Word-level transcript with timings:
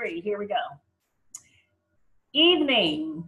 three. 0.00 0.20
Here 0.20 0.38
we 0.38 0.46
go. 0.46 0.54
Evening. 2.32 3.24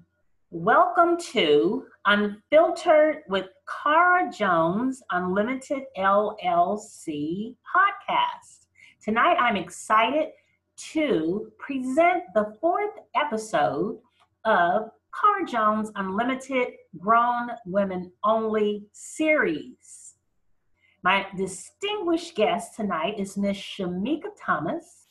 Welcome 0.51 1.19
to 1.33 1.85
Unfiltered 2.07 3.25
with 3.29 3.47
Cara 3.83 4.31
Jones 4.33 5.03
Unlimited 5.11 5.83
LLC 5.99 7.57
podcast. 7.77 8.67
Tonight, 9.03 9.37
I'm 9.39 9.57
excited 9.57 10.29
to 10.93 11.53
present 11.59 12.23
the 12.35 12.57
fourth 12.61 12.95
episode 13.17 13.99
of 14.45 14.91
Cara 15.21 15.47
Jones 15.47 15.91
Unlimited 15.97 16.69
Grown 16.99 17.51
Women 17.67 18.13
Only 18.25 18.87
series. 18.93 20.15
My 21.03 21.27
distinguished 21.37 22.35
guest 22.35 22.77
tonight 22.77 23.19
is 23.19 23.37
Miss 23.37 23.59
Shamika 23.59 24.29
Thomas. 24.41 25.02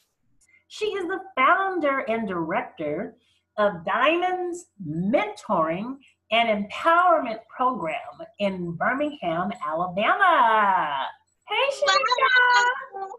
She 0.71 0.85
is 0.85 1.05
the 1.05 1.19
founder 1.35 1.99
and 2.07 2.25
director 2.25 3.17
of 3.57 3.83
Diamonds 3.83 4.67
Mentoring 4.81 5.97
and 6.31 6.65
Empowerment 6.65 7.39
Program 7.53 7.97
in 8.39 8.71
Birmingham, 8.77 9.51
Alabama. 9.67 11.07
Hey, 11.45 11.75
Shamika. 11.75 12.63
How 12.93 13.01
are 13.01 13.09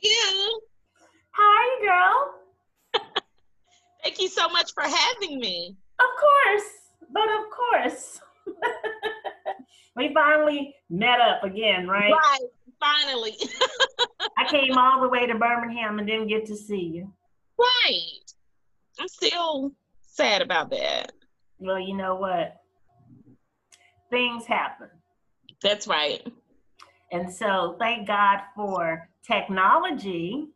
you? 0.00 0.60
How 1.32 1.42
are 1.42 1.64
you, 1.64 1.88
girl? 1.88 3.02
Thank 4.04 4.20
you 4.20 4.28
so 4.28 4.48
much 4.50 4.72
for 4.72 4.84
having 4.84 5.40
me. 5.40 5.76
Of 5.98 6.06
course, 6.20 6.70
but 7.10 7.24
of 7.24 7.44
course. 7.50 8.20
we 9.96 10.14
finally 10.14 10.72
met 10.88 11.20
up 11.20 11.42
again, 11.42 11.88
right? 11.88 12.12
Right, 12.12 12.48
finally. 12.82 13.36
I 14.38 14.48
came 14.48 14.76
all 14.76 15.00
the 15.00 15.08
way 15.08 15.26
to 15.26 15.34
Birmingham 15.36 15.98
and 15.98 16.06
didn't 16.06 16.28
get 16.28 16.46
to 16.46 16.56
see 16.56 16.80
you. 16.94 17.12
right. 17.58 18.18
I'm 19.00 19.08
still 19.08 19.72
sad 20.06 20.42
about 20.42 20.70
that. 20.70 21.12
Well, 21.58 21.78
you 21.78 21.96
know 21.96 22.16
what? 22.16 22.56
Things 24.10 24.44
happen. 24.46 24.88
That's 25.62 25.86
right. 25.86 26.26
And 27.12 27.32
so 27.32 27.76
thank 27.78 28.06
God 28.06 28.40
for 28.54 29.08
technology. 29.26 30.48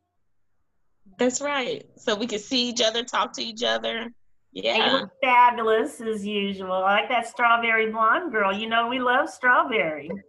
That's 1.19 1.41
right. 1.41 1.87
So 1.97 2.15
we 2.15 2.27
can 2.27 2.39
see 2.41 2.69
each 2.69 2.83
other, 2.83 3.05
talk 3.05 3.33
to 3.35 3.43
each 3.43 3.63
other. 3.63 3.99
And 3.99 4.13
you 4.55 4.63
Yeah. 4.65 4.93
look 4.93 5.11
fabulous 5.23 6.01
as 6.01 6.27
usual. 6.27 6.73
I 6.73 7.01
like 7.01 7.09
that 7.09 7.27
strawberry 7.29 7.91
blonde 7.91 8.33
girl. 8.33 8.53
You 8.53 8.69
know, 8.69 8.89
we 8.89 8.99
love 8.99 9.29
strawberry. 9.31 10.11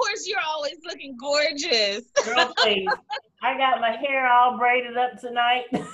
Of 0.00 0.06
course, 0.06 0.26
you're 0.26 0.38
always 0.46 0.76
looking 0.86 1.14
gorgeous. 1.18 2.04
Girl, 2.24 2.54
please. 2.56 2.88
I 3.42 3.56
got 3.58 3.80
my 3.80 3.90
hair 3.96 4.26
all 4.32 4.56
braided 4.56 4.96
up 4.96 5.20
tonight. 5.20 5.64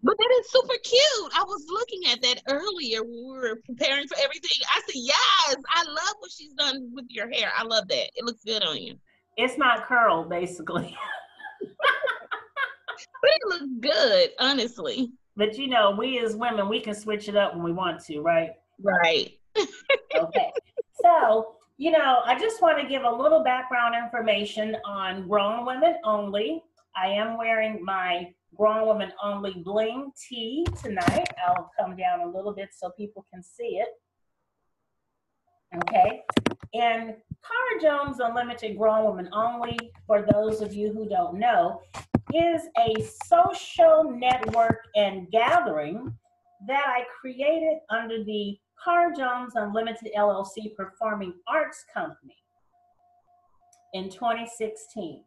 But 0.00 0.16
that 0.16 0.38
is 0.40 0.50
super 0.52 0.76
cute. 0.84 1.32
I 1.34 1.42
was 1.42 1.66
looking 1.68 2.02
at 2.12 2.22
that 2.22 2.40
earlier 2.48 3.02
when 3.02 3.10
we 3.10 3.36
were 3.36 3.60
preparing 3.66 4.06
for 4.06 4.16
everything. 4.22 4.62
I 4.72 4.80
said, 4.86 4.94
yes, 4.94 5.56
I 5.70 5.82
love 5.82 6.14
what 6.20 6.30
she's 6.30 6.52
done 6.52 6.92
with 6.94 7.06
your 7.08 7.28
hair. 7.28 7.50
I 7.58 7.64
love 7.64 7.88
that. 7.88 8.08
It 8.14 8.24
looks 8.24 8.44
good 8.44 8.62
on 8.62 8.76
you. 8.76 8.94
it's 9.36 9.58
not 9.58 9.86
curled, 9.86 10.30
basically. 10.30 10.96
But 13.20 13.30
it 13.30 13.40
looks 13.48 13.72
good, 13.80 14.30
honestly. 14.38 15.10
But 15.36 15.58
you 15.58 15.66
know, 15.66 15.90
we 15.98 16.20
as 16.20 16.36
women, 16.36 16.68
we 16.68 16.80
can 16.80 16.94
switch 16.94 17.28
it 17.28 17.34
up 17.34 17.54
when 17.54 17.64
we 17.64 17.72
want 17.72 18.00
to, 18.04 18.20
right? 18.20 18.50
Right. 18.80 19.32
Okay. 20.14 20.52
so, 21.02 21.56
you 21.78 21.92
know, 21.92 22.22
I 22.26 22.36
just 22.36 22.60
want 22.60 22.80
to 22.80 22.88
give 22.88 23.04
a 23.04 23.10
little 23.10 23.44
background 23.44 23.94
information 23.94 24.76
on 24.84 25.28
Grown 25.28 25.64
Women 25.64 25.94
Only. 26.04 26.60
I 26.96 27.06
am 27.06 27.38
wearing 27.38 27.84
my 27.84 28.34
Grown 28.56 28.88
Women 28.88 29.12
Only 29.22 29.62
bling 29.64 30.10
tee 30.20 30.66
tonight. 30.82 31.28
I'll 31.46 31.70
come 31.78 31.94
down 31.96 32.20
a 32.20 32.26
little 32.26 32.52
bit 32.52 32.70
so 32.76 32.90
people 32.90 33.24
can 33.32 33.44
see 33.44 33.80
it. 33.80 33.88
Okay. 35.76 36.22
And 36.74 37.14
Cara 37.46 37.80
Jones 37.80 38.18
Unlimited 38.18 38.76
Grown 38.76 39.08
Women 39.08 39.30
Only, 39.32 39.78
for 40.04 40.26
those 40.32 40.60
of 40.60 40.74
you 40.74 40.92
who 40.92 41.08
don't 41.08 41.38
know, 41.38 41.80
is 42.34 42.62
a 42.76 43.08
social 43.24 44.10
network 44.10 44.80
and 44.96 45.30
gathering 45.30 46.12
that 46.66 46.86
I 46.88 47.04
created 47.20 47.78
under 47.88 48.24
the 48.24 48.58
Cara 48.84 49.12
Jones 49.16 49.52
Unlimited 49.54 50.12
LLC 50.16 50.74
Performing 50.76 51.34
Arts 51.46 51.84
Company 51.92 52.36
in 53.94 54.10
2016. 54.10 55.22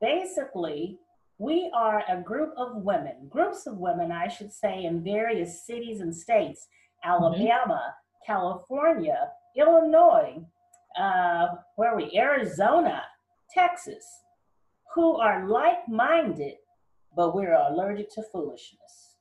Basically, 0.00 0.98
we 1.38 1.70
are 1.74 2.02
a 2.08 2.20
group 2.20 2.52
of 2.56 2.76
women, 2.76 3.28
groups 3.28 3.66
of 3.66 3.78
women, 3.78 4.12
I 4.12 4.28
should 4.28 4.52
say, 4.52 4.84
in 4.84 5.02
various 5.02 5.66
cities 5.66 6.00
and 6.00 6.14
states 6.14 6.68
Alabama, 7.04 7.94
California, 8.26 9.30
Illinois, 9.56 10.44
uh, 10.98 11.48
where 11.76 11.92
are 11.92 11.96
we? 11.96 12.10
Arizona, 12.16 13.02
Texas, 13.52 14.04
who 14.94 15.16
are 15.16 15.48
like 15.48 15.88
minded, 15.88 16.54
but 17.16 17.34
we're 17.34 17.54
allergic 17.54 18.12
to 18.14 18.22
foolishness. 18.32 19.16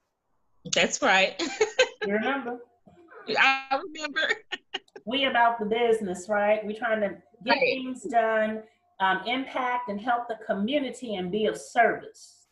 That's 0.74 1.02
right. 1.02 1.42
You 2.06 2.14
remember? 2.14 2.60
I 3.38 3.80
remember. 3.84 4.30
we 5.06 5.26
about 5.26 5.60
the 5.60 5.66
business, 5.66 6.28
right? 6.30 6.66
We're 6.66 6.78
trying 6.78 7.02
to 7.02 7.10
get 7.44 7.52
Right. 7.52 7.60
things 7.60 8.04
done, 8.04 8.64
um, 9.00 9.22
impact 9.26 9.90
and 9.90 10.00
help 10.00 10.28
the 10.28 10.38
community 10.46 11.16
and 11.16 11.32
be 11.32 11.46
of 11.46 11.58
service. 11.58 12.48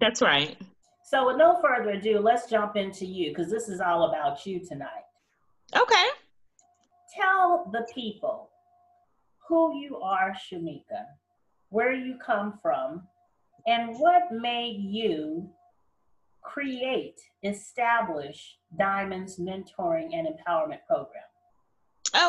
That's 0.00 0.20
right. 0.22 0.56
So 1.04 1.26
with 1.26 1.36
no 1.36 1.60
further 1.60 1.90
ado, 1.90 2.18
let's 2.18 2.48
jump 2.48 2.76
into 2.76 3.04
you 3.06 3.30
because 3.30 3.50
this 3.50 3.68
is 3.68 3.80
all 3.80 4.04
about 4.08 4.44
you 4.46 4.64
tonight. 4.64 5.04
Okay. 5.76 6.06
Tell 7.14 7.68
the 7.72 7.86
people 7.94 8.50
who 9.46 9.76
you 9.78 9.98
are, 10.00 10.32
Shamika, 10.34 11.04
where 11.68 11.92
you 11.92 12.18
come 12.24 12.58
from, 12.62 13.06
and 13.66 13.96
what 13.98 14.32
made 14.32 14.80
you 14.80 15.48
create, 16.42 17.20
establish 17.42 18.58
Diamonds 18.78 19.38
Mentoring 19.38 20.10
and 20.12 20.28
Empowerment 20.28 20.80
Program. 20.86 21.22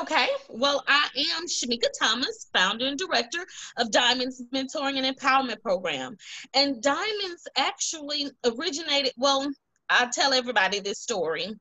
Okay. 0.01 0.28
Well, 0.50 0.83
I 0.88 1.07
am 1.35 1.45
Shamika 1.45 1.88
Thomas, 2.00 2.47
founder 2.53 2.88
and 2.88 2.97
director 2.97 3.45
of 3.78 3.91
Diamonds 3.91 4.41
Mentoring 4.53 4.97
and 4.97 5.16
Empowerment 5.16 5.61
Program. 5.61 6.17
And 6.53 6.81
Diamonds 6.81 7.47
actually 7.57 8.31
originated, 8.44 9.13
well, 9.17 9.51
I'll 9.89 10.09
tell 10.09 10.33
everybody 10.33 10.79
this 10.79 11.00
story. 11.00 11.53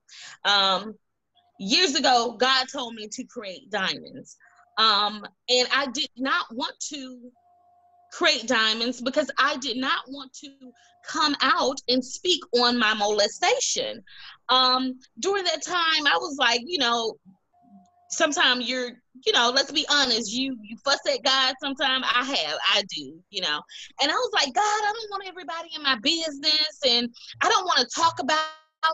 Um, 0.45 0.95
years 1.59 1.95
ago, 1.95 2.37
God 2.39 2.67
told 2.73 2.95
me 2.95 3.09
to 3.09 3.25
create 3.25 3.71
diamonds. 3.71 4.37
Um, 4.79 5.25
and 5.49 5.69
I 5.73 5.87
did 5.93 6.09
not 6.17 6.47
want 6.53 6.75
to 6.89 7.31
create 8.17 8.47
diamonds 8.47 9.01
because 9.01 9.31
I 9.39 9.57
did 9.57 9.77
not 9.77 10.05
want 10.09 10.33
to 10.35 10.51
come 11.07 11.35
out 11.43 11.79
and 11.89 12.05
speak 12.05 12.41
on 12.59 12.79
my 12.79 12.95
molestation. 12.95 14.03
Um, 14.49 14.99
during 15.19 15.45
that 15.45 15.63
time, 15.63 16.07
I 16.07 16.17
was 16.19 16.37
like, 16.39 16.61
you 16.65 16.79
know, 16.79 17.17
sometimes 18.11 18.69
you're 18.69 18.91
you 19.27 19.33
know 19.33 19.51
let's 19.53 19.73
be 19.73 19.85
honest 19.91 20.33
you 20.33 20.57
you 20.63 20.77
fuss 20.85 21.01
at 21.09 21.23
god 21.25 21.55
sometimes 21.61 22.05
i 22.15 22.23
have 22.23 22.59
i 22.73 22.83
do 22.95 23.21
you 23.31 23.41
know 23.41 23.61
and 24.01 24.11
i 24.11 24.15
was 24.15 24.31
like 24.33 24.55
god 24.55 24.61
i 24.63 24.93
don't 24.95 25.11
want 25.11 25.25
everybody 25.27 25.69
in 25.75 25.83
my 25.83 25.97
business 26.01 26.79
and 26.89 27.09
i 27.41 27.49
don't 27.49 27.65
want 27.65 27.79
to 27.79 27.87
talk 28.01 28.21
about 28.21 28.39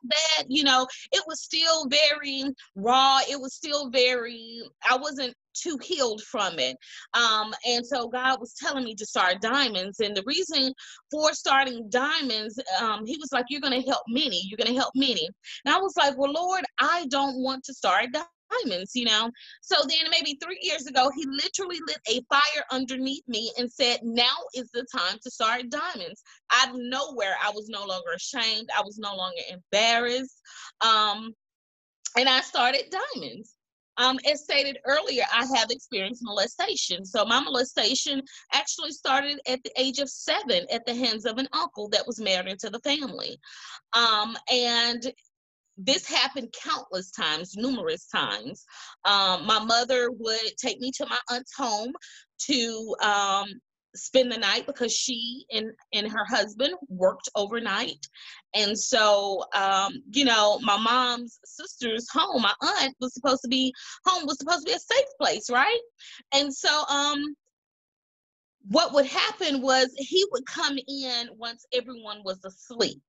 that 0.04 0.44
you 0.48 0.64
know 0.64 0.86
it 1.12 1.22
was 1.26 1.42
still 1.42 1.88
very 1.88 2.44
raw 2.76 3.18
it 3.28 3.40
was 3.40 3.54
still 3.54 3.90
very 3.90 4.60
i 4.88 4.96
wasn't 4.96 5.34
too 5.52 5.76
healed 5.82 6.22
from 6.22 6.58
it. 6.60 6.76
Um 7.14 7.52
and 7.66 7.84
so 7.84 8.08
god 8.08 8.38
was 8.40 8.54
telling 8.54 8.84
me 8.84 8.94
to 8.94 9.04
start 9.04 9.40
diamonds 9.40 10.00
and 10.00 10.16
the 10.16 10.22
reason 10.24 10.72
for 11.10 11.32
starting 11.32 11.88
diamonds 11.90 12.58
um 12.81 13.04
he 13.04 13.16
was 13.19 13.31
like 13.32 13.46
you're 13.48 13.60
to 13.81 13.88
help 13.88 14.02
many 14.08 14.42
you're 14.46 14.56
to 14.72 14.81
help 14.81 14.92
many. 14.94 15.28
And 15.64 15.75
i 15.75 15.78
was 15.78 15.96
like 15.96 16.16
well 16.16 16.32
lord 16.32 16.64
i 16.78 17.06
don't 17.10 17.43
want 17.43 17.64
to 17.64 17.75
start 17.75 18.06
diamonds, 18.12 18.28
you 18.94 19.05
know. 19.05 19.31
So 19.61 19.76
then 19.88 20.11
maybe 20.11 20.38
three 20.43 20.58
years 20.62 20.87
ago, 20.87 21.11
he 21.14 21.25
literally 21.26 21.81
lit 21.87 22.00
a 22.08 22.20
fire 22.29 22.64
underneath 22.70 23.26
me 23.29 23.52
and 23.58 23.70
said, 23.70 24.00
Now 24.02 24.37
is 24.55 24.70
the 24.73 24.87
time 24.94 25.19
to 25.23 25.31
start 25.31 25.70
diamonds. 25.70 26.23
Out 26.52 26.70
of 26.70 26.76
nowhere, 26.79 27.35
I 27.43 27.50
was 27.50 27.69
no 27.69 27.85
longer 27.85 28.12
ashamed. 28.14 28.69
I 28.76 28.82
was 28.82 28.99
no 28.99 29.14
longer 29.14 29.43
embarrassed. 29.50 30.41
Um, 30.81 31.35
and 32.19 32.29
I 32.29 32.41
started 32.41 32.94
diamonds. 33.14 33.55
Um, 33.97 34.19
as 34.31 34.44
stated 34.44 34.79
earlier, 34.87 35.25
I 35.31 35.44
have 35.56 35.70
experienced 35.70 36.23
molestation. 36.25 37.05
So 37.05 37.25
my 37.25 37.41
molestation 37.41 38.23
actually 38.55 38.93
started 38.93 39.41
at 39.46 39.62
the 39.62 39.73
age 39.76 39.99
of 39.99 40.08
seven 40.08 40.64
at 40.73 40.87
the 40.87 40.94
hands 40.94 41.26
of 41.26 41.37
an 41.37 41.49
uncle 41.53 41.88
that 41.91 42.06
was 42.06 42.19
married 42.19 42.49
into 42.49 42.70
the 42.70 42.79
family. 42.79 43.38
Um, 43.93 44.38
and 44.50 45.12
this 45.85 46.06
happened 46.06 46.55
countless 46.62 47.11
times, 47.11 47.56
numerous 47.56 48.06
times. 48.06 48.65
Um, 49.05 49.47
my 49.47 49.59
mother 49.59 50.11
would 50.11 50.56
take 50.56 50.81
me 50.81 50.91
to 50.97 51.06
my 51.06 51.19
aunt's 51.31 51.55
home 51.56 51.93
to 52.47 52.97
um, 53.03 53.49
spend 53.94 54.31
the 54.31 54.38
night 54.38 54.67
because 54.67 54.93
she 54.93 55.44
and 55.53 55.71
and 55.93 56.11
her 56.11 56.25
husband 56.25 56.75
worked 56.88 57.29
overnight. 57.35 58.06
And 58.55 58.79
so 58.79 59.44
um 59.55 60.03
you 60.12 60.25
know 60.25 60.59
my 60.62 60.77
mom's 60.77 61.38
sister's 61.44 62.09
home 62.11 62.43
my 62.43 62.55
aunt 62.62 62.94
was 63.00 63.15
supposed 63.15 63.43
to 63.43 63.49
be 63.49 63.73
home 64.06 64.27
was 64.27 64.38
supposed 64.38 64.67
to 64.67 64.71
be 64.71 64.77
a 64.77 64.79
safe 64.79 65.09
place 65.21 65.50
right? 65.50 65.81
And 66.32 66.55
so 66.55 66.85
um 66.88 67.35
what 68.69 68.93
would 68.93 69.06
happen 69.06 69.62
was 69.62 69.88
he 69.97 70.25
would 70.32 70.47
come 70.47 70.79
in 70.87 71.29
once 71.37 71.65
everyone 71.73 72.23
was 72.25 72.44
asleep 72.44 73.00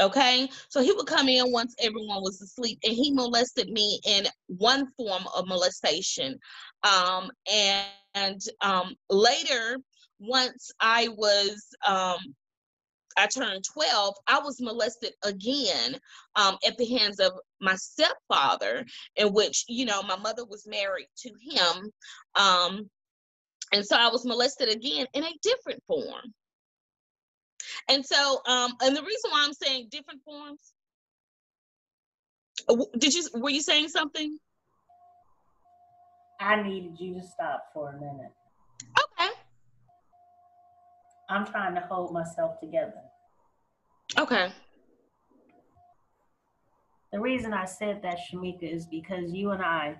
Okay, 0.00 0.48
so 0.68 0.82
he 0.82 0.92
would 0.92 1.06
come 1.06 1.28
in 1.28 1.52
once 1.52 1.74
everyone 1.78 2.22
was 2.22 2.40
asleep, 2.40 2.78
and 2.84 2.94
he 2.94 3.12
molested 3.12 3.68
me 3.68 4.00
in 4.06 4.26
one 4.46 4.90
form 4.96 5.24
of 5.36 5.46
molestation. 5.46 6.38
Um, 6.84 7.30
and, 7.52 7.86
and 8.14 8.40
um, 8.62 8.94
later, 9.10 9.76
once 10.18 10.70
I 10.80 11.08
was 11.08 11.62
um, 11.86 12.18
I 13.16 13.26
turned 13.26 13.64
12, 13.64 14.14
I 14.26 14.38
was 14.38 14.60
molested 14.60 15.12
again 15.24 15.98
um, 16.36 16.56
at 16.66 16.78
the 16.78 16.86
hands 16.86 17.20
of 17.20 17.32
my 17.60 17.74
stepfather, 17.74 18.84
in 19.16 19.32
which, 19.32 19.64
you 19.68 19.84
know, 19.84 20.02
my 20.02 20.16
mother 20.16 20.44
was 20.44 20.66
married 20.66 21.08
to 21.18 21.28
him. 21.28 21.90
Um, 22.36 22.90
and 23.72 23.84
so 23.84 23.96
I 23.96 24.08
was 24.08 24.24
molested 24.24 24.68
again 24.68 25.06
in 25.12 25.24
a 25.24 25.38
different 25.42 25.82
form. 25.86 26.32
And 27.90 28.06
so, 28.06 28.40
um, 28.46 28.76
and 28.82 28.96
the 28.96 29.02
reason 29.02 29.30
why 29.32 29.44
I'm 29.44 29.52
saying 29.52 29.88
different 29.90 30.20
forms, 30.24 30.72
uh, 32.68 32.76
did 32.98 33.12
you, 33.12 33.28
were 33.34 33.50
you 33.50 33.60
saying 33.60 33.88
something? 33.88 34.38
I 36.40 36.62
needed 36.62 37.00
you 37.00 37.14
to 37.14 37.22
stop 37.22 37.64
for 37.74 37.90
a 37.90 37.94
minute. 37.94 38.32
Okay. 39.20 39.30
I'm 41.28 41.44
trying 41.44 41.74
to 41.74 41.80
hold 41.80 42.12
myself 42.12 42.60
together. 42.60 43.02
Okay. 44.16 44.52
The 47.12 47.18
reason 47.18 47.52
I 47.52 47.64
said 47.64 48.02
that, 48.02 48.18
Shamika, 48.18 48.72
is 48.72 48.86
because 48.86 49.32
you 49.32 49.50
and 49.50 49.62
I 49.62 49.96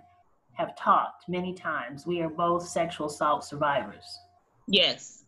have 0.52 0.76
talked 0.76 1.28
many 1.28 1.54
times. 1.54 2.06
We 2.06 2.20
are 2.20 2.28
both 2.28 2.69
sexual 2.69 3.08
assault 3.08 3.44
survivors. 3.44 4.20
Yes. 4.69 5.25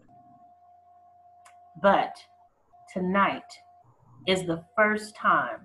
But 1.83 2.15
tonight 2.93 3.43
is 4.27 4.45
the 4.45 4.65
first 4.77 5.17
time 5.17 5.61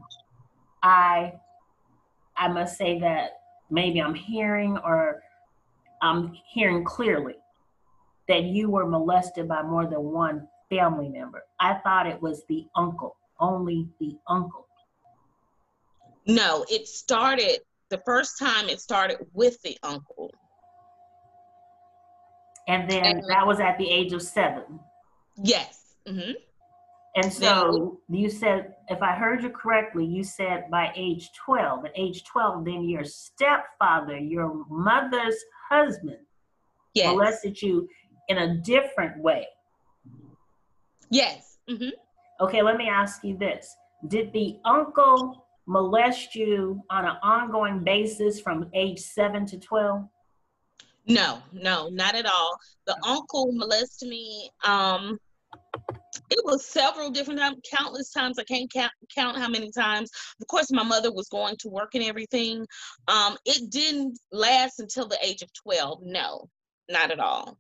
I 0.84 1.34
I 2.36 2.48
must 2.48 2.78
say 2.78 3.00
that 3.00 3.32
maybe 3.70 4.02
I'm 4.02 4.14
hearing 4.14 4.78
or 4.78 5.22
I'm 6.02 6.34
hearing 6.54 6.84
clearly 6.84 7.36
that 8.28 8.44
you 8.44 8.70
were 8.70 8.86
molested 8.86 9.48
by 9.48 9.64
more 9.64 9.88
than 9.88 10.04
one 10.04 10.48
family 10.70 11.10
member. 11.10 11.44
I 11.60 11.76
thought 11.76 12.08
it 12.08 12.22
was 12.22 12.44
the 12.48 12.66
uncle, 12.76 13.16
only 13.40 13.90
the 14.00 14.18
uncle. 14.28 14.68
No, 16.28 16.66
it 16.70 16.88
started 16.88 17.60
the 17.90 18.02
first 18.06 18.38
time 18.38 18.70
it 18.70 18.82
started 18.82 19.18
with 19.34 19.62
the 19.62 19.78
uncle. 19.82 20.30
And 22.68 22.90
then 22.90 23.06
and, 23.06 23.24
that 23.30 23.48
was 23.48 23.60
at 23.62 23.78
the 23.78 23.90
age 23.90 24.12
of 24.12 24.22
seven. 24.22 24.80
Yes. 25.42 25.96
Mm-hmm. 26.06 26.34
And 27.18 27.34
so 27.34 28.00
you 28.10 28.30
said, 28.30 28.76
if 28.90 29.02
I 29.02 29.14
heard 29.16 29.42
you 29.42 29.50
correctly, 29.50 30.06
you 30.06 30.24
said 30.24 30.66
by 30.70 30.92
age 30.96 31.32
12. 31.44 31.86
At 31.86 31.92
age 31.96 32.24
12, 32.26 32.64
then 32.64 32.88
your 32.88 33.04
stepfather, 33.04 34.20
your 34.20 34.64
mother's 34.70 35.36
husband, 35.68 36.20
yes. 36.94 37.08
molested 37.08 37.60
you 37.60 37.90
in 38.28 38.38
a 38.38 38.58
different 38.58 39.20
way. 39.20 39.48
Yes. 41.10 41.58
Mm-hmm. 41.68 41.90
Okay, 42.40 42.62
let 42.62 42.78
me 42.78 42.88
ask 42.88 43.24
you 43.24 43.36
this. 43.36 43.76
Did 44.10 44.32
the 44.32 44.60
uncle 44.64 45.48
molest 45.66 46.36
you 46.36 46.84
on 46.92 47.04
an 47.04 47.16
ongoing 47.24 47.84
basis 47.84 48.40
from 48.40 48.70
age 48.76 49.00
7 49.00 49.44
to 49.48 49.58
12? 49.58 50.08
No, 51.08 51.40
no, 51.52 51.90
not 51.90 52.14
at 52.14 52.28
all. 52.28 52.60
The 52.86 52.96
uncle 53.04 53.52
molested 53.54 54.08
me 54.08 54.52
um 54.64 55.18
it 56.30 56.44
was 56.46 56.66
several 56.66 57.10
different 57.10 57.40
times, 57.40 57.58
countless 57.70 58.12
times. 58.12 58.40
I 58.40 58.44
can't 58.44 58.72
count, 58.72 58.92
count 59.16 59.38
how 59.38 59.50
many 59.50 59.72
times. 59.72 60.12
Of 60.42 60.48
course, 60.48 60.72
my 60.72 60.84
mother 60.84 61.12
was 61.12 61.28
going 61.30 61.56
to 61.60 61.70
work 61.70 61.96
and 61.96 62.04
everything. 62.04 62.66
Um, 63.08 63.38
it 63.46 63.70
didn't 63.70 64.20
last 64.32 64.80
until 64.80 65.08
the 65.08 65.18
age 65.24 65.42
of 65.42 65.50
12. 65.54 66.04
No, 66.04 66.50
not 66.90 67.12
at 67.12 67.20
all. 67.20 67.58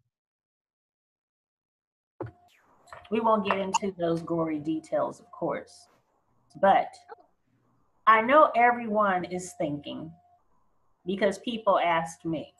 We 3.09 3.19
won't 3.19 3.45
get 3.45 3.57
into 3.57 3.93
those 3.97 4.21
gory 4.21 4.59
details, 4.59 5.19
of 5.19 5.31
course. 5.31 5.87
But 6.61 6.93
I 8.05 8.21
know 8.21 8.51
everyone 8.55 9.25
is 9.25 9.53
thinking, 9.57 10.11
because 11.05 11.39
people 11.39 11.79
asked 11.79 12.25
me, 12.25 12.53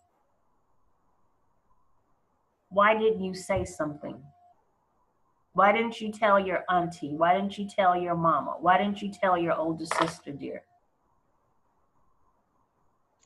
why 2.70 2.98
didn't 2.98 3.24
you 3.24 3.34
say 3.34 3.66
something? 3.66 4.22
Why 5.58 5.72
didn't 5.72 6.00
you 6.00 6.12
tell 6.12 6.40
your 6.40 6.64
auntie? 6.70 7.16
Why 7.16 7.34
didn't 7.34 7.58
you 7.58 7.68
tell 7.68 8.00
your 8.00 8.14
mama? 8.14 8.58
Why 8.60 8.78
didn't 8.78 9.02
you 9.02 9.12
tell 9.12 9.36
your 9.36 9.56
older 9.56 9.88
sister, 9.88 10.32
dear? 10.32 10.62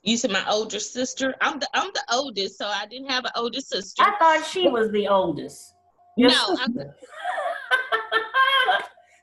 You 0.04 0.16
said 0.16 0.32
my 0.32 0.50
older 0.50 0.80
sister. 0.80 1.36
I'm 1.42 1.60
the 1.60 1.68
I'm 1.74 1.90
the 1.94 2.04
oldest, 2.10 2.58
so 2.58 2.68
I 2.68 2.86
didn't 2.86 3.10
have 3.10 3.26
an 3.26 3.32
older 3.36 3.60
sister. 3.60 4.02
I 4.02 4.18
thought 4.18 4.48
she 4.48 4.70
was 4.70 4.90
the 4.92 5.10
oldest. 5.10 5.74
Your 6.16 6.30
no. 6.30 6.58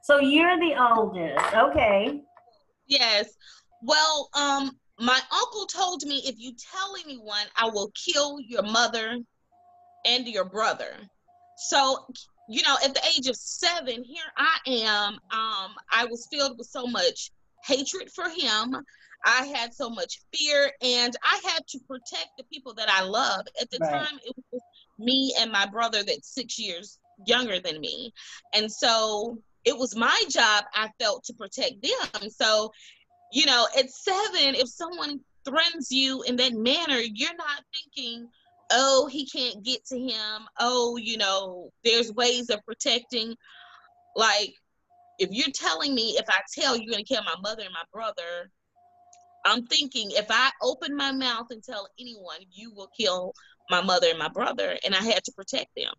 So 0.03 0.21
you're 0.21 0.59
the 0.59 0.75
oldest. 0.79 1.55
Okay. 1.55 2.21
Yes. 2.89 3.31
Well, 3.83 4.29
um, 4.35 4.79
my 4.99 5.21
uncle 5.33 5.65
told 5.65 6.03
me 6.03 6.25
if 6.27 6.35
you 6.39 6.53
tell 6.53 6.95
anyone, 7.03 7.47
I 7.57 7.71
will 7.71 7.91
kill 7.95 8.39
your 8.39 8.63
mother 8.63 9.17
and 10.05 10.29
your 10.29 10.45
brother. 10.45 10.93
So 11.57 12.07
you 12.49 12.63
know, 12.63 12.77
at 12.83 12.95
the 12.95 13.03
age 13.17 13.27
of 13.29 13.37
seven, 13.37 14.03
here 14.03 14.25
I 14.37 14.59
am. 14.67 15.15
Um, 15.31 15.75
I 15.93 16.07
was 16.11 16.27
filled 16.33 16.57
with 16.59 16.67
so 16.67 16.87
much 16.87 17.31
hatred 17.65 18.11
for 18.11 18.29
him. 18.29 18.77
I 19.25 19.47
had 19.47 19.75
so 19.75 19.91
much 19.91 20.21
fear, 20.33 20.73
and 20.81 21.15
I 21.23 21.41
had 21.45 21.67
to 21.69 21.79
protect 21.87 22.31
the 22.39 22.45
people 22.45 22.73
that 22.75 22.89
I 22.89 23.03
love. 23.03 23.47
At 23.61 23.71
the 23.71 23.79
right. 23.81 23.91
time, 23.91 24.19
it 24.25 24.35
was 24.51 24.63
me 24.99 25.35
and 25.39 25.53
my 25.53 25.67
brother 25.67 26.03
that's 26.03 26.35
six 26.35 26.59
years 26.59 26.99
younger 27.27 27.61
than 27.61 27.81
me. 27.81 28.13
And 28.55 28.71
so 28.71 29.39
it 29.65 29.77
was 29.77 29.97
my 29.97 30.23
job, 30.31 30.65
I 30.75 30.89
felt, 31.01 31.25
to 31.25 31.35
protect 31.35 31.83
them. 31.83 32.31
So, 32.31 32.73
you 33.33 33.45
know, 33.45 33.67
at 33.77 33.91
seven, 33.91 34.55
if 34.55 34.69
someone 34.69 35.21
threatens 35.45 35.91
you 35.91 36.23
in 36.23 36.37
that 36.37 36.55
manner, 36.55 36.99
you're 36.99 37.37
not 37.37 37.65
thinking, 37.75 38.29
oh, 38.71 39.07
he 39.11 39.27
can't 39.27 39.63
get 39.65 39.85
to 39.87 39.99
him. 39.99 40.43
Oh, 40.59 40.97
you 40.97 41.17
know, 41.17 41.71
there's 41.85 42.13
ways 42.13 42.51
of 42.51 42.65
protecting. 42.65 43.35
Like, 44.17 44.55
if 45.19 45.31
you're 45.33 45.53
telling 45.53 45.95
me 45.95 46.17
if 46.19 46.29
I 46.29 46.41
tell 46.55 46.77
you're 46.77 46.91
going 46.91 47.05
to 47.05 47.15
kill 47.15 47.25
my 47.25 47.37
mother 47.43 47.63
and 47.63 47.73
my 47.73 47.85
brother, 47.93 48.51
I'm 49.45 49.67
thinking 49.67 50.11
if 50.13 50.27
I 50.31 50.51
open 50.63 50.97
my 50.97 51.13
mouth 51.13 51.47
and 51.51 51.63
tell 51.63 51.89
anyone, 51.99 52.39
you 52.51 52.73
will 52.75 52.91
kill 52.99 53.33
my 53.71 53.81
mother 53.81 54.09
and 54.11 54.19
my 54.19 54.29
brother, 54.29 54.77
and 54.85 54.95
I 54.95 55.03
had 55.03 55.25
to 55.25 55.33
protect 55.33 55.71
them. 55.77 55.93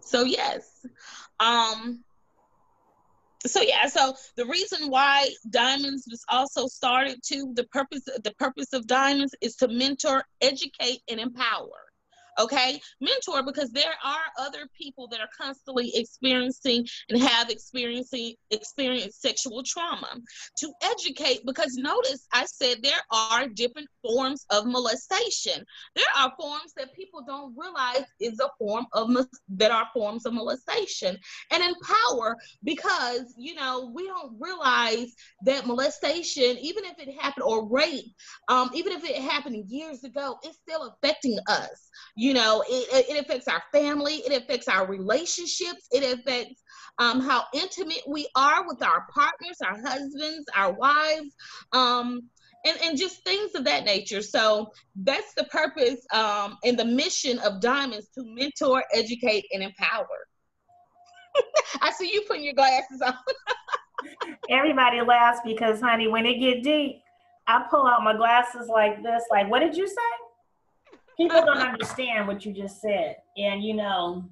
So 0.00 0.24
yes, 0.24 0.86
um, 1.40 2.04
so 3.46 3.60
yeah 3.60 3.86
so 3.86 4.14
the 4.36 4.46
reason 4.46 4.90
why 4.90 5.28
diamonds 5.50 6.06
was 6.10 6.24
also 6.28 6.66
started 6.66 7.18
to 7.22 7.52
the 7.54 7.64
purpose 7.64 8.04
the 8.04 8.34
purpose 8.38 8.72
of 8.72 8.86
diamonds 8.86 9.34
is 9.40 9.56
to 9.56 9.68
mentor 9.68 10.24
educate 10.40 11.00
and 11.08 11.20
empower 11.20 11.93
okay? 12.38 12.80
Mentor 13.00 13.42
because 13.42 13.70
there 13.70 13.94
are 14.04 14.20
other 14.38 14.66
people 14.76 15.08
that 15.08 15.20
are 15.20 15.28
constantly 15.36 15.92
experiencing 15.94 16.86
and 17.08 17.20
have 17.20 17.50
experiencing 17.50 18.34
experienced 18.50 19.20
sexual 19.20 19.62
trauma. 19.62 20.08
To 20.58 20.72
educate 20.82 21.44
because 21.46 21.74
notice 21.76 22.26
i 22.32 22.44
said 22.46 22.78
there 22.82 22.92
are 23.10 23.48
different 23.48 23.88
forms 24.02 24.46
of 24.50 24.66
molestation. 24.66 25.64
There 25.94 26.04
are 26.16 26.32
forms 26.38 26.72
that 26.76 26.94
people 26.94 27.22
don't 27.26 27.54
realize 27.56 28.04
is 28.20 28.40
a 28.40 28.48
form 28.58 28.86
of 28.92 29.10
that 29.48 29.70
are 29.70 29.88
forms 29.92 30.26
of 30.26 30.32
molestation. 30.32 31.16
And 31.50 31.62
empower 31.62 32.36
because 32.62 33.34
you 33.36 33.54
know 33.54 33.90
we 33.94 34.06
don't 34.06 34.36
realize 34.40 35.12
that 35.44 35.66
molestation 35.66 36.58
even 36.58 36.84
if 36.84 36.98
it 36.98 37.14
happened 37.20 37.44
or 37.44 37.68
rape 37.68 38.14
um, 38.48 38.70
even 38.74 38.92
if 38.92 39.04
it 39.04 39.16
happened 39.16 39.64
years 39.68 40.04
ago 40.04 40.38
it's 40.42 40.58
still 40.58 40.94
affecting 41.02 41.38
us. 41.48 41.90
you 42.16 42.23
know 42.32 42.62
it, 42.68 43.06
it 43.10 43.20
affects 43.20 43.48
our 43.48 43.62
family 43.72 44.14
it 44.14 44.32
affects 44.32 44.68
our 44.68 44.86
relationships 44.86 45.88
it 45.90 46.18
affects 46.18 46.62
um, 46.98 47.20
how 47.20 47.42
intimate 47.52 48.02
we 48.06 48.28
are 48.36 48.64
with 48.66 48.80
our 48.82 49.04
partners 49.12 49.58
our 49.64 49.76
husbands 49.82 50.46
our 50.56 50.72
wives 50.72 51.34
um, 51.72 52.22
and, 52.64 52.78
and 52.82 52.98
just 52.98 53.22
things 53.24 53.54
of 53.54 53.64
that 53.64 53.84
nature. 53.84 54.22
So 54.22 54.72
that's 54.96 55.34
the 55.34 55.44
purpose 55.44 56.06
um, 56.12 56.56
and 56.64 56.78
the 56.78 56.84
mission 56.84 57.38
of 57.40 57.60
Diamonds 57.60 58.08
to 58.14 58.24
mentor, 58.24 58.82
educate, 58.92 59.44
and 59.52 59.62
empower. 59.62 60.06
I 61.80 61.90
see 61.92 62.10
you 62.12 62.22
putting 62.22 62.44
your 62.44 62.54
glasses 62.54 63.02
on. 63.04 63.14
Everybody 64.50 65.00
laughs 65.02 65.40
because, 65.44 65.80
honey, 65.80 66.08
when 66.08 66.26
it 66.26 66.38
get 66.38 66.62
deep, 66.62 67.02
I 67.46 67.64
pull 67.70 67.86
out 67.86 68.02
my 68.02 68.16
glasses 68.16 68.68
like 68.68 69.02
this. 69.02 69.22
Like, 69.30 69.50
what 69.50 69.60
did 69.60 69.76
you 69.76 69.86
say? 69.86 69.94
People 71.16 71.44
don't 71.44 71.58
understand 71.58 72.26
what 72.26 72.44
you 72.44 72.52
just 72.52 72.80
said, 72.80 73.16
and 73.36 73.62
you 73.62 73.74
know, 73.74 74.28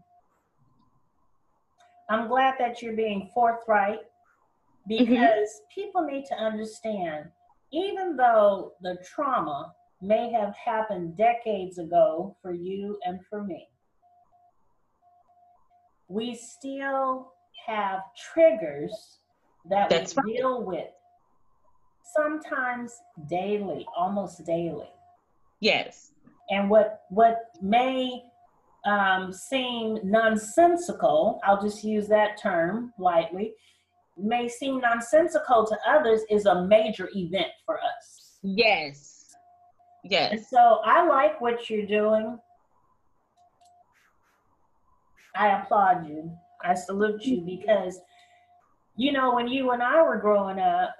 I'm 2.11 2.29
glad 2.29 2.55
that 2.59 2.83
you're 2.83 2.97
being 2.97 3.31
forthright 3.33 4.01
because 4.89 5.09
mm-hmm. 5.09 5.81
people 5.81 6.03
need 6.03 6.27
to 6.27 6.35
understand 6.35 7.27
even 7.73 8.17
though 8.17 8.73
the 8.83 8.99
trauma 9.05 9.73
may 10.01 10.31
have 10.33 10.55
happened 10.57 11.17
decades 11.17 11.79
ago 11.79 12.37
for 12.43 12.53
you 12.53 12.99
and 13.05 13.21
for 13.31 13.43
me, 13.43 13.67
we 16.09 16.35
still 16.35 17.33
have 17.67 18.01
triggers 18.33 19.21
that 19.71 19.89
That's 19.89 20.15
we 20.17 20.23
right. 20.23 20.37
deal 20.37 20.63
with 20.65 20.91
sometimes 22.15 22.93
daily, 23.29 23.87
almost 23.97 24.45
daily. 24.45 24.91
Yes. 25.61 26.12
And 26.53 26.69
what 26.69 27.01
what 27.09 27.39
may 27.63 28.23
um, 28.85 29.33
seem 29.33 29.99
nonsensical, 30.05 31.41
I'll 31.45 31.61
just 31.61 31.83
use 31.83 32.09
that 32.09 32.41
term 32.41 32.93
lightly, 32.99 33.55
may 34.19 34.49
seem 34.49 34.81
nonsensical 34.81 35.67
to 35.67 35.77
others 35.89 36.21
is 36.31 36.45
a 36.45 36.67
major 36.67 37.09
event 37.15 37.49
for 37.65 37.79
us. 37.79 38.39
Yes. 38.43 39.35
Yes. 40.05 40.33
And 40.33 40.45
so 40.45 40.81
I 40.85 41.07
like 41.07 41.41
what 41.41 41.71
you're 41.71 41.87
doing. 41.87 42.39
I 45.35 45.61
applaud 45.61 46.07
you. 46.07 46.31
I 46.63 46.75
salute 46.75 47.25
you 47.25 47.41
because, 47.41 47.99
you 48.97 49.13
know, 49.13 49.35
when 49.35 49.49
you 49.49 49.71
and 49.71 49.83
I 49.83 50.03
were 50.03 50.19
growing 50.19 50.59
up, 50.59 50.95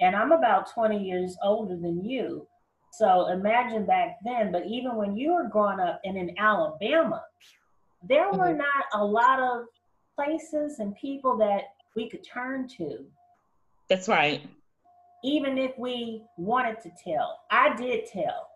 and 0.00 0.14
I'm 0.14 0.30
about 0.30 0.72
20 0.72 1.02
years 1.02 1.36
older 1.42 1.74
than 1.74 2.04
you. 2.04 2.46
So 2.92 3.28
imagine 3.28 3.86
back 3.86 4.16
then, 4.24 4.50
but 4.50 4.66
even 4.66 4.96
when 4.96 5.16
you 5.16 5.34
were 5.34 5.48
growing 5.48 5.80
up 5.80 6.00
and 6.04 6.16
in 6.16 6.34
Alabama, 6.38 7.22
there 8.08 8.30
were 8.32 8.48
mm-hmm. 8.48 8.58
not 8.58 8.84
a 8.94 9.04
lot 9.04 9.40
of 9.40 9.66
places 10.16 10.78
and 10.78 10.94
people 10.96 11.36
that 11.38 11.62
we 11.94 12.08
could 12.08 12.24
turn 12.24 12.68
to. 12.68 13.04
That's 13.88 14.08
right. 14.08 14.42
Even 15.24 15.58
if 15.58 15.72
we 15.78 16.22
wanted 16.36 16.80
to 16.82 16.90
tell, 17.04 17.40
I 17.50 17.74
did 17.74 18.06
tell. 18.06 18.48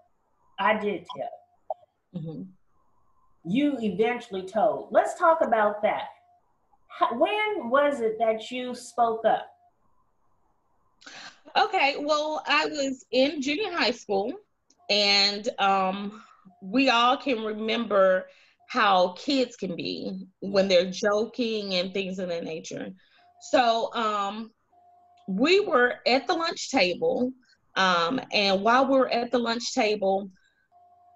I 0.58 0.78
did 0.78 1.06
tell. 1.16 2.20
Mm-hmm. 2.20 2.42
You 3.44 3.76
eventually 3.80 4.42
told. 4.42 4.88
Let's 4.92 5.18
talk 5.18 5.38
about 5.42 5.82
that. 5.82 6.08
How, 6.88 7.18
when 7.18 7.70
was 7.70 8.00
it 8.00 8.16
that 8.18 8.50
you 8.50 8.74
spoke 8.74 9.24
up? 9.24 9.51
Okay, 11.56 11.96
well, 11.98 12.42
I 12.46 12.66
was 12.66 13.04
in 13.10 13.42
junior 13.42 13.72
high 13.72 13.90
school, 13.90 14.32
and 14.88 15.48
um, 15.58 16.22
we 16.62 16.88
all 16.88 17.16
can 17.16 17.42
remember 17.42 18.26
how 18.68 19.14
kids 19.18 19.56
can 19.56 19.76
be 19.76 20.26
when 20.40 20.66
they're 20.66 20.90
joking 20.90 21.74
and 21.74 21.92
things 21.92 22.18
of 22.18 22.28
that 22.28 22.44
nature. 22.44 22.90
So 23.40 23.92
um, 23.92 24.50
we 25.28 25.60
were 25.60 25.96
at 26.06 26.26
the 26.26 26.34
lunch 26.34 26.70
table, 26.70 27.32
um, 27.76 28.20
and 28.32 28.62
while 28.62 28.86
we 28.86 28.96
were 28.96 29.12
at 29.12 29.30
the 29.30 29.38
lunch 29.38 29.74
table, 29.74 30.30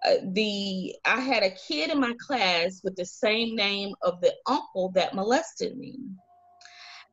uh, 0.06 0.16
the 0.32 0.94
I 1.04 1.20
had 1.20 1.42
a 1.42 1.50
kid 1.50 1.90
in 1.90 2.00
my 2.00 2.14
class 2.20 2.80
with 2.84 2.96
the 2.96 3.06
same 3.06 3.56
name 3.56 3.94
of 4.02 4.20
the 4.20 4.34
uncle 4.46 4.90
that 4.94 5.14
molested 5.14 5.78
me. 5.78 5.98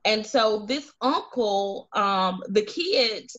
And 0.06 0.26
so 0.26 0.66
this 0.66 0.92
uncle, 1.02 1.88
um, 1.94 2.44
the 2.48 2.64
kid 2.64 3.30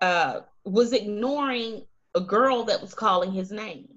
uh, 0.00 0.40
was 0.64 0.92
ignoring 0.92 1.84
a 2.14 2.20
girl 2.20 2.64
that 2.64 2.80
was 2.80 2.94
calling 2.94 3.32
his 3.32 3.50
name. 3.50 3.88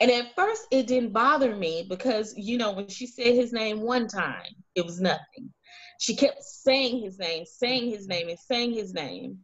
And 0.00 0.10
at 0.10 0.34
first, 0.34 0.66
it 0.70 0.86
didn't 0.86 1.12
bother 1.12 1.56
me 1.56 1.86
because, 1.88 2.34
you 2.36 2.58
know, 2.58 2.72
when 2.72 2.88
she 2.88 3.06
said 3.06 3.34
his 3.34 3.52
name 3.52 3.80
one 3.80 4.08
time, 4.08 4.52
it 4.74 4.84
was 4.84 5.00
nothing. 5.00 5.52
She 5.98 6.14
kept 6.14 6.42
saying 6.42 7.02
his 7.02 7.18
name, 7.18 7.44
saying 7.46 7.90
his 7.90 8.06
name, 8.06 8.28
and 8.28 8.38
saying 8.38 8.74
his 8.74 8.92
name. 8.92 9.38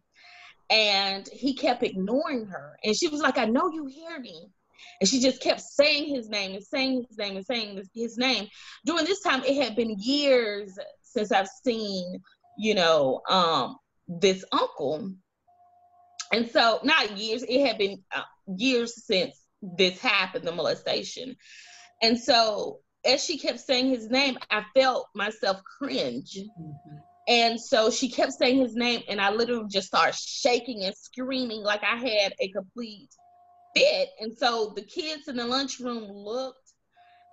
And 0.68 1.26
he 1.32 1.54
kept 1.54 1.82
ignoring 1.82 2.46
her. 2.46 2.76
And 2.84 2.94
she 2.94 3.08
was 3.08 3.20
like, 3.20 3.38
I 3.38 3.46
know 3.46 3.70
you 3.72 3.86
hear 3.86 4.18
me. 4.20 4.48
And 5.00 5.08
she 5.08 5.20
just 5.20 5.42
kept 5.42 5.60
saying 5.60 6.14
his 6.14 6.28
name 6.28 6.54
and 6.54 6.64
saying 6.64 7.04
his 7.08 7.18
name 7.18 7.36
and 7.36 7.46
saying 7.46 7.82
his 7.94 8.16
name. 8.16 8.48
During 8.84 9.04
this 9.04 9.20
time, 9.20 9.42
it 9.44 9.62
had 9.62 9.76
been 9.76 9.96
years 9.98 10.78
since 11.02 11.32
I've 11.32 11.48
seen, 11.64 12.20
you 12.58 12.74
know, 12.74 13.20
um, 13.28 13.76
this 14.08 14.44
uncle. 14.52 15.12
And 16.32 16.50
so, 16.50 16.80
not 16.82 17.18
years, 17.18 17.42
it 17.42 17.66
had 17.66 17.78
been 17.78 18.02
uh, 18.14 18.22
years 18.56 19.04
since 19.04 19.38
this 19.60 19.98
happened, 20.00 20.46
the 20.46 20.52
molestation. 20.52 21.36
And 22.02 22.18
so 22.18 22.80
as 23.04 23.24
she 23.24 23.38
kept 23.38 23.60
saying 23.60 23.88
his 23.88 24.08
name, 24.08 24.38
I 24.50 24.64
felt 24.74 25.08
myself 25.14 25.60
cringe. 25.78 26.36
Mm-hmm. 26.36 26.96
And 27.28 27.60
so 27.60 27.90
she 27.90 28.10
kept 28.10 28.32
saying 28.32 28.58
his 28.58 28.74
name, 28.74 29.02
and 29.08 29.20
I 29.20 29.30
literally 29.30 29.68
just 29.68 29.86
started 29.86 30.16
shaking 30.16 30.82
and 30.82 30.94
screaming 30.96 31.62
like 31.62 31.82
I 31.84 31.96
had 31.96 32.34
a 32.40 32.50
complete 32.50 33.10
fit. 33.74 34.08
And 34.20 34.36
so 34.36 34.72
the 34.74 34.82
kids 34.82 35.28
in 35.28 35.36
the 35.36 35.46
lunchroom 35.46 36.04
looked 36.10 36.72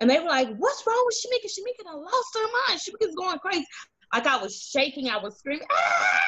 and 0.00 0.08
they 0.08 0.18
were 0.18 0.28
like, 0.28 0.48
What's 0.56 0.84
wrong 0.86 1.04
with 1.06 1.16
Shamika? 1.16 1.46
Shamika 1.46 1.84
done 1.84 2.02
lost 2.02 2.36
her 2.36 2.48
mind. 2.68 2.80
Shamika's 2.80 3.14
going 3.14 3.38
crazy. 3.38 3.66
Like 4.12 4.26
I 4.26 4.42
was 4.42 4.60
shaking, 4.60 5.08
I 5.08 5.18
was 5.18 5.38
screaming, 5.38 5.66
ah! 5.70 6.20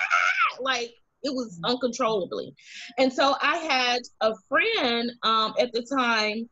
like 0.61 0.95
it 1.25 1.33
was 1.35 1.59
uncontrollably. 1.64 2.54
And 2.99 3.12
so 3.12 3.35
I 3.40 3.57
had 3.57 4.02
a 4.21 4.35
friend 4.49 5.11
um, 5.23 5.54
at 5.59 5.73
the 5.73 5.83
time, 5.83 6.49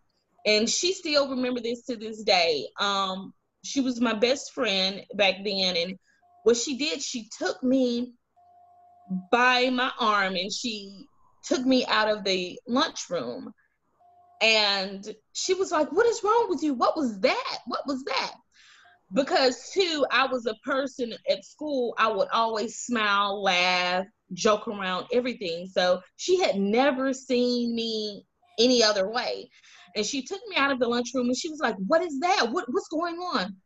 and 0.46 0.68
she 0.68 0.92
still 0.92 1.28
remember 1.28 1.60
this 1.60 1.84
to 1.86 1.96
this 1.96 2.22
day. 2.22 2.66
Um, 2.78 3.32
she 3.64 3.80
was 3.80 4.00
my 4.00 4.14
best 4.14 4.52
friend 4.52 5.02
back 5.14 5.36
then, 5.44 5.76
and 5.76 5.98
what 6.44 6.56
she 6.56 6.76
did, 6.76 7.02
she 7.02 7.28
took 7.38 7.62
me 7.62 8.14
by 9.30 9.70
my 9.70 9.90
arm 9.98 10.36
and 10.36 10.52
she 10.52 11.04
took 11.42 11.64
me 11.64 11.84
out 11.86 12.08
of 12.08 12.24
the 12.24 12.58
lunchroom. 12.66 13.52
And 14.42 15.06
she 15.32 15.54
was 15.54 15.70
like, 15.70 15.92
What 15.92 16.06
is 16.06 16.22
wrong 16.24 16.46
with 16.48 16.62
you? 16.62 16.74
What 16.74 16.96
was 16.96 17.20
that? 17.20 17.58
What 17.66 17.86
was 17.86 18.02
that? 18.04 18.34
Because, 19.12 19.70
too, 19.72 20.06
I 20.10 20.26
was 20.26 20.46
a 20.46 20.54
person 20.64 21.12
at 21.28 21.44
school, 21.44 21.94
I 21.98 22.12
would 22.12 22.28
always 22.32 22.78
smile, 22.78 23.42
laugh, 23.42 24.06
joke 24.32 24.68
around, 24.68 25.06
everything. 25.12 25.66
So 25.66 26.00
she 26.16 26.40
had 26.40 26.56
never 26.56 27.12
seen 27.12 27.74
me 27.74 28.24
any 28.58 28.84
other 28.84 29.10
way. 29.10 29.50
And 29.96 30.06
she 30.06 30.22
took 30.22 30.40
me 30.48 30.56
out 30.56 30.70
of 30.70 30.78
the 30.78 30.86
lunchroom 30.86 31.26
and 31.26 31.36
she 31.36 31.50
was 31.50 31.60
like, 31.60 31.76
What 31.86 32.02
is 32.02 32.20
that? 32.20 32.48
What, 32.50 32.66
what's 32.68 32.88
going 32.88 33.16
on? 33.16 33.56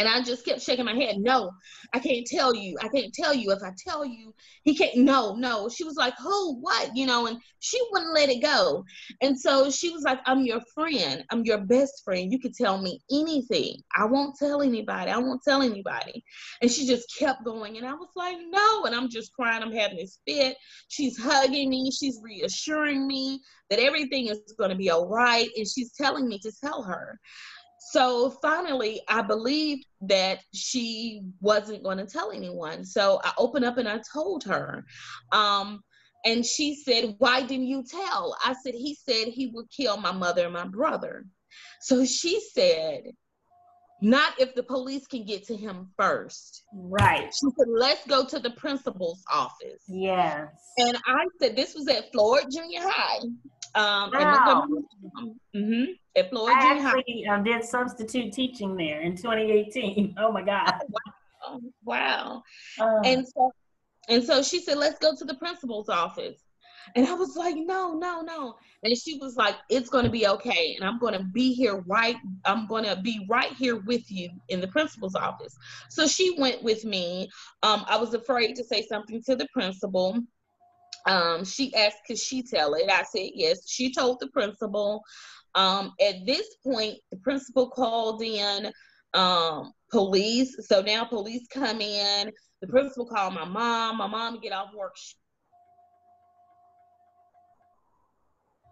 And 0.00 0.08
I 0.08 0.22
just 0.22 0.46
kept 0.46 0.62
shaking 0.62 0.86
my 0.86 0.94
head. 0.94 1.18
No, 1.18 1.50
I 1.92 1.98
can't 1.98 2.26
tell 2.26 2.54
you. 2.54 2.74
I 2.80 2.88
can't 2.88 3.12
tell 3.12 3.34
you. 3.34 3.52
If 3.52 3.62
I 3.62 3.72
tell 3.86 4.02
you, 4.02 4.32
he 4.64 4.74
can't. 4.74 4.96
No, 4.96 5.34
no. 5.34 5.68
She 5.68 5.84
was 5.84 5.96
like, 5.96 6.14
Who? 6.18 6.58
What? 6.58 6.96
You 6.96 7.04
know, 7.04 7.26
and 7.26 7.38
she 7.58 7.78
wouldn't 7.90 8.14
let 8.14 8.30
it 8.30 8.40
go. 8.40 8.82
And 9.20 9.38
so 9.38 9.70
she 9.70 9.90
was 9.90 10.02
like, 10.02 10.20
I'm 10.24 10.40
your 10.46 10.62
friend. 10.74 11.22
I'm 11.30 11.44
your 11.44 11.58
best 11.58 12.02
friend. 12.02 12.32
You 12.32 12.38
can 12.40 12.54
tell 12.54 12.80
me 12.80 12.98
anything. 13.12 13.76
I 13.94 14.06
won't 14.06 14.38
tell 14.38 14.62
anybody. 14.62 15.10
I 15.10 15.18
won't 15.18 15.42
tell 15.42 15.60
anybody. 15.60 16.24
And 16.62 16.70
she 16.70 16.86
just 16.86 17.14
kept 17.18 17.44
going. 17.44 17.76
And 17.76 17.86
I 17.86 17.92
was 17.92 18.08
like, 18.16 18.38
No. 18.48 18.84
And 18.84 18.94
I'm 18.94 19.10
just 19.10 19.34
crying. 19.34 19.62
I'm 19.62 19.70
having 19.70 19.98
this 19.98 20.18
fit. 20.26 20.56
She's 20.88 21.18
hugging 21.18 21.68
me. 21.68 21.90
She's 21.90 22.18
reassuring 22.22 23.06
me 23.06 23.38
that 23.68 23.80
everything 23.80 24.28
is 24.28 24.40
going 24.56 24.70
to 24.70 24.76
be 24.76 24.88
all 24.88 25.08
right. 25.08 25.50
And 25.58 25.68
she's 25.68 25.92
telling 25.92 26.26
me 26.26 26.38
to 26.38 26.52
tell 26.58 26.82
her. 26.84 27.20
So 27.82 28.30
finally, 28.42 29.00
I 29.08 29.22
believed 29.22 29.86
that 30.02 30.40
she 30.52 31.22
wasn't 31.40 31.82
going 31.82 31.96
to 31.96 32.06
tell 32.06 32.30
anyone. 32.30 32.84
So 32.84 33.20
I 33.24 33.32
opened 33.38 33.64
up 33.64 33.78
and 33.78 33.88
I 33.88 34.00
told 34.12 34.44
her. 34.44 34.84
Um, 35.32 35.80
and 36.26 36.44
she 36.44 36.74
said, 36.74 37.14
Why 37.18 37.40
didn't 37.40 37.68
you 37.68 37.82
tell? 37.82 38.36
I 38.44 38.54
said, 38.62 38.74
He 38.74 38.94
said 38.94 39.28
he 39.28 39.50
would 39.54 39.70
kill 39.70 39.96
my 39.96 40.12
mother 40.12 40.44
and 40.44 40.52
my 40.52 40.66
brother. 40.66 41.24
So 41.80 42.04
she 42.04 42.38
said, 42.52 43.04
Not 44.02 44.38
if 44.38 44.54
the 44.54 44.62
police 44.62 45.06
can 45.06 45.24
get 45.24 45.46
to 45.46 45.56
him 45.56 45.88
first. 45.96 46.64
Right. 46.74 47.32
She 47.32 47.46
said, 47.58 47.66
Let's 47.66 48.06
go 48.06 48.26
to 48.26 48.38
the 48.38 48.50
principal's 48.50 49.22
office. 49.32 49.82
Yes. 49.88 50.48
And 50.76 50.98
I 51.06 51.24
said, 51.40 51.56
This 51.56 51.74
was 51.74 51.88
at 51.88 52.12
Floyd 52.12 52.44
Junior 52.52 52.82
High. 52.82 53.26
Um, 53.74 54.10
wow. 54.12 54.66
mm-hmm, 55.54 55.84
at 56.16 56.30
Floyd 56.30 56.52
I 56.56 56.78
actually 56.78 57.26
um, 57.26 57.44
did 57.44 57.64
substitute 57.64 58.32
teaching 58.32 58.76
there 58.76 59.00
in 59.00 59.16
2018. 59.16 60.14
Oh 60.18 60.32
my 60.32 60.42
God. 60.42 60.72
Oh, 61.46 61.60
wow. 61.84 62.42
wow. 62.78 62.86
Um, 62.86 63.02
and 63.04 63.28
so 63.28 63.52
And 64.08 64.24
so 64.24 64.42
she 64.42 64.60
said, 64.60 64.76
let's 64.78 64.98
go 64.98 65.14
to 65.14 65.24
the 65.24 65.34
principal's 65.34 65.88
office. 65.88 66.42
And 66.96 67.06
I 67.06 67.14
was 67.14 67.36
like, 67.36 67.54
no, 67.56 67.94
no, 67.94 68.20
no. 68.22 68.56
And 68.82 68.96
she 68.96 69.18
was 69.18 69.36
like, 69.36 69.54
it's 69.68 69.88
going 69.88 70.04
to 70.04 70.10
be 70.10 70.26
okay. 70.26 70.74
And 70.74 70.84
I'm 70.84 70.98
going 70.98 71.12
to 71.14 71.22
be 71.22 71.52
here 71.52 71.84
right. 71.86 72.16
I'm 72.44 72.66
going 72.66 72.84
to 72.84 72.96
be 72.96 73.26
right 73.28 73.52
here 73.52 73.76
with 73.76 74.10
you 74.10 74.30
in 74.48 74.60
the 74.60 74.66
principal's 74.66 75.14
office. 75.14 75.56
So 75.88 76.06
she 76.06 76.34
went 76.38 76.62
with 76.62 76.84
me. 76.84 77.28
Um, 77.62 77.84
I 77.86 77.96
was 77.96 78.14
afraid 78.14 78.56
to 78.56 78.64
say 78.64 78.84
something 78.86 79.22
to 79.24 79.36
the 79.36 79.46
principal. 79.52 80.18
Um, 81.06 81.44
she 81.44 81.74
asked, 81.74 81.98
could 82.06 82.18
she 82.18 82.42
tell 82.42 82.74
it? 82.74 82.90
I 82.90 83.02
said, 83.02 83.30
yes. 83.34 83.68
She 83.68 83.92
told 83.92 84.18
the 84.20 84.28
principal. 84.28 85.02
Um, 85.54 85.92
at 86.00 86.26
this 86.26 86.56
point, 86.64 86.98
the 87.10 87.16
principal 87.18 87.70
called 87.70 88.22
in 88.22 88.70
um, 89.14 89.72
police. 89.90 90.56
So 90.68 90.80
now 90.82 91.04
police 91.04 91.46
come 91.52 91.80
in. 91.80 92.30
The 92.60 92.68
principal 92.68 93.06
called 93.06 93.34
my 93.34 93.44
mom. 93.44 93.98
My 93.98 94.06
mom 94.06 94.40
get 94.40 94.52
off 94.52 94.74
work. 94.74 94.94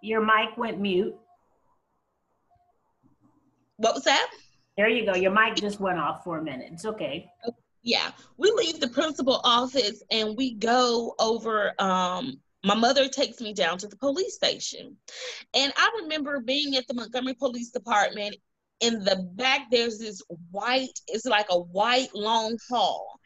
Your 0.02 0.20
mic 0.20 0.56
went 0.56 0.80
mute. 0.80 1.14
What 3.78 3.94
was 3.94 4.04
that? 4.04 4.30
There 4.76 4.88
you 4.88 5.04
go. 5.04 5.14
Your 5.14 5.32
mic 5.32 5.56
just 5.56 5.80
went 5.80 5.98
off 5.98 6.22
for 6.22 6.38
a 6.38 6.42
minute. 6.42 6.70
It's 6.72 6.84
okay. 6.84 7.28
Yeah, 7.82 8.10
we 8.36 8.50
leave 8.50 8.80
the 8.80 8.88
principal 8.88 9.40
office 9.44 10.02
and 10.10 10.36
we 10.36 10.54
go 10.54 11.14
over. 11.18 11.74
Um, 11.80 12.40
my 12.64 12.74
mother 12.74 13.08
takes 13.08 13.40
me 13.40 13.54
down 13.54 13.78
to 13.78 13.86
the 13.86 13.96
police 13.96 14.34
station, 14.34 14.96
and 15.54 15.72
I 15.76 16.00
remember 16.02 16.40
being 16.40 16.74
at 16.76 16.86
the 16.88 16.94
Montgomery 16.94 17.34
Police 17.34 17.70
Department. 17.70 18.36
In 18.80 19.02
the 19.02 19.16
back, 19.34 19.72
there's 19.72 19.98
this 19.98 20.22
white. 20.52 21.00
It's 21.08 21.26
like 21.26 21.46
a 21.50 21.58
white 21.58 22.14
long 22.14 22.56
hall, 22.70 23.18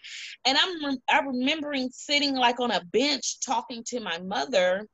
and 0.46 0.56
I'm 0.56 0.96
I'm 1.10 1.28
remembering 1.28 1.90
sitting 1.92 2.34
like 2.34 2.58
on 2.58 2.70
a 2.70 2.82
bench 2.84 3.40
talking 3.40 3.82
to 3.88 4.00
my 4.00 4.18
mother 4.18 4.86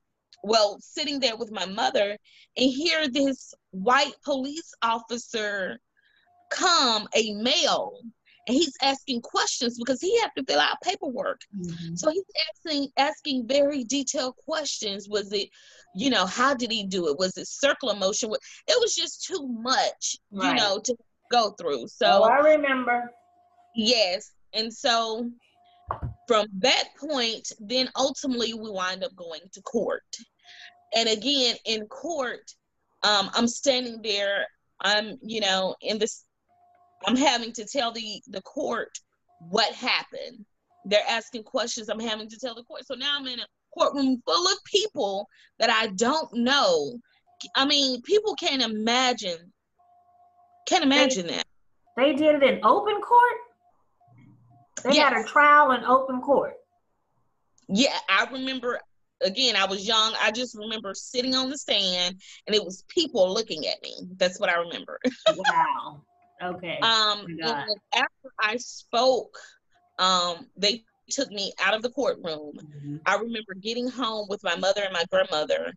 well, 0.43 0.79
sitting 0.81 1.21
there 1.21 1.37
with 1.37 1.50
my 1.50 1.67
mother 1.67 2.17
and 2.57 2.71
hear 2.71 3.09
this 3.09 3.55
white 3.71 4.15
police 4.25 4.73
officer 4.83 5.79
come, 6.50 7.09
a 7.15 7.35
male, 7.35 8.00
he's 8.49 8.75
asking 8.83 9.21
questions 9.23 9.78
because 9.78 10.00
he 10.00 10.19
had 10.21 10.31
to 10.37 10.45
fill 10.45 10.61
out 10.61 10.76
paperwork. 10.83 11.40
Mm-hmm. 11.57 11.95
So 11.95 12.11
he's 12.11 12.25
asking 12.50 12.88
asking 12.97 13.47
very 13.47 13.85
detailed 13.85 14.37
questions. 14.37 15.09
Was 15.09 15.33
it, 15.33 15.49
you 15.95 16.11
know, 16.11 16.26
how 16.26 16.55
did 16.55 16.71
he 16.71 16.85
do 16.85 17.09
it? 17.09 17.19
Was 17.19 17.37
it 17.37 17.47
circular 17.49 17.95
motion? 17.95 18.31
It 18.31 18.81
was 18.81 18.95
just 18.95 19.25
too 19.25 19.47
much, 19.49 20.17
right. 20.31 20.49
you 20.49 20.55
know, 20.55 20.81
to 20.85 20.97
go 21.31 21.50
through. 21.52 21.87
So 21.88 22.07
oh, 22.07 22.28
I 22.28 22.38
remember. 22.38 23.11
Yes. 23.75 24.33
And 24.55 24.73
so 24.73 25.31
from 26.26 26.47
that 26.59 26.85
point, 26.99 27.52
then 27.61 27.88
ultimately 27.97 28.55
we 28.55 28.71
wind 28.71 29.05
up 29.05 29.14
going 29.17 29.40
to 29.52 29.62
court. 29.62 30.05
And 30.95 31.09
again, 31.09 31.57
in 31.64 31.87
court, 31.87 32.50
um, 33.02 33.31
I'm 33.35 33.49
standing 33.49 34.00
there. 34.02 34.47
I'm, 34.81 35.19
you 35.23 35.40
know, 35.40 35.75
in 35.81 35.99
this. 35.99 36.25
I'm 37.07 37.17
having 37.17 37.52
to 37.52 37.64
tell 37.64 37.93
the 37.93 38.23
the 38.28 38.43
court 38.43 38.99
what 39.40 39.73
happened. 39.75 40.45
They're 40.85 41.00
asking 41.09 41.45
questions. 41.45 41.88
I'm 41.88 42.00
having 42.00 42.28
to 42.28 42.38
tell 42.38 42.55
the 42.55 42.62
court. 42.64 42.87
So 42.87 42.95
now 42.95 43.17
I'm 43.19 43.26
in 43.26 43.40
a 43.40 43.47
courtroom 43.76 44.23
full 44.25 44.47
of 44.47 44.64
people 44.64 45.28
that 45.59 45.71
I 45.71 45.88
don't 45.88 46.33
know. 46.33 46.99
I 47.55 47.64
mean, 47.64 48.02
people 48.02 48.35
can't 48.35 48.62
imagine. 48.62 49.52
Can't 50.67 50.85
imagine 50.85 51.26
they, 51.26 51.35
that. 51.35 51.47
They 51.97 52.14
did 52.14 52.37
it 52.37 52.43
in 52.43 52.61
open 52.64 53.00
court. 53.00 53.38
They 54.85 54.95
yes. 54.95 55.12
had 55.12 55.25
a 55.25 55.28
trial 55.28 55.73
in 55.73 55.85
open 55.85 56.21
court. 56.21 56.55
Yeah, 57.69 57.97
I 58.09 58.26
remember 58.33 58.81
again, 59.23 59.57
I 59.57 59.67
was 59.67 59.87
young. 59.87 60.14
I 60.21 60.31
just 60.31 60.57
remember 60.57 60.95
sitting 60.95 61.35
on 61.35 61.50
the 61.50 61.59
stand 61.59 62.21
and 62.47 62.57
it 62.57 62.64
was 62.64 62.85
people 62.88 63.33
looking 63.33 63.67
at 63.67 63.83
me. 63.83 63.95
That's 64.17 64.38
what 64.38 64.49
I 64.49 64.59
remember. 64.59 64.99
wow. 65.37 66.02
Okay. 66.42 66.78
um 66.83 67.26
after 67.95 68.30
I 68.40 68.57
spoke, 68.59 69.37
um, 69.99 70.46
they 70.57 70.85
took 71.11 71.31
me 71.31 71.53
out 71.61 71.74
of 71.74 71.83
the 71.83 71.90
courtroom. 71.90 72.53
Mm-hmm. 72.57 72.96
I 73.07 73.16
remember 73.16 73.55
getting 73.61 73.88
home 73.88 74.27
with 74.29 74.42
my 74.44 74.57
mother 74.57 74.83
and 74.83 74.92
my 74.92 75.05
grandmother, 75.11 75.72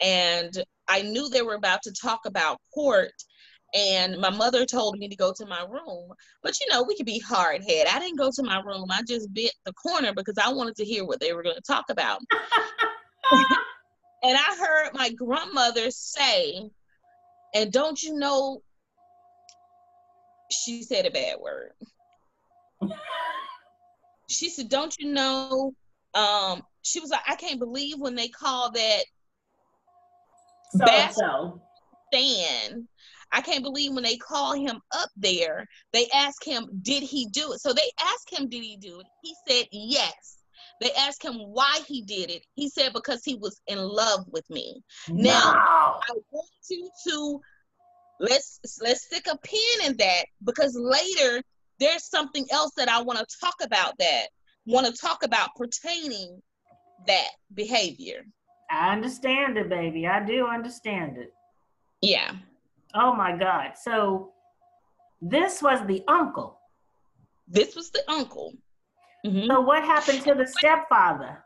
and 0.00 0.64
I 0.88 1.02
knew 1.02 1.28
they 1.28 1.42
were 1.42 1.54
about 1.54 1.82
to 1.82 1.92
talk 1.92 2.20
about 2.26 2.58
court 2.72 3.12
and 3.74 4.18
my 4.18 4.30
mother 4.30 4.64
told 4.64 4.98
me 4.98 5.08
to 5.08 5.16
go 5.16 5.32
to 5.32 5.46
my 5.46 5.62
room. 5.62 6.12
But 6.42 6.58
you 6.60 6.66
know, 6.70 6.84
we 6.84 6.96
could 6.96 7.06
be 7.06 7.18
hard 7.18 7.62
head. 7.64 7.88
I 7.88 7.98
didn't 7.98 8.18
go 8.18 8.30
to 8.30 8.42
my 8.42 8.60
room. 8.60 8.86
I 8.90 9.02
just 9.06 9.32
bit 9.34 9.52
the 9.64 9.72
corner 9.72 10.14
because 10.14 10.38
I 10.38 10.52
wanted 10.52 10.76
to 10.76 10.84
hear 10.84 11.04
what 11.04 11.20
they 11.20 11.32
were 11.32 11.42
going 11.42 11.56
to 11.56 11.62
talk 11.62 11.86
about. 11.90 12.20
and 13.32 14.36
I 14.36 14.56
heard 14.58 14.90
my 14.94 15.10
grandmother 15.10 15.90
say, 15.90 16.70
and 17.54 17.72
don't 17.72 18.00
you 18.00 18.14
know, 18.14 18.62
she 20.62 20.82
said 20.82 21.06
a 21.06 21.10
bad 21.10 21.36
word. 21.40 21.72
she 24.28 24.48
said, 24.48 24.68
Don't 24.68 24.94
you 24.98 25.12
know? 25.12 25.74
Um, 26.14 26.62
she 26.82 27.00
was 27.00 27.10
like, 27.10 27.22
I 27.26 27.36
can't 27.36 27.58
believe 27.58 27.96
when 27.98 28.14
they 28.14 28.28
call 28.28 28.70
that 28.72 29.04
so. 30.70 31.60
Stan 32.12 32.86
I 33.34 33.40
can't 33.40 33.64
believe 33.64 33.92
when 33.92 34.04
they 34.04 34.16
call 34.16 34.52
him 34.52 34.80
up 34.92 35.10
there, 35.16 35.66
they 35.92 36.06
ask 36.14 36.44
him, 36.44 36.68
did 36.82 37.02
he 37.02 37.26
do 37.26 37.52
it? 37.52 37.60
So 37.60 37.72
they 37.72 37.90
asked 38.00 38.30
him, 38.30 38.48
did 38.48 38.62
he 38.62 38.76
do 38.76 39.00
it? 39.00 39.06
He 39.22 39.34
said, 39.48 39.66
yes. 39.72 40.38
They 40.80 40.92
asked 40.92 41.24
him 41.24 41.34
why 41.34 41.80
he 41.86 42.02
did 42.02 42.30
it. 42.30 42.44
He 42.54 42.68
said, 42.68 42.92
because 42.92 43.24
he 43.24 43.34
was 43.34 43.60
in 43.66 43.78
love 43.78 44.24
with 44.30 44.48
me. 44.50 44.80
Now, 45.08 45.52
I 45.56 46.12
want 46.30 46.48
you 46.70 46.88
to 47.08 47.40
let's 48.20 48.60
let's 48.80 49.04
stick 49.04 49.26
a 49.30 49.36
pin 49.38 49.90
in 49.90 49.96
that 49.98 50.24
because 50.44 50.76
later 50.76 51.42
there's 51.80 52.04
something 52.04 52.46
else 52.50 52.72
that 52.76 52.88
I 52.88 53.02
want 53.02 53.18
to 53.18 53.26
talk 53.40 53.56
about 53.62 53.94
that 53.98 54.26
want 54.66 54.86
to 54.86 54.92
talk 54.92 55.22
about 55.24 55.50
pertaining 55.56 56.40
that 57.06 57.28
behavior. 57.54 58.24
I 58.70 58.92
understand 58.92 59.58
it, 59.58 59.68
baby. 59.68 60.06
I 60.06 60.24
do 60.24 60.46
understand 60.46 61.18
it. 61.18 61.32
Yeah. 62.00 62.32
Oh 62.94 63.14
my 63.14 63.36
God. 63.36 63.72
So 63.80 64.32
this 65.20 65.62
was 65.62 65.86
the 65.86 66.02
uncle. 66.08 66.58
This 67.46 67.76
was 67.76 67.90
the 67.90 68.02
uncle. 68.10 68.54
Mm-hmm. 69.26 69.50
So 69.50 69.60
what 69.60 69.84
happened 69.84 70.22
to 70.22 70.34
the 70.34 70.46
stepfather? 70.46 71.44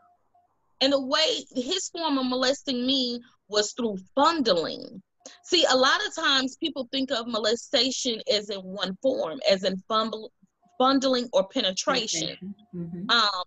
And 0.81 0.93
the 0.93 1.01
way 1.01 1.43
his 1.55 1.89
form 1.89 2.17
of 2.17 2.27
molesting 2.27 2.85
me 2.85 3.19
was 3.49 3.73
through 3.73 3.97
fondling. 4.15 5.01
See, 5.43 5.65
a 5.69 5.75
lot 5.75 5.99
of 6.05 6.15
times 6.15 6.57
people 6.57 6.87
think 6.91 7.11
of 7.11 7.27
molestation 7.27 8.21
as 8.31 8.49
in 8.49 8.59
one 8.59 8.97
form, 9.01 9.39
as 9.49 9.63
in 9.63 9.81
fumble, 9.87 10.31
fondling 10.77 11.27
or 11.33 11.47
penetration. 11.47 12.37
Mm-hmm. 12.75 13.09
Um, 13.09 13.43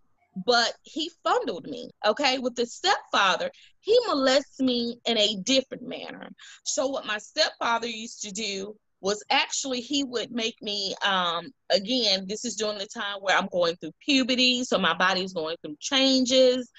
but 0.47 0.75
he 0.83 1.11
fondled 1.23 1.67
me. 1.67 1.91
Okay, 2.07 2.39
with 2.39 2.55
the 2.55 2.67
stepfather, 2.67 3.51
he 3.81 3.99
molests 4.07 4.61
me 4.61 4.97
in 5.07 5.19
a 5.19 5.37
different 5.43 5.87
manner. 5.87 6.31
So 6.65 6.87
what 6.87 7.07
my 7.07 7.19
stepfather 7.19 7.87
used 7.87 8.23
to 8.23 8.31
do 8.31 8.77
was 9.03 9.23
actually 9.31 9.81
he 9.81 10.05
would 10.05 10.31
make 10.31 10.63
me 10.63 10.95
um 11.05 11.51
again 11.71 12.25
this 12.29 12.45
is 12.45 12.55
during 12.55 12.79
the 12.79 12.87
time 12.87 13.19
where 13.21 13.37
i'm 13.37 13.49
going 13.53 13.75
through 13.77 13.91
puberty 14.01 14.63
so 14.63 14.79
my 14.79 14.95
body's 14.95 15.33
going 15.33 15.57
through 15.61 15.77
changes 15.81 16.71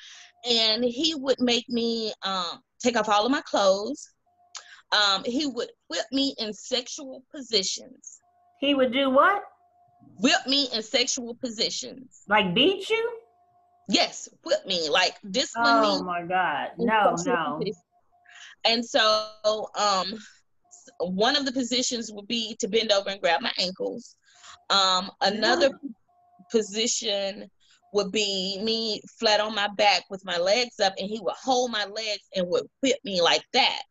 and 0.50 0.86
he 0.86 1.14
would 1.16 1.40
make 1.42 1.68
me 1.68 2.14
um 2.24 2.62
take 2.82 2.98
off 2.98 3.10
all 3.10 3.26
of 3.26 3.32
my 3.32 3.42
clothes 3.42 4.13
um 4.94 5.24
he 5.26 5.46
would 5.46 5.70
whip 5.90 6.06
me 6.12 6.36
in 6.38 6.54
sexual 6.54 7.24
positions 7.34 8.20
he 8.60 8.76
would 8.76 8.94
do 8.94 9.10
what 9.10 9.42
whip 10.20 10.46
me 10.48 10.70
in 10.74 10.82
sexual 10.82 11.36
positions 11.36 12.22
like 12.28 12.54
beat 12.54 12.90
you 12.90 13.18
Yes, 13.90 14.30
whip 14.44 14.66
me, 14.66 14.90
like 14.90 15.16
discipline 15.32 15.76
oh, 15.76 15.82
me. 15.82 15.88
Oh 15.90 16.04
my 16.04 16.24
God. 16.24 16.72
No, 16.78 17.16
no. 17.26 17.62
And 18.66 18.84
so 18.84 19.30
um 19.78 20.14
one 21.00 21.36
of 21.36 21.46
the 21.46 21.52
positions 21.52 22.12
would 22.14 22.28
be 22.28 22.56
to 22.60 22.68
bend 22.68 22.92
over 22.92 23.10
and 23.10 23.22
grab 23.22 23.42
my 23.42 23.52
ankles. 23.60 24.16
Um 24.70 25.12
another 25.22 25.68
yeah. 25.68 25.90
position 26.52 27.50
would 27.94 28.12
be 28.12 28.60
me 28.64 29.02
flat 29.20 29.40
on 29.40 29.54
my 29.54 29.68
back 29.78 30.04
with 30.10 30.24
my 30.26 30.38
legs 30.38 30.80
up 30.80 30.94
and 30.98 31.08
he 31.08 31.20
would 31.20 31.36
hold 31.36 31.72
my 31.72 31.86
legs 31.86 32.24
and 32.36 32.48
would 32.48 32.66
whip 32.82 32.98
me 33.04 33.22
like 33.22 33.44
that. 33.54 33.82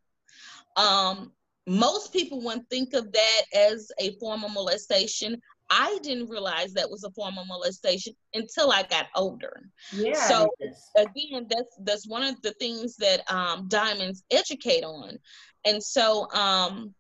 Um 0.76 1.32
most 1.66 2.12
people 2.12 2.42
wouldn't 2.42 2.68
think 2.70 2.92
of 2.94 3.12
that 3.12 3.42
as 3.54 3.90
a 4.00 4.12
form 4.18 4.44
of 4.44 4.52
molestation. 4.52 5.40
I 5.70 5.98
didn't 6.02 6.28
realize 6.28 6.74
that 6.74 6.90
was 6.90 7.04
a 7.04 7.10
form 7.12 7.38
of 7.38 7.46
molestation 7.46 8.14
until 8.34 8.70
I 8.70 8.82
got 8.82 9.06
older. 9.14 9.62
Yeah. 9.92 10.28
So 10.28 10.50
again, 10.96 11.46
that's 11.48 11.76
that's 11.84 12.06
one 12.06 12.24
of 12.24 12.40
the 12.42 12.52
things 12.54 12.96
that 12.96 13.22
um, 13.32 13.68
diamonds 13.68 14.24
educate 14.30 14.84
on, 14.84 15.18
and 15.64 15.82
so 15.82 16.30
um, 16.32 16.94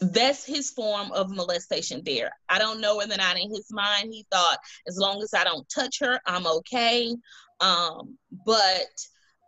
that's 0.00 0.44
his 0.44 0.70
form 0.70 1.12
of 1.12 1.30
molestation 1.30 2.02
there. 2.04 2.32
I 2.48 2.58
don't 2.58 2.80
know 2.80 2.96
whether 2.96 3.14
or 3.14 3.18
not 3.18 3.38
in 3.38 3.48
his 3.48 3.68
mind 3.70 4.12
he 4.12 4.26
thought 4.30 4.58
as 4.86 4.98
long 4.98 5.22
as 5.22 5.32
I 5.32 5.44
don't 5.44 5.68
touch 5.68 6.00
her, 6.00 6.20
I'm 6.26 6.46
okay. 6.46 7.14
Um, 7.60 8.18
but 8.44 8.90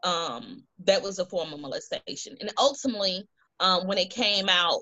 um, 0.03 0.63
that 0.85 1.03
was 1.03 1.19
a 1.19 1.27
form 1.27 1.53
of 1.53 1.61
molestation. 1.61 2.37
And 2.41 2.53
ultimately, 2.59 3.27
um, 3.61 3.87
when 3.87 3.99
it 3.99 4.11
came 4.11 4.49
out 4.49 4.81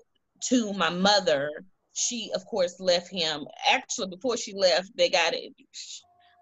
to 0.48 0.72
my 0.74 0.90
mother, 0.90 1.50
she 1.94 2.30
of 2.34 2.44
course 2.46 2.78
left 2.78 3.10
him. 3.10 3.46
Actually, 3.70 4.08
before 4.08 4.36
she 4.36 4.54
left, 4.54 4.90
they 4.96 5.08
got 5.08 5.34
it. 5.34 5.52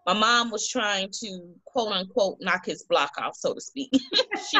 My 0.07 0.13
mom 0.13 0.51
was 0.51 0.69
trying 0.69 1.09
to 1.21 1.55
quote 1.65 1.93
unquote 1.93 2.37
knock 2.41 2.67
his 2.67 2.83
block 2.83 3.13
off, 3.19 3.37
so 3.37 3.55
to 3.55 3.61
speak. 3.61 3.91
she, 4.51 4.59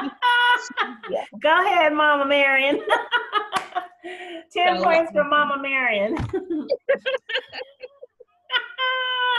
yeah. 1.11 1.25
Go 1.43 1.67
ahead, 1.67 1.93
Mama 1.93 2.25
Marion. 2.25 2.81
Ten 4.53 4.79
so, 4.79 4.85
points 4.85 5.11
for 5.13 5.25
Mama 5.25 5.61
Marion. 5.61 6.17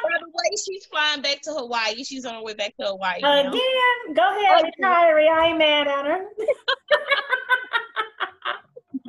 By 0.06 0.20
the 0.20 0.28
way, 0.28 0.56
she's 0.66 0.86
flying 0.86 1.22
back 1.22 1.42
to 1.44 1.52
Hawaii. 1.52 2.04
She's 2.04 2.26
on 2.26 2.36
her 2.36 2.44
way 2.44 2.54
back 2.54 2.76
to 2.80 2.86
Hawaii. 2.88 3.18
Again, 3.18 3.52
now. 3.52 3.52
go 4.14 4.30
ahead, 4.30 4.52
oh, 4.52 4.60
okay. 4.60 4.72
retiree. 4.82 5.30
I 5.30 5.48
ain't 5.48 5.58
mad 5.58 5.88
at 5.88 6.06
her. 6.06 6.26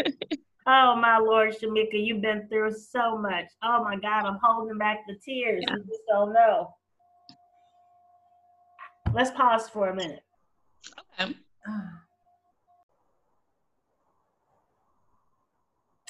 oh 0.66 0.96
my 0.96 1.18
Lord, 1.18 1.54
Shamika, 1.54 1.92
you've 1.92 2.22
been 2.22 2.48
through 2.48 2.72
so 2.72 3.18
much. 3.18 3.46
Oh 3.62 3.84
my 3.84 3.96
God, 3.96 4.24
I'm 4.24 4.38
holding 4.42 4.78
back 4.78 5.00
the 5.06 5.16
tears. 5.24 5.62
Yeah. 5.66 5.74
You 5.74 5.84
just 5.86 6.02
don't 6.08 6.32
know. 6.32 6.74
Let's 9.12 9.30
pause 9.30 9.68
for 9.68 9.88
a 9.90 9.94
minute. 9.94 10.22
Okay. 11.20 11.34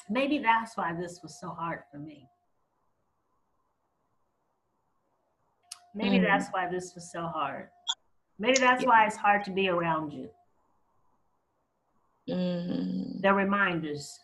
Maybe 0.09 0.37
that's 0.39 0.77
why 0.77 0.93
this 0.93 1.19
was 1.21 1.37
so 1.39 1.49
hard 1.49 1.79
for 1.91 1.97
me. 1.99 2.29
Maybe 5.97 6.19
mm. 6.19 6.23
that's 6.23 6.49
why 6.51 6.69
this 6.69 6.93
was 6.95 7.11
so 7.11 7.23
hard. 7.27 7.69
Maybe 8.39 8.59
that's 8.59 8.83
yeah. 8.83 8.89
why 8.89 9.05
it's 9.07 9.15
hard 9.15 9.43
to 9.45 9.51
be 9.51 9.67
around 9.67 10.13
you. 10.13 10.29
Mm. 12.29 13.21
The 13.21 13.33
reminders. 13.33 14.19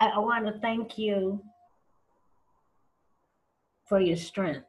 I, 0.00 0.08
I 0.08 0.18
want 0.18 0.46
to 0.46 0.60
thank 0.60 0.96
you 0.96 1.42
for 3.88 4.00
your 4.00 4.16
strength. 4.16 4.64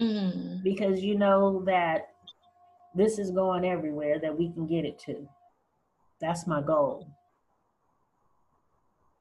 Mm. 0.00 0.62
Because 0.62 1.02
you 1.02 1.18
know 1.18 1.62
that 1.66 2.08
this 2.94 3.18
is 3.18 3.30
going 3.30 3.66
everywhere 3.66 4.18
that 4.20 4.36
we 4.36 4.50
can 4.52 4.66
get 4.66 4.86
it 4.86 4.98
to. 5.00 5.28
That's 6.20 6.46
my 6.46 6.62
goal 6.62 7.06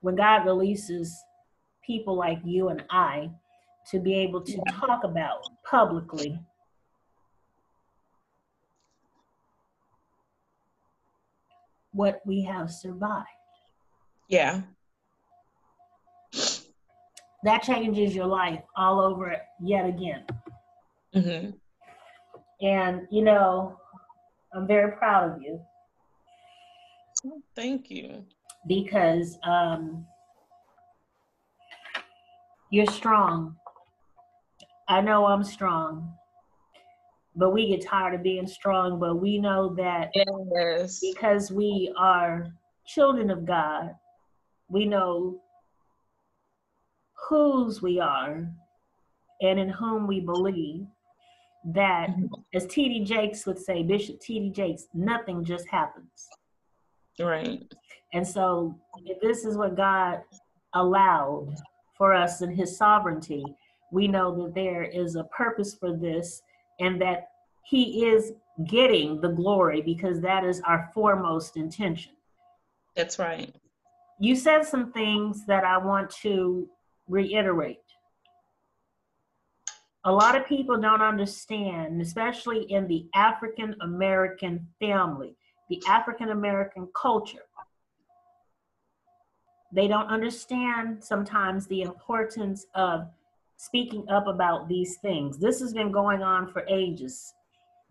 when 0.03 0.15
God 0.15 0.45
releases 0.45 1.17
people 1.85 2.17
like 2.17 2.39
you 2.43 2.67
and 2.67 2.83
I 2.89 3.31
to 3.91 3.99
be 3.99 4.15
able 4.15 4.41
to 4.41 4.57
talk 4.69 5.03
about 5.03 5.43
publicly 5.69 6.39
what 11.91 12.21
we 12.25 12.43
have 12.43 12.71
survived. 12.71 13.27
Yeah. 14.27 14.61
That 17.43 17.61
changes 17.61 18.15
your 18.15 18.25
life 18.25 18.61
all 18.75 19.01
over 19.01 19.35
yet 19.61 19.85
again. 19.85 20.23
Mm-hmm. 21.13 21.51
And, 22.65 23.07
you 23.11 23.21
know, 23.21 23.77
I'm 24.53 24.65
very 24.65 24.93
proud 24.93 25.35
of 25.35 25.41
you. 25.41 25.59
Thank 27.55 27.89
you 27.89 28.25
because 28.67 29.37
um, 29.43 30.05
you're 32.69 32.87
strong. 32.87 33.55
I 34.87 35.01
know 35.01 35.25
I'm 35.25 35.43
strong, 35.43 36.13
but 37.35 37.51
we 37.51 37.69
get 37.69 37.85
tired 37.85 38.13
of 38.15 38.23
being 38.23 38.47
strong. 38.47 38.99
But 38.99 39.15
we 39.21 39.37
know 39.37 39.73
that 39.75 40.11
yes. 40.13 40.99
because 40.99 41.51
we 41.51 41.93
are 41.97 42.47
children 42.85 43.29
of 43.29 43.45
God, 43.45 43.91
we 44.69 44.85
know 44.85 45.41
whose 47.29 47.81
we 47.81 47.99
are 47.99 48.47
and 49.41 49.59
in 49.59 49.69
whom 49.69 50.07
we 50.07 50.19
believe. 50.19 50.85
That, 51.65 52.09
mm-hmm. 52.09 52.25
as 52.53 52.65
T.D. 52.67 53.05
Jakes 53.05 53.45
would 53.45 53.57
say, 53.57 53.83
Bishop 53.83 54.19
T.D. 54.19 54.49
Jakes, 54.49 54.87
nothing 54.93 55.45
just 55.45 55.65
happens. 55.69 56.27
Right. 57.17 57.63
And 58.13 58.27
so, 58.27 58.75
if 59.05 59.21
this 59.21 59.45
is 59.45 59.55
what 59.55 59.77
God 59.77 60.23
allowed 60.73 61.55
for 61.97 62.13
us 62.13 62.41
in 62.41 62.51
His 62.51 62.77
sovereignty, 62.77 63.45
we 63.93 64.07
know 64.07 64.43
that 64.43 64.55
there 64.55 64.83
is 64.83 65.15
a 65.15 65.23
purpose 65.25 65.75
for 65.75 65.95
this 65.95 66.41
and 66.79 66.99
that 67.01 67.29
He 67.63 68.05
is 68.05 68.33
getting 68.67 69.21
the 69.21 69.29
glory 69.29 69.81
because 69.81 70.19
that 70.21 70.43
is 70.43 70.61
our 70.61 70.89
foremost 70.93 71.55
intention. 71.55 72.13
That's 72.95 73.19
right. 73.19 73.55
You 74.19 74.35
said 74.35 74.63
some 74.63 74.91
things 74.91 75.45
that 75.45 75.63
I 75.63 75.77
want 75.77 76.09
to 76.21 76.67
reiterate. 77.07 77.79
A 80.05 80.11
lot 80.11 80.35
of 80.35 80.45
people 80.45 80.77
don't 80.77 81.01
understand, 81.01 82.01
especially 82.01 82.63
in 82.71 82.87
the 82.87 83.07
African 83.15 83.75
American 83.81 84.67
family, 84.79 85.35
the 85.69 85.81
African 85.87 86.29
American 86.29 86.89
culture 86.99 87.45
they 89.73 89.87
don't 89.87 90.07
understand 90.07 91.03
sometimes 91.03 91.65
the 91.67 91.81
importance 91.81 92.67
of 92.75 93.07
speaking 93.65 94.05
up 94.09 94.27
about 94.27 94.67
these 94.67 94.97
things. 95.01 95.39
This 95.39 95.59
has 95.61 95.73
been 95.73 95.91
going 95.91 96.21
on 96.21 96.51
for 96.51 96.65
ages. 96.67 97.33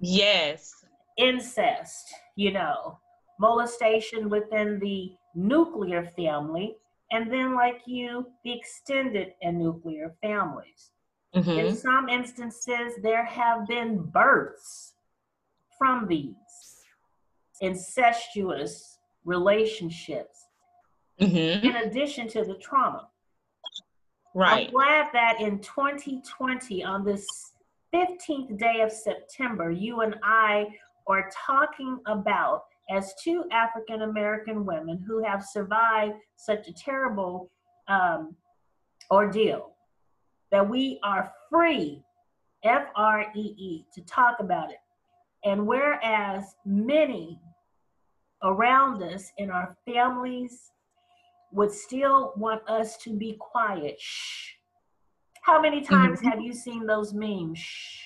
Yes. 0.01 0.73
Incest, 1.17 2.13
you 2.37 2.53
know, 2.53 2.99
molestation 3.41 4.29
within 4.29 4.79
the 4.81 5.13
nuclear 5.35 6.11
family, 6.17 6.77
and 7.11 7.31
then, 7.31 7.55
like 7.55 7.81
you, 7.87 8.27
the 8.45 8.53
extended 8.53 9.33
and 9.43 9.59
nuclear 9.59 10.15
families. 10.23 10.93
Mm-hmm. 11.35 11.51
In 11.51 11.77
some 11.77 12.09
instances, 12.09 12.95
there 13.03 13.25
have 13.25 13.67
been 13.67 14.03
births 14.03 14.95
from 15.79 16.07
these 16.07 16.35
incestuous 17.61 18.99
relationships 19.25 20.47
mm-hmm. 21.21 21.67
in 21.67 21.77
addition 21.77 22.29
to 22.29 22.45
the 22.45 22.55
trauma. 22.55 23.09
Right. 24.35 24.66
I'm 24.66 24.73
glad 24.73 25.09
that 25.12 25.40
in 25.40 25.59
2020, 25.59 26.85
on 26.85 27.05
this 27.05 27.27
15th 27.95 28.59
day 28.59 28.81
of 28.81 28.90
September, 28.90 29.71
you 29.71 30.01
and 30.01 30.16
I 30.23 30.68
are 31.07 31.31
talking 31.47 31.99
about 32.07 32.64
as 32.90 33.14
two 33.23 33.45
African 33.53 34.03
American 34.03 34.64
women 34.64 35.05
who 35.07 35.23
have 35.23 35.45
survived 35.45 36.14
such 36.37 36.68
a 36.68 36.73
terrible 36.73 37.51
um, 37.88 38.35
ordeal 39.11 39.73
that 40.51 40.68
we 40.68 40.99
are 41.03 41.33
free, 41.51 42.03
F 42.64 42.87
R 42.97 43.27
E 43.35 43.40
E, 43.40 43.85
to 43.95 44.01
talk 44.03 44.37
about 44.40 44.71
it. 44.71 44.79
And 45.45 45.66
whereas 45.66 46.55
many 46.64 47.40
around 48.42 49.03
us 49.03 49.33
in 49.38 49.51
our 49.51 49.77
families, 49.85 50.73
would 51.53 51.71
still 51.71 52.33
want 52.37 52.69
us 52.69 52.97
to 52.99 53.11
be 53.15 53.37
quiet. 53.38 53.97
Shh. 54.01 54.53
How 55.43 55.61
many 55.61 55.81
mm-hmm. 55.81 55.95
times 55.95 56.19
mm-hmm. 56.21 56.29
have 56.29 56.41
you 56.41 56.53
seen 56.53 56.87
those 56.87 57.12
memes? 57.12 57.59
Shh. 57.59 57.99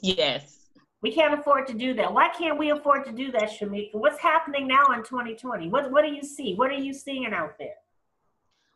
Yes. 0.00 0.54
We 1.00 1.12
can't 1.12 1.38
afford 1.38 1.66
to 1.68 1.74
do 1.74 1.94
that. 1.94 2.12
Why 2.12 2.28
can't 2.28 2.58
we 2.58 2.70
afford 2.70 3.04
to 3.06 3.12
do 3.12 3.30
that, 3.32 3.50
Shamika? 3.50 3.94
What's 3.94 4.18
happening 4.18 4.66
now 4.66 4.86
in 4.94 5.02
2020? 5.04 5.68
What 5.68 5.90
What 5.92 6.04
do 6.04 6.10
you 6.10 6.22
see? 6.22 6.54
What 6.54 6.70
are 6.70 6.78
you 6.78 6.92
seeing 6.92 7.32
out 7.32 7.56
there? 7.58 7.74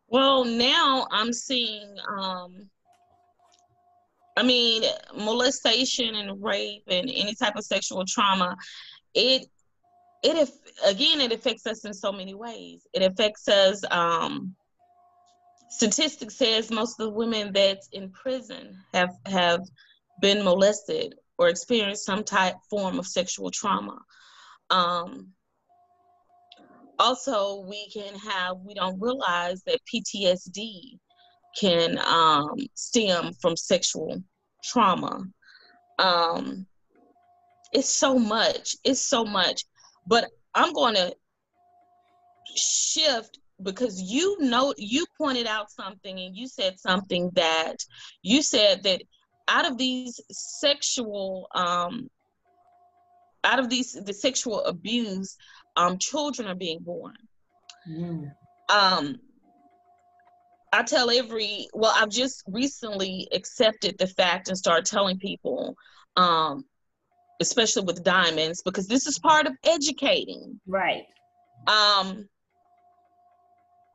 Well, 0.08 0.44
now 0.44 1.06
I'm 1.10 1.32
seeing. 1.32 1.96
um 2.16 2.70
I 4.34 4.42
mean, 4.42 4.84
molestation 5.14 6.14
and 6.14 6.42
rape 6.42 6.84
and 6.86 7.10
any 7.10 7.34
type 7.34 7.54
of 7.56 7.64
sexual 7.64 8.04
trauma. 8.06 8.56
It 9.14 9.46
it 10.22 10.50
again 10.84 11.20
it 11.20 11.32
affects 11.32 11.66
us 11.66 11.84
in 11.84 11.92
so 11.92 12.12
many 12.12 12.34
ways. 12.34 12.86
It 12.94 13.02
affects 13.02 13.48
us 13.48 13.82
um 13.90 14.54
statistics 15.68 16.36
says 16.36 16.70
most 16.70 17.00
of 17.00 17.06
the 17.06 17.12
women 17.12 17.52
that's 17.52 17.88
in 17.92 18.10
prison 18.10 18.76
have 18.92 19.14
have 19.26 19.60
been 20.20 20.44
molested 20.44 21.14
or 21.38 21.48
experienced 21.48 22.04
some 22.04 22.22
type 22.22 22.54
form 22.70 22.98
of 22.98 23.06
sexual 23.06 23.50
trauma. 23.50 23.98
Um 24.70 25.32
also 26.98 27.64
we 27.68 27.88
can 27.90 28.14
have 28.14 28.58
we 28.64 28.74
don't 28.74 29.00
realize 29.00 29.62
that 29.64 29.80
ptsd 29.92 30.98
can 31.58 31.98
um 31.98 32.54
stem 32.74 33.32
from 33.40 33.56
sexual 33.56 34.22
trauma. 34.62 35.24
Um 35.98 36.66
it's 37.72 37.88
so 37.88 38.18
much 38.18 38.76
it's 38.84 39.04
so 39.04 39.24
much 39.24 39.64
but 40.06 40.30
I'm 40.54 40.72
going 40.72 40.94
to 40.94 41.14
shift 42.56 43.38
because 43.62 44.00
you 44.00 44.36
know 44.40 44.74
you 44.76 45.04
pointed 45.16 45.46
out 45.46 45.70
something 45.70 46.18
and 46.18 46.36
you 46.36 46.48
said 46.48 46.78
something 46.78 47.30
that 47.34 47.76
you 48.22 48.42
said 48.42 48.82
that 48.82 49.02
out 49.48 49.66
of 49.70 49.78
these 49.78 50.20
sexual 50.30 51.46
um 51.54 52.08
out 53.44 53.58
of 53.58 53.68
these 53.68 53.92
the 53.92 54.12
sexual 54.12 54.64
abuse 54.64 55.36
um 55.76 55.96
children 55.98 56.48
are 56.48 56.56
being 56.56 56.80
born 56.80 57.14
mm. 57.88 58.30
um 58.68 59.16
I 60.72 60.82
tell 60.82 61.10
every 61.10 61.68
well, 61.74 61.92
I've 61.94 62.08
just 62.08 62.42
recently 62.46 63.28
accepted 63.32 63.98
the 63.98 64.06
fact 64.06 64.48
and 64.48 64.56
started 64.56 64.86
telling 64.86 65.18
people, 65.18 65.76
um, 66.16 66.64
especially 67.42 67.84
with 67.84 68.02
diamonds, 68.02 68.62
because 68.62 68.86
this 68.86 69.06
is 69.06 69.18
part 69.18 69.46
of 69.46 69.52
educating. 69.64 70.58
Right. 70.66 71.04
Um, 71.66 72.28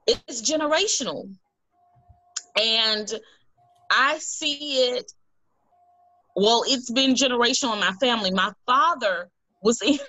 it's 0.06 0.42
generational. 0.50 1.30
And 2.60 3.12
I 3.92 4.18
see 4.20 4.90
it, 4.90 5.12
well, 6.36 6.64
it's 6.68 6.92
been 6.92 7.14
generational 7.16 7.74
in 7.74 7.80
my 7.80 7.94
family. 8.00 8.32
My 8.32 8.52
father 8.66 9.30
was 9.62 9.82
in, 9.82 10.00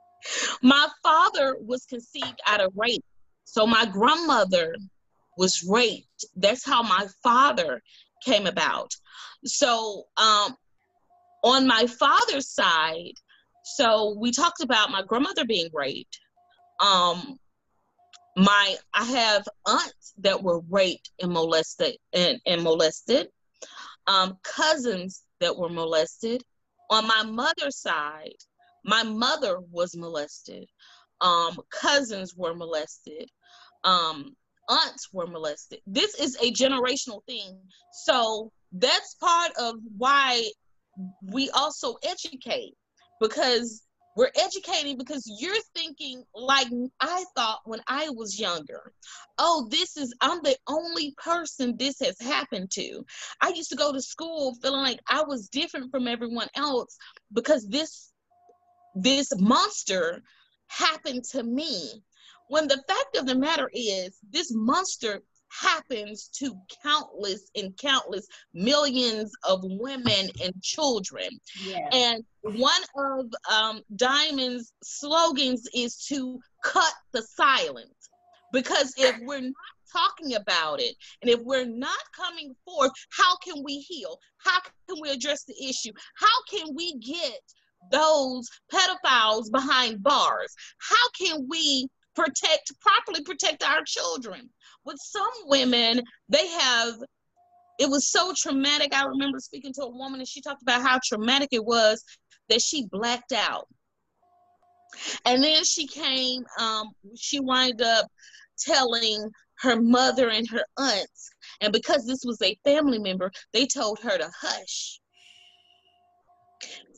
my 0.62 0.88
father 1.02 1.56
was 1.60 1.84
conceived 1.84 2.40
out 2.46 2.60
of 2.60 2.72
rape. 2.76 3.04
So 3.44 3.66
my 3.66 3.86
grandmother 3.86 4.74
was 5.36 5.64
raped. 5.68 6.26
That's 6.36 6.66
how 6.66 6.82
my 6.82 7.06
father 7.22 7.80
came 8.24 8.46
about. 8.46 8.92
So 9.44 10.04
um, 10.16 10.56
on 11.42 11.66
my 11.66 11.86
father's 11.86 12.48
side, 12.48 13.14
so 13.64 14.16
we 14.18 14.30
talked 14.32 14.62
about 14.62 14.90
my 14.90 15.02
grandmother 15.02 15.44
being 15.44 15.68
raped. 15.72 16.20
Um, 16.80 17.38
my 18.36 18.76
I 18.94 19.04
have 19.04 19.46
aunts 19.66 20.14
that 20.18 20.42
were 20.42 20.60
raped 20.70 21.10
and 21.20 21.32
molested 21.32 21.96
and, 22.12 22.40
and 22.46 22.62
molested, 22.62 23.28
um, 24.06 24.38
cousins 24.42 25.22
that 25.40 25.56
were 25.56 25.68
molested. 25.68 26.42
On 26.90 27.06
my 27.06 27.22
mother's 27.24 27.76
side, 27.76 28.36
my 28.84 29.02
mother 29.02 29.58
was 29.70 29.96
molested. 29.96 30.68
Um, 31.20 31.58
cousins 31.70 32.34
were 32.36 32.54
molested. 32.54 33.28
Um, 33.84 34.36
aunts 34.68 35.08
were 35.12 35.26
molested. 35.26 35.80
This 35.86 36.18
is 36.18 36.36
a 36.36 36.52
generational 36.52 37.24
thing. 37.26 37.58
So 37.92 38.52
that's 38.72 39.14
part 39.14 39.52
of 39.58 39.76
why 39.96 40.44
we 41.22 41.50
also 41.50 41.96
educate 42.02 42.74
because 43.20 43.82
we're 44.18 44.30
educating 44.36 44.98
because 44.98 45.22
you're 45.38 45.62
thinking 45.76 46.24
like 46.34 46.66
I 47.00 47.24
thought 47.36 47.60
when 47.64 47.80
I 47.86 48.08
was 48.10 48.40
younger. 48.40 48.92
Oh, 49.38 49.68
this 49.70 49.96
is, 49.96 50.12
I'm 50.20 50.42
the 50.42 50.56
only 50.66 51.14
person 51.22 51.76
this 51.76 52.00
has 52.00 52.20
happened 52.20 52.72
to. 52.72 53.04
I 53.40 53.50
used 53.50 53.70
to 53.70 53.76
go 53.76 53.92
to 53.92 54.02
school 54.02 54.56
feeling 54.60 54.82
like 54.82 54.98
I 55.08 55.22
was 55.22 55.48
different 55.48 55.92
from 55.92 56.08
everyone 56.08 56.48
else 56.56 56.96
because 57.32 57.68
this, 57.68 58.10
this 58.96 59.32
monster 59.38 60.20
happened 60.66 61.22
to 61.30 61.44
me. 61.44 62.02
When 62.48 62.66
the 62.66 62.82
fact 62.88 63.16
of 63.16 63.26
the 63.26 63.36
matter 63.36 63.70
is, 63.72 64.16
this 64.32 64.50
monster 64.52 65.22
happens 65.50 66.28
to 66.34 66.54
countless 66.82 67.50
and 67.56 67.76
countless 67.76 68.26
millions 68.54 69.32
of 69.44 69.60
women 69.62 70.28
and 70.42 70.54
children. 70.62 71.28
And 71.92 72.24
one 72.42 72.82
of 72.96 73.26
um, 73.50 73.82
Diamond's 73.96 74.72
slogans 74.82 75.68
is 75.74 76.04
to 76.06 76.38
cut 76.62 76.92
the 77.12 77.22
silence. 77.22 77.92
Because 78.52 78.94
if 78.96 79.14
we're 79.22 79.40
not 79.40 79.54
talking 79.92 80.34
about 80.34 80.80
it 80.80 80.94
and 81.22 81.30
if 81.30 81.40
we're 81.40 81.66
not 81.66 81.98
coming 82.16 82.54
forth, 82.64 82.92
how 83.10 83.36
can 83.36 83.62
we 83.62 83.78
heal? 83.78 84.18
How 84.38 84.58
can 84.88 85.00
we 85.02 85.10
address 85.10 85.44
the 85.44 85.54
issue? 85.62 85.92
How 86.16 86.42
can 86.50 86.74
we 86.74 86.96
get 86.98 87.40
those 87.90 88.48
pedophiles 88.72 89.50
behind 89.50 90.02
bars? 90.02 90.54
How 90.78 91.08
can 91.18 91.46
we 91.48 91.88
protect 92.18 92.72
properly 92.80 93.22
protect 93.22 93.62
our 93.62 93.82
children. 93.86 94.50
With 94.84 94.98
some 95.00 95.30
women 95.46 96.02
they 96.28 96.48
have 96.48 96.94
it 97.78 97.88
was 97.88 98.10
so 98.10 98.32
traumatic. 98.36 98.92
I 98.92 99.04
remember 99.04 99.38
speaking 99.38 99.72
to 99.74 99.82
a 99.82 99.88
woman 99.88 100.18
and 100.18 100.28
she 100.28 100.40
talked 100.40 100.62
about 100.62 100.82
how 100.82 100.98
traumatic 101.04 101.50
it 101.52 101.64
was 101.64 102.02
that 102.48 102.60
she 102.60 102.86
blacked 102.90 103.32
out. 103.32 103.68
And 105.24 105.44
then 105.44 105.64
she 105.64 105.86
came 105.86 106.44
um, 106.58 106.88
she 107.16 107.38
wound 107.38 107.80
up 107.82 108.06
telling 108.58 109.30
her 109.60 109.80
mother 109.80 110.30
and 110.30 110.48
her 110.50 110.64
aunts. 110.76 111.30
And 111.60 111.72
because 111.72 112.04
this 112.04 112.24
was 112.24 112.42
a 112.42 112.58
family 112.64 112.98
member 112.98 113.30
they 113.52 113.66
told 113.66 114.00
her 114.00 114.18
to 114.18 114.30
hush. 114.40 114.98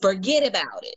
Forget 0.01 0.47
about 0.47 0.83
it 0.83 0.95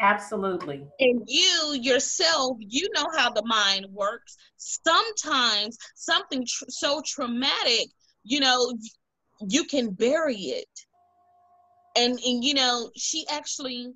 Absolutely. 0.00 0.86
And 1.00 1.22
you 1.26 1.78
yourself, 1.80 2.56
you 2.60 2.88
know 2.94 3.06
how 3.16 3.30
the 3.30 3.44
mind 3.44 3.86
works. 3.90 4.36
Sometimes 4.56 5.78
something 5.94 6.44
tr- 6.46 6.64
so 6.68 7.02
traumatic, 7.06 7.88
you 8.24 8.40
know, 8.40 8.74
you 9.48 9.64
can 9.64 9.90
bury 9.90 10.36
it. 10.36 10.68
And, 11.96 12.18
and 12.24 12.42
you 12.42 12.54
know, 12.54 12.90
she 12.96 13.24
actually 13.30 13.92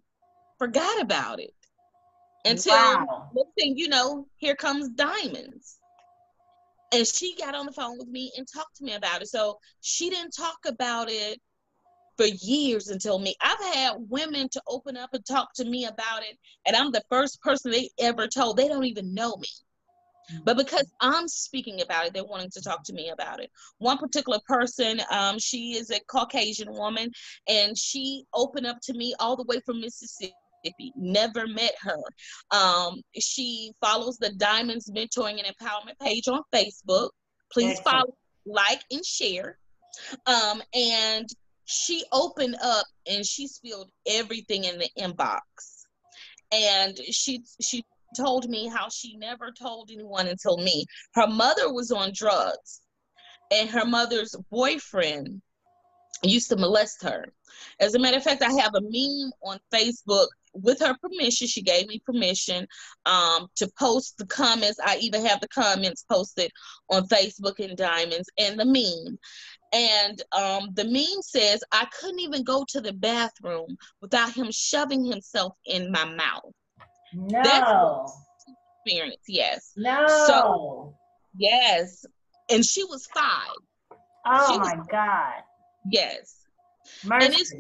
forgot 0.59 1.01
about 1.01 1.41
it 1.41 1.55
until 2.45 2.75
wow. 2.75 3.31
thing 3.59 3.77
you 3.77 3.89
know, 3.89 4.27
here 4.37 4.55
comes 4.55 4.89
diamonds. 4.91 5.79
And 6.93 7.07
she 7.07 7.35
got 7.37 7.55
on 7.55 7.67
the 7.67 7.73
phone 7.73 7.99
with 7.99 8.09
me 8.09 8.33
and 8.37 8.47
talked 8.47 8.77
to 8.77 8.85
me 8.85 8.95
about 8.95 9.23
it. 9.23 9.29
So 9.29 9.59
she 9.81 10.09
didn't 10.09 10.31
talk 10.31 10.59
about 10.67 11.11
it 11.11 11.41
for 12.17 12.27
years 12.27 12.89
until 12.89 13.19
me. 13.19 13.35
I've 13.41 13.75
had 13.75 13.95
women 14.09 14.49
to 14.51 14.63
open 14.69 14.97
up 14.97 15.11
and 15.13 15.25
talk 15.27 15.49
to 15.57 15.65
me 15.65 15.85
about 15.85 16.23
it, 16.23 16.37
and 16.67 16.77
I'm 16.77 16.93
the 16.93 17.03
first 17.11 17.41
person 17.43 17.71
they 17.71 17.91
ever 17.99 18.27
told. 18.27 18.57
They 18.57 18.69
don't 18.69 18.85
even 18.85 19.15
know 19.15 19.37
me. 19.37 19.49
But 20.45 20.57
because 20.57 20.91
I'm 21.01 21.29
speaking 21.29 21.83
about 21.83 22.07
it, 22.07 22.15
they're 22.15 22.25
wanting 22.25 22.51
to 22.51 22.61
talk 22.61 22.83
to 22.85 22.93
me 22.93 23.11
about 23.11 23.41
it. 23.41 23.51
One 23.79 23.99
particular 23.99 24.41
person, 24.47 25.01
um, 25.11 25.39
she 25.39 25.77
is 25.77 25.91
a 25.91 26.01
Caucasian 26.09 26.73
woman, 26.73 27.11
and 27.49 27.79
she 27.79 28.25
opened 28.35 28.67
up 28.67 28.79
to 28.85 28.95
me 28.95 29.15
all 29.21 29.37
the 29.37 29.45
way 29.45 29.61
from 29.65 29.81
Mississippi. 29.81 30.35
Never 30.97 31.47
met 31.47 31.75
her. 31.81 32.03
Um, 32.51 33.01
she 33.17 33.73
follows 33.81 34.17
the 34.19 34.33
Diamonds 34.33 34.91
Mentoring 34.91 35.41
and 35.41 35.47
Empowerment 35.47 35.97
page 36.03 36.27
on 36.27 36.41
Facebook. 36.53 37.11
Please 37.53 37.79
Excellent. 37.79 37.85
follow, 37.85 38.15
like, 38.47 38.81
and 38.91 39.05
share. 39.05 39.59
Um, 40.27 40.61
and 40.75 41.29
she 41.67 42.05
opened 42.13 42.57
up 42.63 42.87
and 43.07 43.27
she 43.27 43.47
spilled 43.47 43.91
everything 44.07 44.65
in 44.65 44.79
the 44.79 44.89
inbox. 44.99 45.41
And 46.53 46.97
she 47.11 47.43
she 47.61 47.85
told 48.17 48.49
me 48.49 48.69
how 48.69 48.89
she 48.89 49.17
never 49.17 49.53
told 49.53 49.91
anyone 49.93 50.29
until 50.29 50.57
me. 50.57 50.87
Her 51.15 51.27
mother 51.27 51.73
was 51.73 51.91
on 51.91 52.13
drugs 52.15 52.81
and 53.51 53.69
her 53.69 53.85
mother's 53.85 54.35
boyfriend 54.51 55.43
used 56.23 56.49
to 56.51 56.57
molest 56.57 57.03
her. 57.03 57.33
As 57.81 57.95
a 57.95 57.99
matter 57.99 58.17
of 58.17 58.23
fact 58.23 58.43
i 58.43 58.53
have 58.53 58.75
a 58.75 58.81
meme 58.81 59.33
on 59.43 59.59
facebook 59.73 60.29
with 60.63 60.81
her 60.81 60.97
permission 61.01 61.47
she 61.47 61.63
gave 61.63 61.87
me 61.89 62.01
permission 62.05 62.67
um, 63.07 63.47
to 63.55 63.69
post 63.79 64.17
the 64.19 64.27
comments 64.27 64.79
i 64.85 64.97
even 64.99 65.25
have 65.25 65.41
the 65.41 65.49
comments 65.49 66.05
posted 66.11 66.51
on 66.91 67.07
facebook 67.09 67.59
and 67.59 67.77
diamonds 67.77 68.29
and 68.39 68.59
the 68.59 68.65
meme 68.65 69.19
and 69.73 70.23
um, 70.33 70.71
the 70.75 70.85
meme 70.85 71.23
says, 71.23 71.63
I 71.73 71.87
couldn't 72.01 72.21
even 72.21 72.45
go 72.45 72.65
to 72.69 72.81
the 72.81 72.93
bathroom 72.93 73.77
without 74.01 74.33
him 74.33 74.49
shoving 74.51 75.05
himself 75.05 75.55
in 75.67 75.91
my 75.91 76.05
mouth. 76.05 76.53
No. 77.13 77.43
That's 77.43 78.13
experience, 78.87 79.23
yes. 79.29 79.73
No. 79.77 80.07
So, 80.27 80.95
yes. 81.37 82.05
And 82.51 82.65
she 82.65 82.85
was 82.85 83.07
five. 83.07 83.99
Oh 84.25 84.59
my 84.59 84.77
God. 84.91 85.43
Yes. 85.91 86.47
Mercy. 87.05 87.35
It's, 87.35 87.55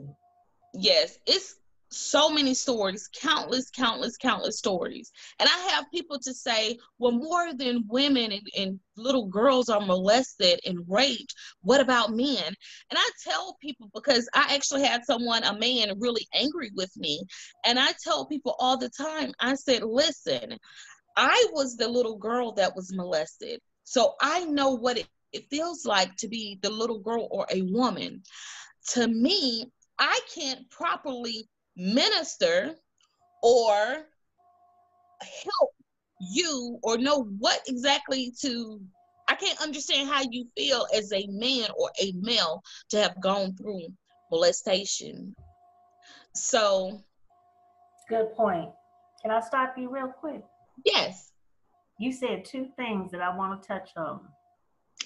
yes, 0.75 1.19
it's 1.27 1.57
so 1.89 2.29
many 2.29 2.55
stories, 2.55 3.09
countless, 3.21 3.71
countless, 3.71 4.17
countless 4.17 4.59
stories. 4.59 5.13
And 5.39 5.49
I 5.49 5.59
have 5.71 5.91
people 5.93 6.19
to 6.21 6.35
say, 6.35 6.79
well, 6.99 7.13
more 7.13 7.55
than 7.55 7.85
women 7.89 8.33
and, 8.33 8.49
and, 8.57 8.81
little 8.99 9.27
girls 9.27 9.69
are 9.69 9.83
molested 9.83 10.59
and 10.65 10.79
raped, 10.89 11.35
what 11.61 11.83
about 11.83 12.13
men? 12.13 12.47
And 12.47 12.99
I 12.99 13.11
tell 13.23 13.59
people 13.61 13.91
because 13.93 14.27
I 14.33 14.55
actually 14.55 14.85
had 14.85 15.05
someone, 15.05 15.45
a 15.45 15.59
man, 15.59 16.01
really 16.01 16.27
angry 16.33 16.71
with 16.75 16.97
me. 16.97 17.21
And 17.67 17.79
I 17.79 17.93
tell 18.03 18.25
people 18.25 18.57
all 18.59 18.79
the 18.79 18.89
time, 18.89 19.35
I 19.39 19.55
said, 19.55 19.83
listen, 19.83 20.59
I 21.15 21.47
was 21.53 21.77
the 21.77 21.87
little 21.87 22.17
girl 22.17 22.53
that 22.53 22.75
was 22.75 22.95
molested. 22.95 23.61
So 23.85 24.15
I 24.23 24.45
know 24.45 24.71
what 24.71 24.97
it, 24.97 25.09
it 25.35 25.45
feels 25.51 25.85
like 25.85 26.17
to 26.17 26.29
be 26.29 26.59
the 26.63 26.71
little 26.71 27.01
girl 27.01 27.29
or 27.31 27.47
a 27.51 27.61
woman. 27.63 28.23
To 28.95 29.07
me, 29.09 29.71
I 29.99 30.19
can't 30.35 30.69
properly 30.71 31.49
minister 31.77 32.75
or 33.43 34.07
help 35.21 35.71
you 36.21 36.79
or 36.83 36.99
know 36.99 37.25
what 37.39 37.61
exactly 37.69 38.33
to 38.41 38.81
I 39.29 39.35
can't 39.35 39.61
understand 39.61 40.09
how 40.09 40.23
you 40.31 40.47
feel 40.57 40.87
as 40.95 41.13
a 41.13 41.27
man 41.29 41.69
or 41.77 41.91
a 42.01 42.13
male 42.21 42.63
to 42.91 42.99
have 43.03 43.21
gone 43.21 43.57
through 43.57 43.89
molestation. 44.31 45.35
So 46.35 47.03
Good 48.09 48.35
point. 48.37 48.71
Can 49.21 49.33
I 49.33 49.41
stop 49.41 49.75
you 49.77 49.91
real 49.91 50.09
quick? 50.09 50.43
yes. 50.85 51.33
You 51.99 52.13
said 52.13 52.45
two 52.45 52.69
things 52.77 53.11
that 53.11 53.21
I 53.21 53.35
want 53.37 53.61
to 53.61 53.67
touch 53.67 53.91
on. 53.97 54.21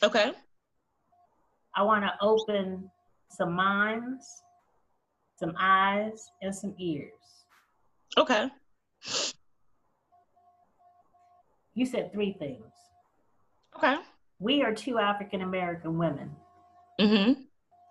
Okay. 0.03 0.33
I 1.75 1.83
want 1.83 2.05
to 2.05 2.13
open 2.21 2.91
some 3.31 3.53
minds, 3.53 4.27
some 5.41 5.55
eyes, 5.59 6.31
and 6.43 6.55
some 6.55 6.75
ears. 6.79 7.13
Okay. 8.19 8.49
You 11.75 11.87
said 11.87 12.13
three 12.13 12.35
things. 12.39 12.65
Okay. 13.77 13.97
We 14.39 14.63
are 14.63 14.75
two 14.75 14.99
African 14.99 15.43
American 15.43 15.99
women 15.99 16.31
Mm-hmm. 17.01 17.41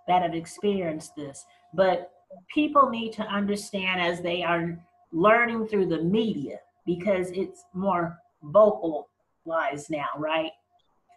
that 0.08 0.22
have 0.22 0.36
experienced 0.36 1.16
this, 1.16 1.44
but 1.74 2.12
people 2.54 2.90
need 2.90 3.12
to 3.14 3.24
understand 3.24 4.00
as 4.00 4.22
they 4.22 4.44
are 4.44 4.78
learning 5.12 5.66
through 5.68 5.88
the 5.88 6.04
media 6.04 6.60
because 6.86 7.32
it's 7.32 7.66
more 7.74 8.20
vocalized 8.44 9.90
now, 9.90 10.06
right? 10.18 10.52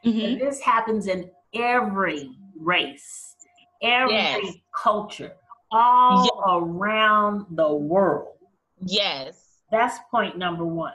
Mm-hmm. 0.06 0.38
This 0.38 0.58
happens 0.60 1.06
in 1.06 1.30
every 1.54 2.30
race, 2.58 3.36
every 3.82 4.14
Yes. 4.14 4.54
culture, 4.74 5.34
all 5.72 6.42
around 6.48 7.46
the 7.50 7.72
world. 7.72 8.36
Yes. 8.84 9.38
That's 9.70 9.98
point 10.10 10.36
number 10.36 10.64
one. 10.64 10.94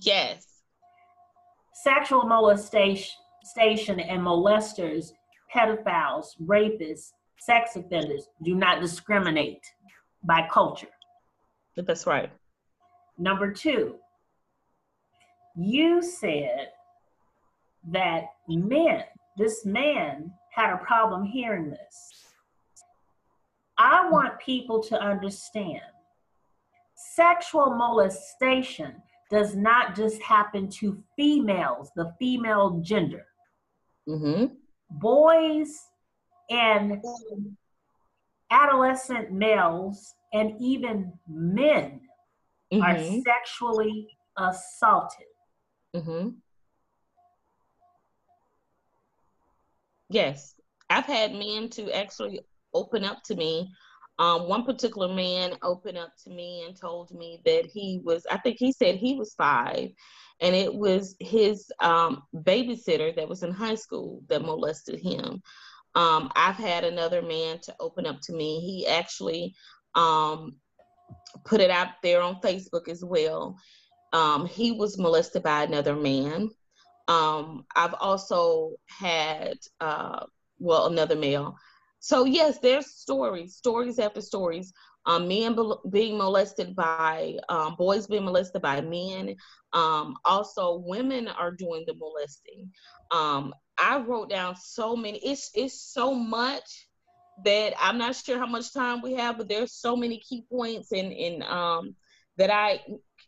Yes. 0.00 0.46
Sexual 1.72 2.24
molestation 2.24 4.00
and 4.00 4.22
molesters, 4.22 5.12
pedophiles, 5.54 6.26
rapists, 6.44 7.12
sex 7.38 7.76
offenders 7.76 8.28
do 8.42 8.54
not 8.54 8.80
discriminate 8.80 9.64
by 10.22 10.48
culture. 10.50 10.88
That's 11.76 12.06
right. 12.06 12.30
Number 13.18 13.52
two, 13.52 13.96
you 15.56 16.02
said 16.02 16.68
that 17.92 18.24
men, 18.48 19.04
this 19.36 19.64
man 19.64 20.32
had 20.52 20.72
a 20.72 20.78
problem 20.78 21.24
hearing 21.24 21.70
this. 21.70 22.23
I 23.78 24.08
want 24.10 24.38
people 24.38 24.82
to 24.84 25.00
understand 25.00 25.80
sexual 26.94 27.74
molestation 27.74 28.94
does 29.30 29.56
not 29.56 29.96
just 29.96 30.22
happen 30.22 30.68
to 30.68 31.02
females, 31.16 31.90
the 31.96 32.12
female 32.18 32.80
gender. 32.82 33.26
Mm-hmm. 34.08 34.54
Boys 34.90 35.76
and 36.50 37.02
adolescent 38.50 39.32
males 39.32 40.14
and 40.32 40.54
even 40.60 41.12
men 41.28 42.00
are 42.72 42.94
Mm-hmm. 42.94 43.20
sexually 43.20 44.08
assaulted. 44.36 45.26
Mm-hmm. 45.94 46.30
Yes, 50.10 50.54
I've 50.90 51.04
had 51.06 51.32
men 51.32 51.68
to 51.70 51.94
actually 51.96 52.40
open 52.74 53.04
up 53.04 53.22
to 53.24 53.34
me. 53.34 53.72
Um, 54.18 54.48
one 54.48 54.64
particular 54.64 55.12
man 55.12 55.54
opened 55.62 55.98
up 55.98 56.12
to 56.22 56.30
me 56.30 56.64
and 56.66 56.78
told 56.78 57.10
me 57.10 57.40
that 57.44 57.66
he 57.66 58.00
was, 58.04 58.26
I 58.30 58.38
think 58.38 58.58
he 58.58 58.70
said 58.70 58.94
he 58.94 59.14
was 59.14 59.34
five, 59.34 59.90
and 60.40 60.54
it 60.54 60.72
was 60.72 61.16
his 61.20 61.70
um, 61.80 62.22
babysitter 62.34 63.14
that 63.16 63.28
was 63.28 63.42
in 63.42 63.50
high 63.50 63.74
school 63.74 64.22
that 64.28 64.42
molested 64.42 65.00
him. 65.00 65.42
Um, 65.96 66.30
I've 66.36 66.56
had 66.56 66.84
another 66.84 67.22
man 67.22 67.58
to 67.62 67.74
open 67.80 68.06
up 68.06 68.20
to 68.22 68.32
me. 68.32 68.60
He 68.60 68.86
actually 68.86 69.54
um, 69.94 70.56
put 71.44 71.60
it 71.60 71.70
out 71.70 71.88
there 72.02 72.20
on 72.20 72.40
Facebook 72.40 72.88
as 72.88 73.04
well. 73.04 73.56
Um, 74.12 74.46
he 74.46 74.72
was 74.72 74.98
molested 74.98 75.42
by 75.42 75.64
another 75.64 75.96
man. 75.96 76.50
Um, 77.08 77.64
I've 77.74 77.94
also 78.00 78.72
had, 78.86 79.54
uh, 79.80 80.26
well, 80.58 80.86
another 80.86 81.16
male. 81.16 81.56
So 82.04 82.26
yes, 82.26 82.58
there's 82.58 82.88
stories, 82.88 83.54
stories 83.56 83.98
after 83.98 84.20
stories. 84.20 84.74
Um, 85.06 85.26
men 85.26 85.54
bel- 85.54 85.80
being 85.88 86.18
molested 86.18 86.76
by 86.76 87.38
um, 87.48 87.76
boys 87.78 88.06
being 88.06 88.26
molested 88.26 88.60
by 88.60 88.82
men. 88.82 89.36
Um, 89.72 90.14
also, 90.26 90.82
women 90.84 91.28
are 91.28 91.50
doing 91.50 91.84
the 91.86 91.94
molesting. 91.94 92.70
Um, 93.10 93.54
I 93.78 94.00
wrote 94.00 94.28
down 94.28 94.54
so 94.54 94.94
many. 94.94 95.16
It's 95.24 95.50
it's 95.54 95.80
so 95.80 96.12
much 96.12 96.88
that 97.42 97.72
I'm 97.80 97.96
not 97.96 98.16
sure 98.16 98.38
how 98.38 98.46
much 98.48 98.74
time 98.74 99.00
we 99.00 99.14
have, 99.14 99.38
but 99.38 99.48
there's 99.48 99.72
so 99.72 99.96
many 99.96 100.18
key 100.18 100.44
points 100.52 100.92
and 100.92 101.10
and 101.10 101.42
um, 101.44 101.94
that 102.36 102.50
I 102.50 102.80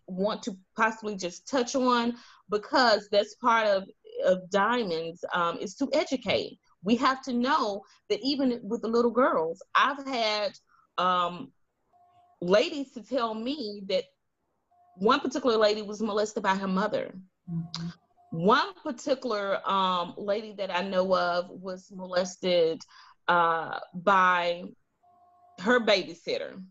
want 0.07 0.43
to 0.43 0.57
possibly 0.77 1.17
just 1.17 1.49
touch 1.49 1.75
on 1.75 2.17
because 2.51 3.09
that's 3.11 3.37
part 3.37 3.69
of 3.69 3.85
of 4.27 4.51
diamonds 4.51 5.25
um, 5.33 5.57
is 5.61 5.77
to 5.77 5.89
educate. 5.95 6.59
We 6.87 6.95
have 6.97 7.21
to 7.23 7.33
know 7.33 7.83
that 8.09 8.21
even 8.23 8.61
with 8.63 8.81
the 8.83 8.89
little 8.89 9.11
girls, 9.11 9.61
I've 9.75 10.07
had 10.07 10.53
um, 10.97 11.51
ladies 12.41 12.93
to 12.93 13.03
tell 13.03 13.35
me 13.35 13.83
that 13.89 14.05
one 14.95 15.19
particular 15.19 15.57
lady 15.57 15.83
was 15.83 16.01
molested 16.01 16.45
by 16.45 16.55
her 16.55 16.69
mother. 16.69 17.13
One 18.31 18.73
particular 18.85 19.59
um, 19.69 20.15
lady 20.17 20.55
that 20.59 20.71
I 20.71 20.83
know 20.83 21.13
of 21.17 21.51
was 21.51 21.91
molested 21.91 22.81
uh, 23.27 23.81
by 23.93 24.63
her 25.59 25.81
babysitter. 25.81 26.63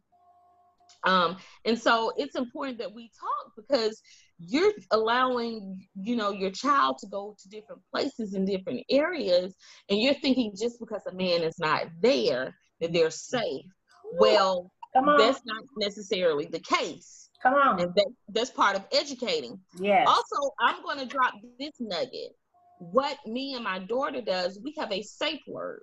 Um, 1.03 1.35
and 1.65 1.77
so 1.77 2.13
it's 2.15 2.35
important 2.35 2.77
that 2.77 2.95
we 2.95 3.11
talk 3.19 3.51
because 3.57 4.01
you're 4.37 4.73
allowing, 4.91 5.87
you 5.95 6.15
know, 6.15 6.31
your 6.31 6.51
child 6.51 6.97
to 6.99 7.07
go 7.07 7.35
to 7.41 7.49
different 7.49 7.81
places 7.93 8.33
in 8.33 8.45
different 8.45 8.83
areas, 8.89 9.55
and 9.89 9.99
you're 9.99 10.13
thinking 10.15 10.53
just 10.59 10.79
because 10.79 11.01
a 11.07 11.13
man 11.13 11.41
is 11.41 11.57
not 11.59 11.83
there 12.01 12.55
that 12.81 12.91
they're 12.91 13.11
safe. 13.11 13.65
Well, 14.13 14.71
Come 14.93 15.09
on, 15.09 15.17
that's 15.17 15.41
not 15.45 15.63
necessarily 15.77 16.45
the 16.45 16.59
case, 16.59 17.29
come 17.41 17.53
on. 17.53 17.79
and 17.79 17.93
that, 17.95 18.07
that's 18.29 18.49
part 18.49 18.75
of 18.75 18.85
educating. 18.91 19.59
yeah 19.79 20.05
Also, 20.05 20.51
I'm 20.59 20.81
going 20.83 20.99
to 20.99 21.05
drop 21.05 21.33
this 21.59 21.73
nugget. 21.79 22.31
What 22.79 23.17
me 23.25 23.55
and 23.55 23.63
my 23.63 23.79
daughter 23.79 24.21
does, 24.21 24.59
we 24.63 24.73
have 24.77 24.91
a 24.91 25.01
safe 25.01 25.41
word. 25.47 25.81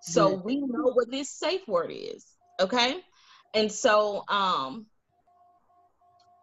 So 0.00 0.40
we 0.44 0.56
know 0.56 0.92
what 0.94 1.10
this 1.10 1.30
safe 1.30 1.66
word 1.66 1.90
is. 1.92 2.24
Okay. 2.60 2.96
And 3.54 3.70
so 3.70 4.24
um 4.28 4.86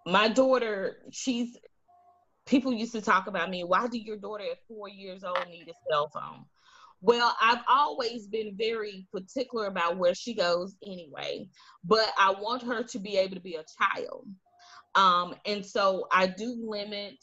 my 0.05 0.27
daughter, 0.27 0.97
she's 1.11 1.57
people 2.45 2.71
used 2.71 2.93
to 2.93 3.01
talk 3.01 3.27
about 3.27 3.49
me, 3.49 3.63
why 3.63 3.87
do 3.87 3.97
your 3.97 4.17
daughter 4.17 4.43
at 4.43 4.59
four 4.67 4.87
years 4.87 5.23
old 5.23 5.47
need 5.49 5.67
a 5.67 5.73
cell 5.89 6.09
phone? 6.13 6.45
Well, 7.01 7.35
I've 7.41 7.63
always 7.67 8.27
been 8.27 8.55
very 8.57 9.07
particular 9.11 9.67
about 9.67 9.97
where 9.97 10.15
she 10.15 10.33
goes 10.33 10.75
anyway, 10.85 11.47
but 11.83 12.09
I 12.17 12.31
want 12.39 12.63
her 12.63 12.83
to 12.83 12.99
be 12.99 13.17
able 13.17 13.35
to 13.35 13.41
be 13.41 13.55
a 13.55 13.65
child. 13.79 14.27
Um, 14.95 15.35
and 15.45 15.65
so 15.65 16.07
I 16.11 16.27
do 16.27 16.55
limit 16.67 17.15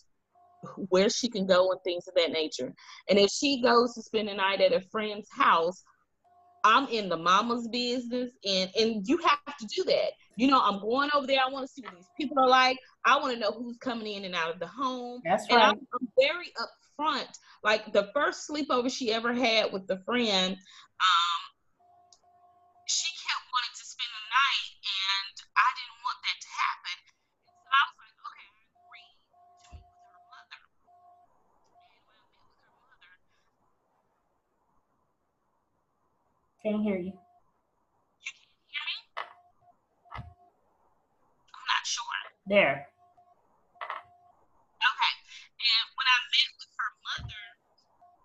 where 0.88 1.08
she 1.08 1.28
can 1.28 1.46
go 1.46 1.70
and 1.72 1.80
things 1.82 2.06
of 2.06 2.14
that 2.14 2.30
nature. 2.30 2.72
And 3.08 3.18
if 3.18 3.30
she 3.30 3.62
goes 3.62 3.94
to 3.94 4.02
spend 4.02 4.28
the 4.28 4.34
night 4.34 4.60
at 4.60 4.72
a 4.72 4.80
friend's 4.92 5.28
house, 5.32 5.82
I'm 6.64 6.88
in 6.88 7.08
the 7.08 7.16
mama's 7.16 7.68
business 7.68 8.30
and 8.44 8.70
and 8.78 9.08
you 9.08 9.18
have 9.18 9.56
to 9.58 9.66
do 9.66 9.84
that. 9.84 10.12
You 10.36 10.46
know, 10.48 10.60
I'm 10.62 10.80
going 10.80 11.10
over 11.14 11.26
there. 11.26 11.40
I 11.46 11.50
want 11.50 11.66
to 11.66 11.72
see 11.72 11.82
what 11.82 11.94
these 11.94 12.08
people 12.16 12.38
are 12.38 12.48
like. 12.48 12.78
I 13.04 13.18
want 13.18 13.34
to 13.34 13.38
know 13.40 13.52
who's 13.52 13.76
coming 13.78 14.14
in 14.14 14.24
and 14.24 14.34
out 14.34 14.52
of 14.52 14.60
the 14.60 14.66
home. 14.66 15.20
That's 15.24 15.46
And 15.48 15.58
right. 15.58 15.68
I'm, 15.68 15.86
I'm 15.92 16.08
very 16.18 16.52
upfront. 16.58 17.28
Like 17.62 17.92
the 17.92 18.10
first 18.14 18.48
sleepover 18.48 18.90
she 18.90 19.12
ever 19.12 19.32
had 19.32 19.72
with 19.72 19.86
the 19.86 19.98
friend, 20.04 20.52
um, 20.52 21.41
Can't 36.62 36.82
hear 36.82 36.94
you. 36.94 37.10
You 37.10 38.30
can't 38.30 38.54
hear 38.70 38.84
me? 38.86 38.96
I'm 40.14 41.66
not 41.66 41.82
sure. 41.82 42.22
There. 42.46 42.86
Okay. 44.78 45.12
And 45.58 45.86
when 45.98 46.06
I 46.06 46.18
met 46.30 46.50
with 46.54 46.70
her 46.78 46.92
mother, 47.02 47.42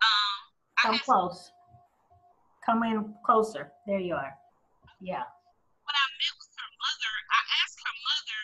um, 0.06 0.38
I 0.78 0.82
Come 0.86 1.00
close. 1.02 1.50
Come 2.62 2.84
in 2.86 3.16
closer. 3.26 3.74
There 3.90 3.98
you 3.98 4.14
are. 4.14 4.38
Yeah. 5.02 5.26
when 5.82 5.96
I 5.98 6.06
met 6.22 6.34
with 6.38 6.54
her 6.62 6.72
mother, 6.78 7.14
I 7.34 7.42
asked 7.66 7.82
her 7.82 7.96
mother, 8.06 8.42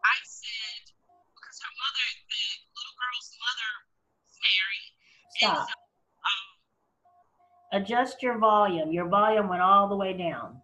I 0.00 0.16
said, 0.24 0.96
because 1.36 1.60
her 1.60 1.74
mother, 1.76 2.06
the, 2.24 2.40
little 2.72 2.96
girl's 2.96 3.30
mother, 3.36 3.72
was 4.24 4.36
married. 4.40 4.92
Stop. 5.36 5.68
Adjust 7.72 8.22
your 8.22 8.38
volume. 8.38 8.92
Your 8.92 9.08
volume 9.08 9.48
went 9.48 9.62
all 9.62 9.88
the 9.88 9.96
way 9.96 10.16
down. 10.16 10.60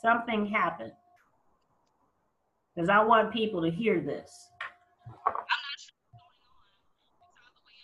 Something 0.00 0.46
happened. 0.46 0.92
Because 2.74 2.88
I 2.88 3.02
want 3.02 3.32
people 3.32 3.62
to 3.62 3.70
hear 3.70 4.00
this. 4.00 4.50
I'm 5.06 5.32
not 5.32 5.78
sure 5.78 5.94
what's 6.12 6.38
going 6.50 6.62
on. 6.72 6.84
It's 7.18 7.30
all 7.32 7.52
the 7.56 7.64
way 7.66 7.78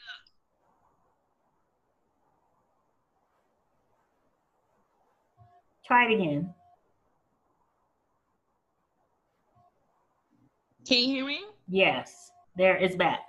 up. 5.41 5.47
Try 5.87 6.05
it 6.11 6.15
again. 6.15 6.55
Can 10.87 10.99
you 10.99 11.07
hear 11.07 11.27
me? 11.27 11.41
Yes, 11.69 12.31
there 12.57 12.77
is 12.77 12.91
it's 12.91 12.97
back. 12.97 13.21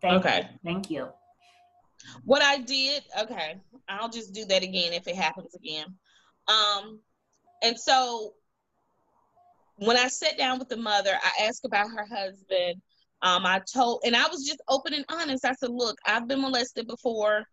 Thank 0.00 0.24
Okay. 0.24 0.48
You. 0.50 0.58
Thank 0.64 0.90
you. 0.90 1.08
What 2.24 2.42
I 2.42 2.58
did, 2.58 3.02
okay, 3.22 3.56
I'll 3.88 4.08
just 4.08 4.32
do 4.32 4.44
that 4.46 4.62
again 4.62 4.92
if 4.92 5.06
it 5.06 5.16
happens 5.16 5.54
again. 5.54 5.86
Um, 6.48 7.00
and 7.62 7.78
so 7.78 8.34
when 9.76 9.96
I 9.96 10.08
sat 10.08 10.38
down 10.38 10.58
with 10.58 10.68
the 10.68 10.76
mother, 10.76 11.12
I 11.12 11.44
asked 11.44 11.64
about 11.64 11.88
her 11.88 12.06
husband. 12.06 12.80
Um, 13.22 13.46
I 13.46 13.60
told, 13.72 14.02
and 14.04 14.14
I 14.14 14.28
was 14.28 14.44
just 14.44 14.60
open 14.68 14.92
and 14.92 15.04
honest. 15.08 15.44
I 15.44 15.54
said, 15.54 15.70
"Look, 15.70 15.96
I've 16.06 16.28
been 16.28 16.42
molested 16.42 16.86
before. 16.86 17.44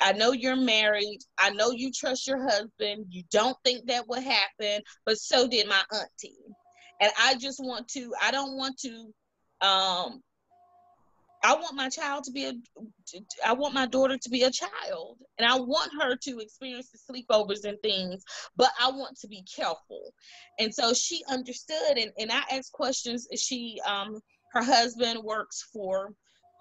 I 0.00 0.12
know 0.12 0.32
you're 0.32 0.56
married. 0.56 1.18
I 1.38 1.50
know 1.50 1.70
you 1.70 1.90
trust 1.92 2.26
your 2.26 2.42
husband. 2.48 3.06
You 3.10 3.24
don't 3.30 3.56
think 3.64 3.86
that 3.86 4.08
would 4.08 4.22
happen, 4.22 4.82
but 5.04 5.18
so 5.18 5.48
did 5.48 5.68
my 5.68 5.82
auntie. 5.92 6.36
And 7.00 7.10
I 7.18 7.34
just 7.36 7.60
want 7.60 7.88
to. 7.88 8.12
I 8.22 8.30
don't 8.30 8.56
want 8.56 8.78
to. 8.78 9.12
Um, 9.66 10.22
I 11.42 11.54
want 11.54 11.74
my 11.74 11.88
child 11.88 12.24
to 12.24 12.32
be 12.32 12.46
a. 12.46 12.52
I 13.46 13.52
want 13.52 13.74
my 13.74 13.86
daughter 13.86 14.18
to 14.18 14.30
be 14.30 14.42
a 14.42 14.50
child, 14.50 15.18
and 15.38 15.50
I 15.50 15.58
want 15.58 15.90
her 16.00 16.16
to 16.16 16.38
experience 16.38 16.90
the 16.90 16.98
sleepovers 16.98 17.64
and 17.64 17.78
things. 17.82 18.22
But 18.56 18.70
I 18.80 18.90
want 18.90 19.18
to 19.20 19.28
be 19.28 19.42
careful, 19.54 20.12
and 20.58 20.74
so 20.74 20.92
she 20.92 21.22
understood. 21.30 21.96
And 21.96 22.10
and 22.18 22.30
I 22.30 22.42
asked 22.52 22.72
questions. 22.72 23.26
She 23.36 23.80
um 23.86 24.20
her 24.52 24.62
husband 24.62 25.22
works 25.22 25.68
for 25.72 26.12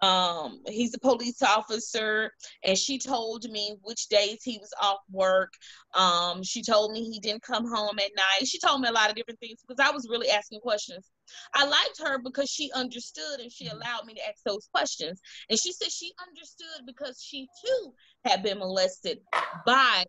um 0.01 0.61
he's 0.67 0.93
a 0.93 0.99
police 0.99 1.41
officer 1.41 2.31
and 2.63 2.77
she 2.77 2.97
told 2.97 3.43
me 3.51 3.75
which 3.81 4.07
days 4.07 4.39
he 4.43 4.57
was 4.57 4.71
off 4.81 4.99
work 5.11 5.51
um 5.93 6.41
she 6.41 6.61
told 6.61 6.93
me 6.93 7.03
he 7.03 7.19
didn't 7.19 7.41
come 7.41 7.67
home 7.67 7.99
at 7.99 8.11
night 8.15 8.47
she 8.47 8.59
told 8.59 8.79
me 8.79 8.87
a 8.87 8.93
lot 8.93 9.09
of 9.09 9.15
different 9.17 9.39
things 9.41 9.59
because 9.67 9.85
i 9.85 9.91
was 9.91 10.07
really 10.09 10.29
asking 10.29 10.61
questions 10.61 11.09
i 11.53 11.65
liked 11.65 11.99
her 11.99 12.17
because 12.19 12.49
she 12.49 12.71
understood 12.73 13.39
and 13.39 13.51
she 13.51 13.67
allowed 13.67 14.05
me 14.05 14.13
to 14.13 14.27
ask 14.27 14.41
those 14.45 14.67
questions 14.73 15.21
and 15.49 15.59
she 15.59 15.71
said 15.71 15.91
she 15.91 16.11
understood 16.27 16.85
because 16.85 17.21
she 17.23 17.47
too 17.65 17.93
had 18.25 18.43
been 18.43 18.59
molested 18.59 19.19
by 19.65 20.03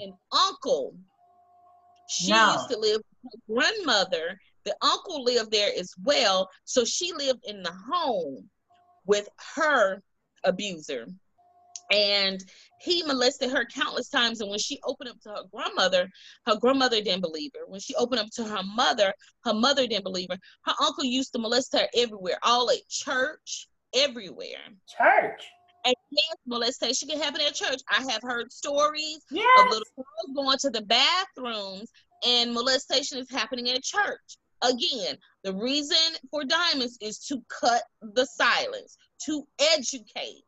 an 0.00 0.12
uncle 0.32 0.94
she 2.08 2.30
No. 2.30 2.52
used 2.54 2.70
to 2.70 2.78
live 2.78 3.00
with 3.22 3.32
her 3.32 3.54
grandmother 3.54 4.38
the 4.64 4.76
uncle 4.82 5.22
lived 5.24 5.50
there 5.50 5.72
as 5.78 5.92
well 6.02 6.48
so 6.64 6.84
she 6.84 7.12
lived 7.12 7.44
in 7.46 7.62
the 7.62 7.72
home 7.90 8.48
with 9.06 9.28
her 9.56 10.02
abuser. 10.44 11.06
And 11.90 12.42
he 12.80 13.02
molested 13.02 13.50
her 13.50 13.64
countless 13.64 14.08
times. 14.08 14.40
And 14.40 14.50
when 14.50 14.58
she 14.58 14.78
opened 14.84 15.10
up 15.10 15.20
to 15.22 15.30
her 15.30 15.42
grandmother, 15.52 16.08
her 16.46 16.56
grandmother 16.56 17.00
didn't 17.00 17.22
believe 17.22 17.50
her. 17.54 17.66
When 17.66 17.80
she 17.80 17.94
opened 17.94 18.20
up 18.20 18.30
to 18.34 18.44
her 18.44 18.62
mother, 18.62 19.12
her 19.44 19.54
mother 19.54 19.86
didn't 19.86 20.04
believe 20.04 20.28
her. 20.30 20.38
Her 20.66 20.74
uncle 20.82 21.04
used 21.04 21.32
to 21.32 21.38
molest 21.38 21.72
her 21.72 21.88
everywhere, 21.94 22.38
all 22.42 22.70
at 22.70 22.86
church, 22.88 23.68
everywhere. 23.94 24.58
Church. 24.98 25.42
And 25.84 25.94
yes, 26.10 26.36
molestation 26.46 27.08
can 27.08 27.20
happen 27.20 27.40
at 27.40 27.54
church. 27.54 27.80
I 27.88 28.02
have 28.10 28.20
heard 28.22 28.52
stories 28.52 29.20
of 29.30 29.70
little 29.70 29.86
girls 29.96 30.34
going 30.34 30.58
to 30.58 30.70
the 30.70 30.82
bathrooms 30.82 31.90
and 32.26 32.52
molestation 32.52 33.18
is 33.18 33.30
happening 33.30 33.68
at 33.70 33.82
church. 33.82 34.38
Again, 34.62 35.16
the 35.44 35.54
reason 35.54 35.96
for 36.30 36.44
diamonds 36.44 36.98
is 37.00 37.18
to 37.26 37.40
cut 37.48 37.82
the 38.02 38.26
silence, 38.26 38.96
to 39.24 39.46
educate. 39.76 40.42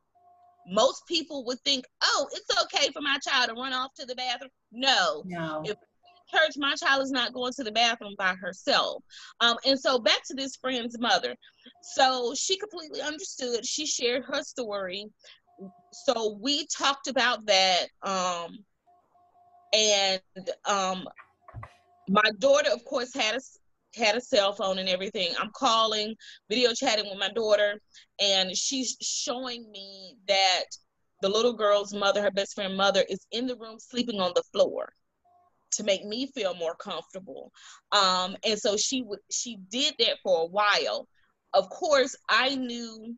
Most 0.67 1.07
people 1.07 1.45
would 1.47 1.59
think, 1.65 1.85
oh, 2.03 2.29
it's 2.33 2.63
okay 2.65 2.91
for 2.93 3.01
my 3.01 3.19
child 3.19 3.49
to 3.49 3.55
run 3.55 3.73
off 3.73 3.93
to 3.99 4.07
the 4.07 4.15
bathroom. 4.15 4.51
No, 4.73 5.23
No. 5.27 5.63
If- 5.65 5.77
church, 6.33 6.53
my 6.57 6.75
child 6.75 7.03
is 7.03 7.11
not 7.11 7.33
going 7.33 7.53
to 7.53 7.65
the 7.65 7.73
bathroom 7.73 8.15
by 8.17 8.35
herself. 8.35 9.03
Um, 9.41 9.57
and 9.67 9.79
so 9.79 9.99
back 9.99 10.23
to 10.27 10.35
this 10.35 10.57
friend's 10.57 10.99
mother. 10.99 11.35
So 11.83 12.35
she 12.37 12.57
completely 12.57 13.01
understood. 13.01 13.67
She 13.67 13.87
shared 13.87 14.25
her 14.27 14.43
story. 14.43 15.07
So 15.93 16.39
we 16.41 16.67
talked 16.67 17.09
about 17.09 17.45
that. 17.47 17.87
Um, 18.03 18.65
and 19.73 20.21
um, 20.67 21.09
my 22.09 22.31
daughter, 22.39 22.71
of 22.73 22.85
course, 22.85 23.15
had 23.15 23.37
a 23.37 23.41
had 23.97 24.17
a 24.17 24.21
cell 24.21 24.53
phone 24.53 24.79
and 24.79 24.89
everything. 24.89 25.33
I'm 25.39 25.51
calling, 25.55 26.15
video 26.49 26.73
chatting 26.73 27.09
with 27.09 27.19
my 27.19 27.31
daughter, 27.31 27.81
and 28.21 28.57
she's 28.57 28.97
showing 29.01 29.71
me 29.71 30.17
that 30.29 30.65
the 31.23 31.29
little 31.29 31.53
girl's 31.53 31.93
mother, 31.93 32.23
her 32.23 32.31
best 32.31 32.55
friend 32.55 32.77
mother, 32.77 33.05
is 33.09 33.27
in 33.33 33.47
the 33.47 33.57
room 33.57 33.79
sleeping 33.79 34.21
on 34.21 34.33
the 34.35 34.43
floor 34.53 34.93
to 35.73 35.85
make 35.85 36.05
me 36.05 36.27
feel 36.27 36.55
more 36.55 36.75
comfortable. 36.75 37.53
Um, 37.93 38.37
and 38.45 38.59
so 38.59 38.77
she 38.77 39.03
would 39.03 39.21
she 39.31 39.59
did 39.71 39.95
that 39.99 40.19
for 40.23 40.43
a 40.43 40.47
while. 40.47 41.07
Of 41.55 41.69
course, 41.69 42.17
I 42.29 42.55
knew 42.55 43.17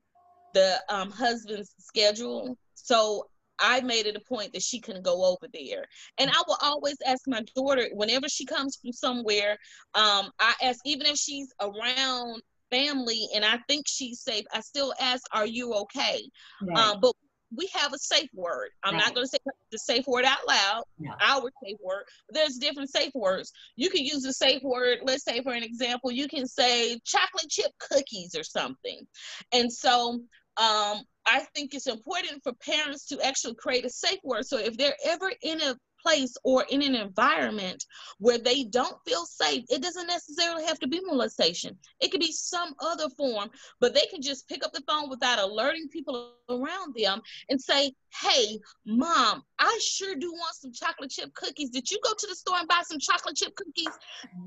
the 0.55 0.81
um, 0.89 1.11
husband's 1.11 1.75
schedule, 1.79 2.57
so 2.75 3.27
I 3.63 3.81
made 3.81 4.07
it 4.07 4.17
a 4.17 4.21
point 4.21 4.53
that 4.53 4.63
she 4.63 4.81
couldn't 4.81 5.05
go 5.05 5.25
over 5.25 5.47
there. 5.53 5.87
And 6.19 6.31
I 6.31 6.43
will 6.47 6.59
always 6.61 6.97
ask 7.07 7.23
my 7.27 7.43
daughter 7.55 7.89
whenever 7.93 8.29
she 8.29 8.45
comes 8.45 8.77
from 8.77 8.93
somewhere. 8.93 9.53
Um, 9.95 10.31
I 10.39 10.55
ask 10.63 10.81
even 10.85 11.07
if 11.07 11.17
she's 11.17 11.49
around 11.61 12.43
family 12.71 13.29
and 13.35 13.45
I 13.45 13.59
think 13.69 13.87
she's 13.87 14.21
safe. 14.21 14.45
I 14.53 14.61
still 14.61 14.93
ask, 15.01 15.23
"Are 15.33 15.47
you 15.47 15.73
okay?" 15.75 16.23
Right. 16.63 16.79
Um, 16.79 17.01
but 17.01 17.13
we 17.55 17.69
have 17.75 17.93
a 17.93 17.99
safe 17.99 18.31
word. 18.35 18.71
I'm 18.83 18.95
Right. 18.95 19.05
not 19.05 19.15
going 19.15 19.27
to 19.27 19.31
say 19.31 19.39
the 19.71 19.79
safe 19.79 20.07
word 20.07 20.25
out 20.25 20.47
loud, 20.49 20.85
No. 20.99 21.13
our 21.21 21.51
safe 21.63 21.77
word. 21.83 22.05
There's 22.31 22.57
different 22.57 22.91
safe 22.91 23.13
words. 23.15 23.53
You 23.77 23.91
can 23.91 24.05
use 24.05 24.23
the 24.23 24.33
safe 24.33 24.63
word. 24.63 25.01
Let's 25.03 25.25
say, 25.25 25.43
for 25.43 25.53
an 25.53 25.63
example, 25.63 26.11
you 26.11 26.29
can 26.29 26.47
say 26.47 26.99
chocolate 27.05 27.51
chip 27.51 27.73
cookies 27.79 28.35
or 28.35 28.43
something. 28.43 29.07
And 29.53 29.71
so 29.71 30.23
um, 30.57 31.03
I 31.27 31.41
think 31.55 31.75
it's 31.75 31.87
important 31.87 32.43
for 32.43 32.53
parents 32.55 33.07
to 33.09 33.21
actually 33.25 33.55
create 33.55 33.85
a 33.85 33.91
safe 33.91 34.19
word. 34.25 34.47
So 34.47 34.59
if 34.59 34.77
they're 34.77 34.97
ever 35.05 35.33
in 35.43 35.61
a 35.61 35.77
place 36.03 36.37
or 36.43 36.65
in 36.71 36.83
an 36.83 36.95
environment 36.95 37.85
where 38.19 38.39
they 38.39 38.65
don't 38.65 38.97
feel 39.07 39.25
safe, 39.25 39.65
it 39.69 39.83
doesn't 39.83 40.07
necessarily 40.07 40.65
have 40.65 40.79
to 40.81 40.89
be 40.89 41.01
molestation. 41.05 41.79
It 42.01 42.11
could 42.11 42.21
be 42.21 42.33
some 42.33 42.75
other 42.81 43.09
form, 43.17 43.51
but 43.81 43.95
they 43.95 44.07
can 44.11 44.21
just 44.21 44.49
pick 44.49 44.65
up 44.65 44.73
the 44.73 44.83
phone 44.87 45.09
without 45.09 45.39
alerting 45.39 45.89
people 45.89 46.35
around 46.49 46.95
them 46.97 47.21
and 47.49 47.61
say, 47.61 47.93
Hey, 48.21 48.59
mom, 48.85 49.43
I 49.63 49.79
sure 49.81 50.17
do 50.17 50.33
want 50.33 50.57
some 50.57 50.73
chocolate 50.73 51.11
chip 51.11 51.33
cookies. 51.35 51.71
Did 51.71 51.89
you 51.89 52.01
go 52.03 52.11
to 52.19 52.27
the 52.27 52.35
store 52.35 52.57
and 52.59 52.67
buy 52.67 52.83
some 52.85 52.99
chocolate 52.99 53.37
chip 53.37 53.55
cookies? 53.55 53.97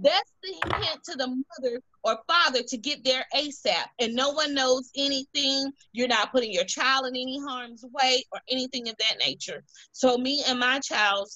That's 0.01 0.31
the 0.43 0.75
hint 0.75 1.03
to 1.05 1.15
the 1.15 1.27
mother 1.27 1.79
or 2.03 2.19
father 2.27 2.61
to 2.67 2.77
get 2.77 3.05
there 3.05 3.25
ASAP. 3.33 3.85
And 3.99 4.13
no 4.13 4.31
one 4.31 4.53
knows 4.53 4.91
anything. 4.97 5.71
You're 5.93 6.09
not 6.09 6.33
putting 6.33 6.51
your 6.51 6.65
child 6.65 7.05
in 7.07 7.15
any 7.15 7.39
harm's 7.39 7.85
way 7.93 8.25
or 8.33 8.41
anything 8.49 8.89
of 8.89 8.95
that 8.97 9.25
nature. 9.25 9.63
So, 9.93 10.17
me 10.17 10.43
and 10.45 10.59
my 10.59 10.79
child 10.79 11.29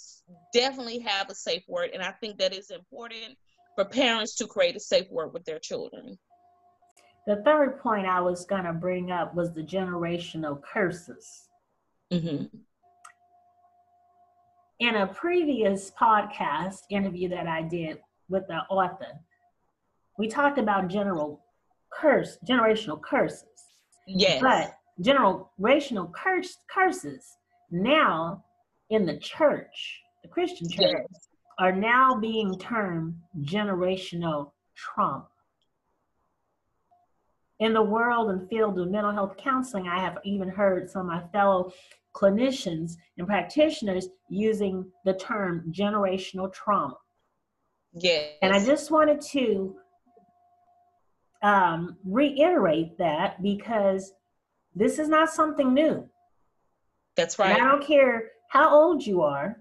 definitely 0.53 0.99
have 0.99 1.30
a 1.30 1.36
safe 1.36 1.63
word. 1.69 1.91
And 1.93 2.03
I 2.03 2.11
think 2.19 2.38
that 2.39 2.53
is 2.53 2.71
important 2.71 3.38
for 3.75 3.86
parents 3.86 4.36
to 4.36 4.47
create 4.47 4.75
a 4.75 4.82
safe 4.82 5.09
word 5.09 5.32
with 5.32 5.45
their 5.45 5.59
children. 5.59 6.19
The 7.27 7.41
third 7.45 7.80
point 7.80 8.07
I 8.07 8.19
was 8.19 8.45
going 8.45 8.65
to 8.65 8.73
bring 8.73 9.11
up 9.11 9.34
was 9.36 9.53
the 9.53 9.63
generational 9.63 10.61
curses. 10.61 11.47
hmm 12.11 12.43
In 14.80 14.95
a 14.95 15.07
previous 15.07 15.91
podcast 15.91 16.84
interview 16.89 17.27
that 17.30 17.47
I 17.47 17.63
did 17.63 17.99
with 18.30 18.47
the 18.47 18.59
author, 18.69 19.19
we 20.17 20.30
talked 20.30 20.57
about 20.57 20.88
general 20.88 21.41
curse, 21.91 22.38
generational 22.47 23.01
curses. 23.01 23.43
Yes. 24.07 24.41
But 24.41 24.77
generational 25.03 26.13
curse, 26.13 26.59
curses 26.73 27.38
now 27.71 28.45
in 28.89 29.05
the 29.05 29.17
church, 29.17 29.99
the 30.23 30.30
Christian 30.30 30.69
church, 30.69 31.05
Yes. 31.11 31.27
are 31.59 31.73
now 31.73 32.15
being 32.15 32.57
termed 32.57 33.15
generational 33.41 34.51
trauma. 34.75 35.27
In 37.59 37.73
the 37.73 37.82
world 37.82 38.30
and 38.32 38.47
field 38.49 38.80
of 38.80 38.89
mental 38.89 39.11
health 39.11 39.36
counseling, 39.36 39.89
I 39.89 39.99
have 39.99 40.19
even 40.23 40.47
heard 40.47 40.89
some 40.89 41.01
of 41.01 41.07
my 41.07 41.27
fellow 41.34 41.73
clinicians 42.14 42.93
and 43.18 43.28
practitioners 43.28 44.10
using 44.30 44.86
the 45.05 45.14
term 45.14 45.72
generational 45.72 46.51
trauma. 46.51 46.97
Yes. 47.93 48.34
And 48.41 48.53
I 48.53 48.64
just 48.64 48.91
wanted 48.91 49.22
to 49.32 49.76
um, 51.41 51.97
reiterate 52.03 52.97
that 52.97 53.41
because 53.41 54.14
This 54.76 54.99
is 54.99 55.10
not 55.10 55.30
something 55.30 55.74
new. 55.74 56.07
That's 57.16 57.39
right. 57.39 57.51
And 57.51 57.62
I 57.62 57.72
don't 57.72 57.86
care 57.86 58.30
how 58.49 58.74
old 58.74 59.05
you 59.05 59.22
are. 59.22 59.57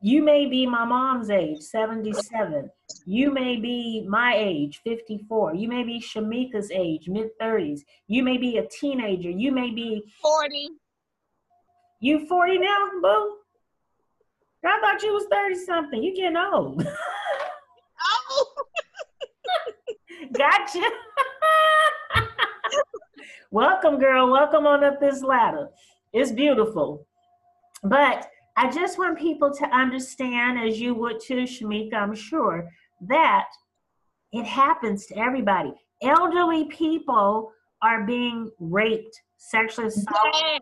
You 0.00 0.22
may 0.22 0.46
be 0.46 0.64
my 0.64 0.84
mom's 0.84 1.28
age, 1.28 1.60
77. 1.60 2.70
You 3.04 3.32
may 3.32 3.56
be 3.56 4.06
my 4.08 4.36
age, 4.36 4.80
54. 4.84 5.54
You 5.54 5.68
may 5.68 5.82
be 5.82 6.00
Shamika's 6.00 6.70
age, 6.70 7.08
mid 7.08 7.28
30s. 7.40 7.80
You 8.06 8.22
may 8.22 8.38
be 8.38 8.58
a 8.58 8.66
teenager. 8.68 9.30
You 9.30 9.50
may 9.52 9.70
be 9.70 10.02
40. 10.22 10.70
You 12.00 12.26
40 12.28 12.58
now, 12.58 12.90
boo? 13.02 13.36
I 14.64 14.78
thought 14.80 15.02
you 15.02 15.12
was 15.14 15.26
30 15.30 15.54
something. 15.64 16.02
You 16.02 16.14
getting 16.14 16.36
old. 16.36 16.86
Oh, 18.30 18.46
gotcha. 20.32 20.82
Welcome, 23.50 23.98
girl. 23.98 24.30
Welcome 24.30 24.68
on 24.68 24.84
up 24.84 25.00
this 25.00 25.22
ladder. 25.22 25.68
It's 26.12 26.30
beautiful. 26.30 27.08
But 27.82 28.28
I 28.56 28.70
just 28.70 28.98
want 28.98 29.18
people 29.18 29.52
to 29.52 29.64
understand, 29.74 30.60
as 30.60 30.80
you 30.80 30.94
would 30.94 31.20
too, 31.20 31.42
Shamika, 31.42 31.94
I'm 31.94 32.14
sure, 32.14 32.68
that 33.08 33.46
it 34.32 34.44
happens 34.44 35.06
to 35.06 35.18
everybody. 35.18 35.72
Elderly 36.02 36.66
people 36.66 37.50
are 37.82 38.04
being 38.04 38.50
raped, 38.60 39.20
sexually 39.38 39.88
assaulted 39.88 40.34
yes. 40.34 40.60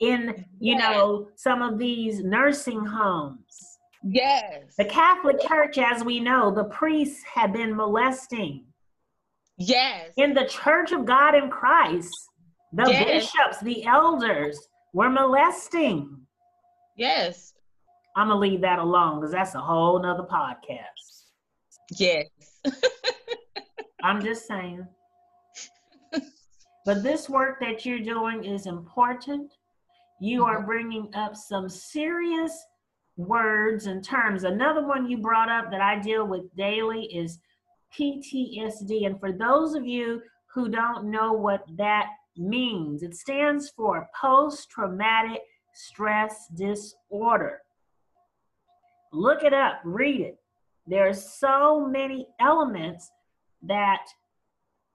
In, 0.00 0.44
you 0.60 0.74
Yes. 0.76 0.80
know, 0.80 1.28
some 1.36 1.62
of 1.62 1.78
these 1.78 2.22
nursing 2.22 2.84
homes. 2.84 3.78
yes. 4.02 4.74
The 4.76 4.84
Catholic 4.84 5.40
Church, 5.40 5.78
as 5.78 6.04
we 6.04 6.20
know, 6.20 6.50
the 6.50 6.64
priests 6.64 7.22
have 7.24 7.52
been 7.52 7.74
molesting. 7.74 8.66
Yes. 9.58 10.12
In 10.16 10.34
the 10.34 10.44
Church 10.46 10.92
of 10.92 11.04
God 11.06 11.34
in 11.34 11.50
Christ, 11.50 12.12
the 12.72 12.90
Yes. 12.90 13.04
bishops, 13.32 13.60
the 13.60 13.84
elders 13.86 14.68
were 14.92 15.08
molesting. 15.10 16.26
Yes. 16.96 17.54
I'm 18.16 18.28
gonna 18.28 18.38
leave 18.40 18.60
that 18.62 18.78
alone 18.78 19.20
because 19.20 19.32
that's 19.32 19.54
a 19.54 19.60
whole 19.60 19.98
nother 20.00 20.22
podcast. 20.24 21.24
Yes. 21.98 22.28
I'm 24.02 24.22
just 24.22 24.46
saying. 24.46 24.86
but 26.84 27.02
this 27.02 27.28
work 27.28 27.58
that 27.60 27.84
you're 27.84 27.98
doing 27.98 28.44
is 28.44 28.66
important. 28.66 29.52
You 30.20 30.44
are 30.44 30.62
bringing 30.62 31.10
up 31.14 31.36
some 31.36 31.68
serious 31.68 32.66
words 33.16 33.86
and 33.86 34.04
terms. 34.04 34.44
Another 34.44 34.86
one 34.86 35.08
you 35.08 35.18
brought 35.18 35.50
up 35.50 35.70
that 35.70 35.80
I 35.80 35.98
deal 36.00 36.26
with 36.26 36.54
daily 36.56 37.04
is 37.04 37.38
PTSD. 37.98 39.06
And 39.06 39.18
for 39.20 39.32
those 39.32 39.74
of 39.74 39.86
you 39.86 40.22
who 40.54 40.68
don't 40.68 41.10
know 41.10 41.32
what 41.32 41.64
that 41.76 42.06
means, 42.36 43.02
it 43.02 43.14
stands 43.14 43.70
for 43.70 44.08
post 44.18 44.70
traumatic 44.70 45.40
stress 45.74 46.48
disorder. 46.54 47.60
Look 49.12 49.44
it 49.44 49.52
up, 49.52 49.80
read 49.84 50.20
it. 50.20 50.38
There 50.86 51.08
are 51.08 51.14
so 51.14 51.86
many 51.86 52.28
elements 52.40 53.10
that, 53.62 54.06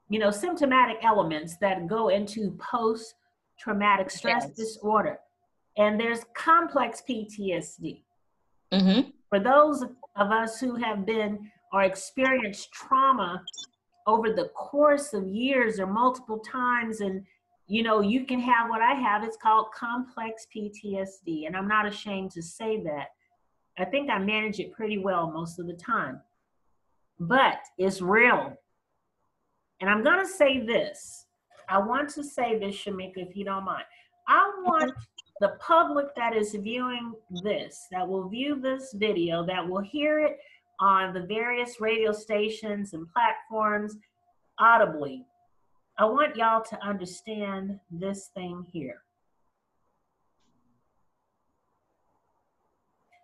you 0.10 0.20
know, 0.20 0.32
symptomatic 0.32 0.98
elements 1.04 1.58
that 1.58 1.88
go 1.88 2.10
into 2.10 2.58
post 2.60 3.14
traumatic 3.62 4.10
stress 4.10 4.46
Yes. 4.48 4.56
disorder. 4.56 5.20
And 5.78 6.00
there's 6.00 6.24
complex 6.34 7.02
PTSD. 7.08 8.04
Mm-hmm. 8.72 9.10
For 9.30 9.40
those 9.40 9.84
of 10.16 10.32
us 10.32 10.60
who 10.60 10.76
have 10.76 11.06
been 11.06 11.52
or 11.72 11.84
experienced 11.84 12.72
trauma 12.74 13.44
over 14.08 14.34
the 14.34 14.50
course 14.50 15.14
of 15.14 15.28
years 15.28 15.80
or 15.80 15.88
multiple 15.88 16.40
times, 16.40 17.02
and 17.02 17.26
you 17.68 17.84
know, 17.84 18.02
you 18.02 18.26
can 18.26 18.40
have 18.40 18.70
what 18.70 18.82
I 18.82 18.94
have, 18.94 19.24
it's 19.24 19.38
called 19.38 19.68
complex 19.74 20.46
PTSD. 20.54 21.46
And 21.46 21.56
I'm 21.56 21.68
not 21.68 21.86
ashamed 21.88 22.32
to 22.32 22.42
say 22.42 22.82
that. 22.84 23.08
I 23.78 23.86
think 23.86 24.10
I 24.10 24.18
manage 24.18 24.60
it 24.60 24.74
pretty 24.74 24.98
well 24.98 25.32
most 25.32 25.60
of 25.60 25.68
the 25.68 25.74
time. 25.74 26.20
But 27.20 27.60
it's 27.78 28.02
real. 28.02 28.58
And 29.80 29.90
I'm 29.90 30.04
going 30.04 30.20
to 30.20 30.28
say 30.28 30.66
this. 30.66 31.26
I 31.72 31.78
want 31.80 32.10
to 32.16 32.24
say 32.24 32.60
this, 32.60 32.76
Shamika, 32.76 33.30
if 33.30 33.36
you 33.36 33.46
don't 33.46 33.64
mind. 33.64 33.86
I 34.28 34.52
want 34.66 34.92
the 35.40 35.54
public 35.60 36.14
that 36.18 36.36
is 36.36 36.54
viewing 36.54 37.14
this, 37.44 37.88
that 37.92 38.06
will 38.06 38.28
view 38.28 38.60
this 38.60 38.94
video, 38.94 39.46
that 39.46 39.66
will 39.66 39.82
hear 39.82 40.20
it 40.20 40.38
on 40.82 41.14
the 41.14 41.22
various 41.22 41.80
radio 41.80 42.12
stations 42.12 42.94
and 42.94 43.08
platforms 43.14 43.96
audibly. 44.60 45.26
I 45.98 46.06
want 46.06 46.36
y'all 46.36 46.62
to 46.62 46.84
understand 46.84 47.80
this 47.90 48.32
thing 48.34 48.66
here. 48.70 49.04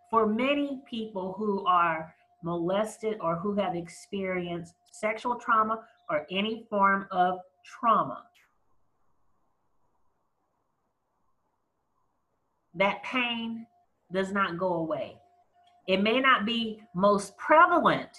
For 0.10 0.26
many 0.26 0.82
people 0.90 1.36
who 1.38 1.66
are 1.66 2.16
molested 2.44 3.18
or 3.20 3.36
who 3.36 3.56
have 3.56 3.76
experienced 3.76 4.74
sexual 4.94 5.36
trauma 5.36 5.84
or 6.10 6.26
any 6.32 6.66
form 6.70 7.08
of 7.12 7.40
trauma, 7.66 8.24
that 12.78 13.04
pain 13.04 13.66
does 14.12 14.32
not 14.32 14.58
go 14.58 14.74
away. 14.76 15.18
It 15.88 16.02
may 16.02 16.20
not 16.20 16.46
be 16.46 16.82
most 16.94 17.38
prevalent 17.38 18.10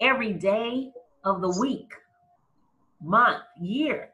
every 0.00 0.32
day 0.32 0.90
of 1.24 1.40
the 1.40 1.56
week, 1.60 1.92
month, 3.02 3.42
year, 3.60 4.10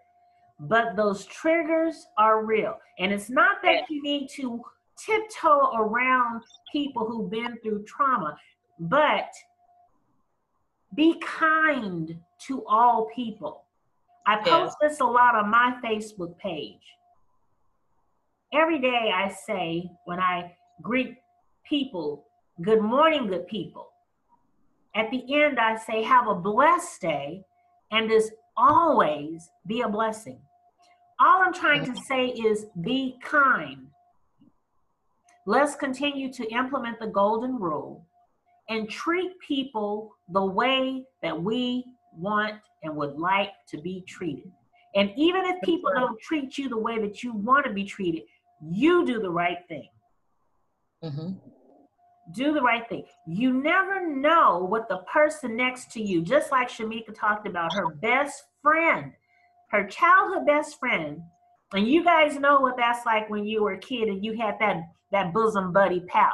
but 0.60 0.96
those 0.96 1.26
triggers 1.26 2.06
are 2.18 2.44
real. 2.44 2.78
And 2.98 3.12
it's 3.12 3.30
not 3.30 3.62
that 3.62 3.90
you 3.90 4.02
need 4.02 4.28
to 4.36 4.62
tiptoe 4.96 5.72
around 5.74 6.42
people 6.70 7.06
who've 7.06 7.30
been 7.30 7.58
through 7.62 7.84
trauma, 7.84 8.36
but 8.78 9.32
be 10.94 11.18
kind 11.20 12.16
to 12.46 12.64
all 12.66 13.08
people. 13.14 13.64
I 14.26 14.36
post 14.36 14.76
this 14.80 15.00
a 15.00 15.04
lot 15.04 15.34
on 15.34 15.50
my 15.50 15.76
Facebook 15.82 16.38
page. 16.38 16.82
Every 18.54 18.78
day 18.78 19.10
I 19.14 19.28
say 19.46 19.90
when 20.04 20.20
I 20.20 20.54
greet 20.82 21.16
people, 21.64 22.26
good 22.60 22.82
morning, 22.82 23.28
good 23.28 23.46
people. 23.46 23.88
At 24.94 25.10
the 25.10 25.24
end, 25.42 25.58
I 25.58 25.76
say, 25.76 26.02
have 26.02 26.28
a 26.28 26.34
blessed 26.34 27.00
day, 27.00 27.44
and 27.92 28.12
as 28.12 28.30
always, 28.58 29.48
be 29.66 29.80
a 29.80 29.88
blessing. 29.88 30.38
All 31.18 31.40
I'm 31.42 31.54
trying 31.54 31.86
to 31.86 31.98
say 32.06 32.26
is 32.26 32.66
be 32.82 33.16
kind. 33.22 33.86
Let's 35.46 35.74
continue 35.74 36.30
to 36.34 36.46
implement 36.52 37.00
the 37.00 37.06
golden 37.06 37.58
rule 37.58 38.06
and 38.68 38.88
treat 38.88 39.32
people 39.40 40.14
the 40.28 40.44
way 40.44 41.06
that 41.22 41.42
we 41.42 41.86
want 42.14 42.60
and 42.82 42.94
would 42.96 43.16
like 43.18 43.52
to 43.68 43.80
be 43.80 44.04
treated. 44.06 44.52
And 44.94 45.10
even 45.16 45.46
if 45.46 45.62
people 45.62 45.90
don't 45.94 46.20
treat 46.20 46.58
you 46.58 46.68
the 46.68 46.76
way 46.76 46.98
that 47.00 47.22
you 47.22 47.32
want 47.32 47.64
to 47.64 47.72
be 47.72 47.84
treated, 47.84 48.24
you 48.62 49.04
do 49.04 49.20
the 49.20 49.30
right 49.30 49.58
thing. 49.68 49.88
Mm-hmm. 51.02 51.32
Do 52.32 52.52
the 52.52 52.62
right 52.62 52.88
thing. 52.88 53.04
You 53.26 53.52
never 53.52 54.06
know 54.06 54.66
what 54.68 54.88
the 54.88 54.98
person 55.12 55.56
next 55.56 55.90
to 55.92 56.02
you, 56.02 56.22
just 56.22 56.52
like 56.52 56.68
Shamika 56.68 57.14
talked 57.14 57.46
about, 57.46 57.74
her 57.74 57.88
best 57.88 58.44
friend, 58.62 59.12
her 59.70 59.86
childhood 59.86 60.46
best 60.46 60.78
friend. 60.78 61.20
And 61.74 61.88
you 61.88 62.04
guys 62.04 62.38
know 62.38 62.60
what 62.60 62.76
that's 62.76 63.04
like 63.04 63.28
when 63.28 63.44
you 63.44 63.62
were 63.62 63.72
a 63.72 63.78
kid 63.78 64.08
and 64.08 64.24
you 64.24 64.36
had 64.36 64.56
that, 64.60 64.82
that 65.10 65.32
bosom 65.32 65.72
buddy 65.72 66.00
pal. 66.00 66.32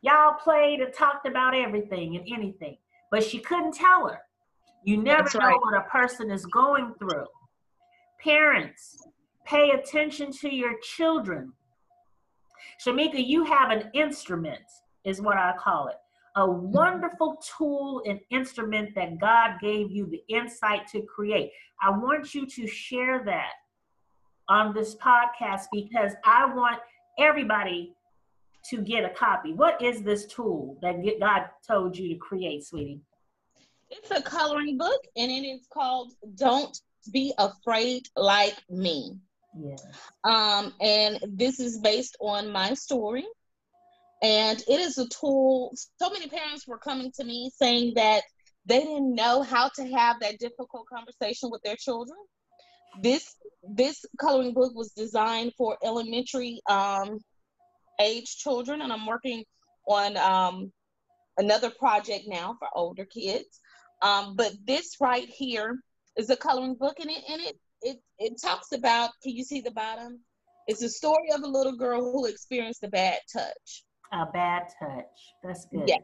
Y'all 0.00 0.34
played 0.34 0.80
and 0.80 0.92
talked 0.92 1.26
about 1.26 1.54
everything 1.54 2.16
and 2.16 2.26
anything, 2.32 2.76
but 3.10 3.22
she 3.22 3.38
couldn't 3.38 3.74
tell 3.74 4.08
her. 4.08 4.18
You 4.84 4.96
never 4.96 5.24
That's 5.24 5.34
know 5.34 5.58
what 5.60 5.76
a 5.76 5.88
person 5.90 6.30
is 6.30 6.46
going 6.46 6.94
through. 6.98 7.26
Parents, 8.22 8.96
pay 9.48 9.70
attention 9.70 10.30
to 10.30 10.54
your 10.54 10.74
children. 10.82 11.52
Shamika, 12.84 13.24
you 13.24 13.44
have 13.44 13.70
an 13.70 13.90
instrument, 13.94 14.60
is 15.04 15.20
what 15.20 15.36
I 15.36 15.54
call 15.58 15.88
it. 15.88 15.96
A 16.36 16.48
wonderful 16.48 17.40
tool 17.56 18.02
and 18.06 18.20
instrument 18.30 18.94
that 18.94 19.18
God 19.18 19.54
gave 19.60 19.90
you 19.90 20.06
the 20.06 20.22
insight 20.28 20.86
to 20.88 21.02
create. 21.02 21.50
I 21.82 21.90
want 21.90 22.34
you 22.34 22.46
to 22.46 22.66
share 22.66 23.22
that 23.24 23.52
on 24.48 24.74
this 24.74 24.94
podcast 24.96 25.64
because 25.72 26.12
I 26.24 26.46
want 26.54 26.78
everybody 27.18 27.94
to 28.70 28.82
get 28.82 29.04
a 29.04 29.10
copy. 29.10 29.52
What 29.52 29.80
is 29.82 30.02
this 30.02 30.26
tool 30.26 30.78
that 30.82 31.02
God 31.18 31.46
told 31.66 31.96
you 31.96 32.08
to 32.10 32.16
create, 32.16 32.64
sweetie? 32.64 33.00
It's 33.90 34.10
a 34.10 34.20
coloring 34.20 34.76
book, 34.76 35.00
and 35.16 35.30
it 35.30 35.46
is 35.46 35.66
called 35.72 36.12
"Don't 36.34 36.78
Be 37.10 37.32
Afraid 37.38 38.08
Like 38.16 38.58
Me." 38.68 39.16
Um, 40.24 40.74
and 40.80 41.18
this 41.28 41.60
is 41.60 41.78
based 41.80 42.16
on 42.20 42.50
my 42.52 42.74
story. 42.74 43.26
And 44.22 44.58
it 44.68 44.80
is 44.80 44.98
a 44.98 45.08
tool. 45.08 45.72
So 46.00 46.10
many 46.10 46.28
parents 46.28 46.66
were 46.66 46.78
coming 46.78 47.12
to 47.18 47.24
me 47.24 47.50
saying 47.56 47.94
that 47.96 48.22
they 48.66 48.80
didn't 48.80 49.14
know 49.14 49.42
how 49.42 49.68
to 49.76 49.84
have 49.88 50.20
that 50.20 50.38
difficult 50.38 50.86
conversation 50.88 51.50
with 51.50 51.62
their 51.62 51.76
children. 51.76 52.18
this 53.02 53.36
this 53.62 54.04
coloring 54.20 54.54
book 54.54 54.74
was 54.74 54.92
designed 54.92 55.52
for 55.56 55.76
elementary 55.84 56.60
um, 56.68 57.18
age 58.00 58.36
children, 58.38 58.82
and 58.82 58.92
I'm 58.92 59.06
working 59.06 59.44
on 59.86 60.16
um, 60.16 60.72
another 61.38 61.70
project 61.70 62.24
now 62.28 62.56
for 62.58 62.68
older 62.74 63.04
kids. 63.04 63.60
Um, 64.02 64.36
but 64.36 64.52
this 64.66 64.96
right 65.00 65.28
here 65.28 65.78
is 66.16 66.30
a 66.30 66.36
coloring 66.36 66.74
book, 66.74 67.00
and 67.00 67.10
it 67.10 67.22
and 67.28 67.40
it 67.42 67.58
it 67.82 67.98
it 68.18 68.40
talks 68.40 68.72
about. 68.72 69.10
Can 69.22 69.32
you 69.32 69.44
see 69.44 69.60
the 69.60 69.70
bottom? 69.70 70.20
It's 70.66 70.82
a 70.82 70.88
story 70.88 71.30
of 71.34 71.42
a 71.42 71.46
little 71.46 71.76
girl 71.76 72.12
who 72.12 72.26
experienced 72.26 72.84
a 72.84 72.88
bad 72.88 73.18
touch. 73.32 73.84
A 74.12 74.26
bad 74.26 74.64
touch. 74.78 75.34
That's 75.42 75.66
good. 75.66 75.84
Yes. 75.86 76.02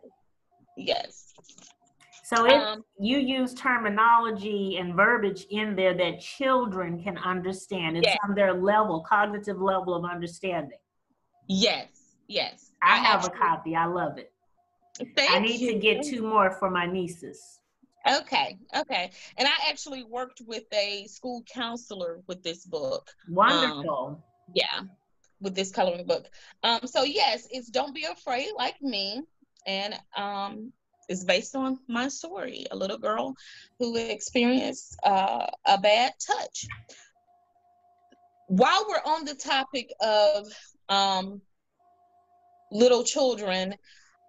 Yes. 0.76 1.34
So 2.24 2.46
if 2.46 2.54
um, 2.54 2.82
you 2.98 3.18
use 3.18 3.52
terminology 3.52 4.78
and 4.78 4.94
verbiage 4.94 5.46
in 5.50 5.76
there 5.76 5.94
that 5.94 6.20
children 6.20 7.02
can 7.02 7.18
understand. 7.18 7.98
It's 7.98 8.06
yes. 8.06 8.16
on 8.26 8.34
their 8.34 8.54
level, 8.54 9.04
cognitive 9.06 9.60
level 9.60 9.94
of 9.94 10.10
understanding. 10.10 10.78
Yes, 11.46 11.88
yes. 12.26 12.70
I, 12.82 12.94
I 12.94 12.96
have 12.96 13.24
actually, 13.24 13.36
a 13.36 13.38
copy. 13.38 13.76
I 13.76 13.84
love 13.84 14.16
it. 14.16 14.32
Thank 15.14 15.30
I 15.32 15.38
need 15.40 15.60
you. 15.60 15.72
to 15.72 15.78
get 15.78 16.02
two 16.02 16.22
more 16.22 16.50
for 16.52 16.70
my 16.70 16.86
nieces. 16.86 17.60
Okay, 18.06 18.58
okay. 18.76 19.10
And 19.38 19.48
I 19.48 19.70
actually 19.70 20.04
worked 20.04 20.42
with 20.46 20.64
a 20.72 21.06
school 21.06 21.42
counselor 21.50 22.20
with 22.26 22.42
this 22.42 22.66
book. 22.66 23.10
Wonderful. 23.28 24.08
Um, 24.08 24.22
yeah, 24.54 24.80
with 25.40 25.54
this 25.54 25.70
coloring 25.70 26.06
book. 26.06 26.26
Um, 26.62 26.80
so 26.84 27.04
yes, 27.04 27.48
it's 27.50 27.70
Don't 27.70 27.94
Be 27.94 28.04
Afraid 28.04 28.50
Like 28.56 28.80
Me. 28.82 29.22
And 29.66 29.94
um, 30.16 30.72
it's 31.08 31.24
based 31.24 31.56
on 31.56 31.78
my 31.88 32.08
story, 32.08 32.66
a 32.70 32.76
little 32.76 32.98
girl 32.98 33.34
who 33.78 33.96
experienced 33.96 34.98
uh, 35.02 35.46
a 35.66 35.78
bad 35.78 36.12
touch. 36.26 36.66
While 38.48 38.84
we're 38.86 39.12
on 39.12 39.24
the 39.24 39.34
topic 39.34 39.90
of 40.02 40.46
um, 40.90 41.40
little 42.70 43.02
children, 43.02 43.74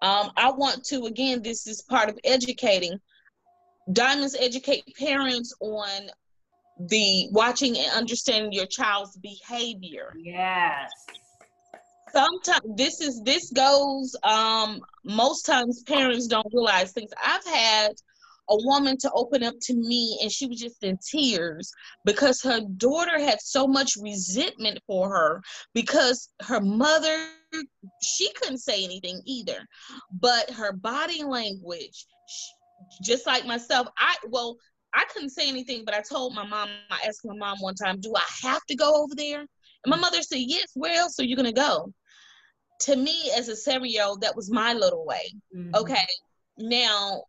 um, 0.01 0.31
I 0.37 0.51
want 0.51 0.85
to, 0.85 1.05
again, 1.05 1.41
this 1.41 1.67
is 1.67 1.81
part 1.81 2.07
of 2.07 2.17
educating. 2.23 2.99
Diamonds 3.91 4.35
educate 4.39 4.83
parents 4.97 5.53
on 5.59 6.09
the 6.79 7.27
watching 7.31 7.77
and 7.77 7.91
understanding 7.93 8.51
your 8.51 8.65
child's 8.65 9.17
behavior. 9.17 10.13
Yes. 10.17 10.91
Sometimes 12.11 12.75
this 12.75 13.01
is 13.01 13.21
this 13.23 13.51
goes 13.51 14.15
um 14.23 14.81
most 15.03 15.45
times 15.45 15.83
parents 15.83 16.27
don't 16.27 16.47
realize 16.53 16.91
things. 16.91 17.11
I've 17.23 17.45
had 17.45 17.91
a 18.49 18.55
woman 18.55 18.97
to 18.97 19.11
open 19.13 19.43
up 19.43 19.55
to 19.59 19.73
me 19.73 20.19
and 20.21 20.31
she 20.31 20.45
was 20.47 20.59
just 20.59 20.83
in 20.83 20.97
tears 20.97 21.71
because 22.05 22.41
her 22.43 22.61
daughter 22.77 23.19
had 23.19 23.41
so 23.41 23.67
much 23.67 23.93
resentment 23.99 24.79
for 24.85 25.09
her 25.09 25.41
because 25.73 26.29
her 26.41 26.61
mother 26.61 27.17
she 28.01 28.31
couldn't 28.33 28.59
say 28.59 28.83
anything 28.83 29.21
either. 29.25 29.65
But 30.11 30.51
her 30.51 30.73
body 30.73 31.23
language 31.23 32.05
just 33.01 33.25
like 33.25 33.45
myself 33.45 33.87
i 33.97 34.15
well 34.29 34.55
i 34.93 35.03
couldn't 35.13 35.29
say 35.29 35.47
anything 35.47 35.83
but 35.85 35.93
i 35.93 36.01
told 36.01 36.33
my 36.33 36.45
mom 36.45 36.69
i 36.89 36.99
asked 37.07 37.25
my 37.25 37.35
mom 37.35 37.57
one 37.59 37.75
time 37.75 37.99
do 37.99 38.13
i 38.15 38.47
have 38.47 38.63
to 38.65 38.75
go 38.75 39.03
over 39.03 39.15
there 39.15 39.39
and 39.39 39.47
my 39.87 39.97
mother 39.97 40.21
said 40.21 40.39
yes 40.39 40.67
where 40.73 40.97
else 40.97 41.19
are 41.19 41.25
you 41.25 41.35
going 41.35 41.45
to 41.45 41.51
go 41.51 41.91
to 42.79 42.95
me 42.95 43.31
as 43.37 43.49
a 43.49 43.55
seven 43.55 43.89
year 43.89 44.05
old, 44.05 44.21
that 44.21 44.35
was 44.35 44.51
my 44.51 44.73
little 44.73 45.05
way. 45.05 45.33
Mm-hmm. 45.55 45.75
Okay. 45.75 46.05
Now, 46.57 47.23